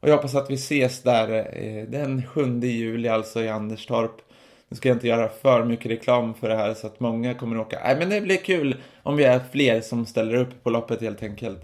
[0.00, 4.20] Och jag hoppas att vi ses där eh, den 7 juli, alltså i Anderstorp.
[4.68, 7.58] Nu ska jag inte göra för mycket reklam för det här så att många kommer
[7.58, 7.80] åka.
[7.84, 11.22] Nej, men det blir kul om vi är fler som ställer upp på loppet helt
[11.22, 11.58] enkelt.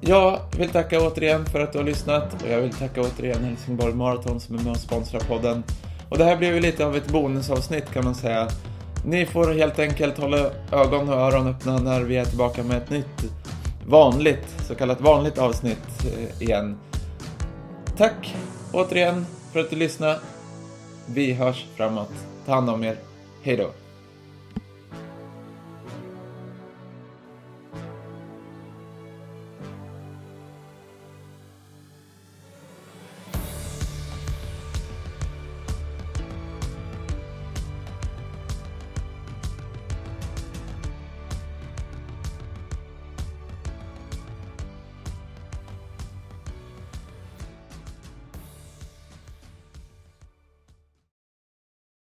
[0.00, 3.94] Jag vill tacka återigen för att du har lyssnat och jag vill tacka återigen Helsingborg
[3.94, 5.62] Marathon som är med och sponsrar podden.
[6.08, 8.48] Och det här blev ju lite av ett bonusavsnitt kan man säga.
[9.06, 12.90] Ni får helt enkelt hålla ögon och öron öppna när vi är tillbaka med ett
[12.90, 13.24] nytt
[13.86, 16.78] vanligt, så kallat vanligt avsnitt eh, igen.
[17.96, 18.36] Tack
[18.72, 20.18] återigen för att du lyssnade.
[21.14, 22.12] Vi hörs framåt.
[22.46, 22.96] Ta hand om er.
[23.42, 23.70] Hej då.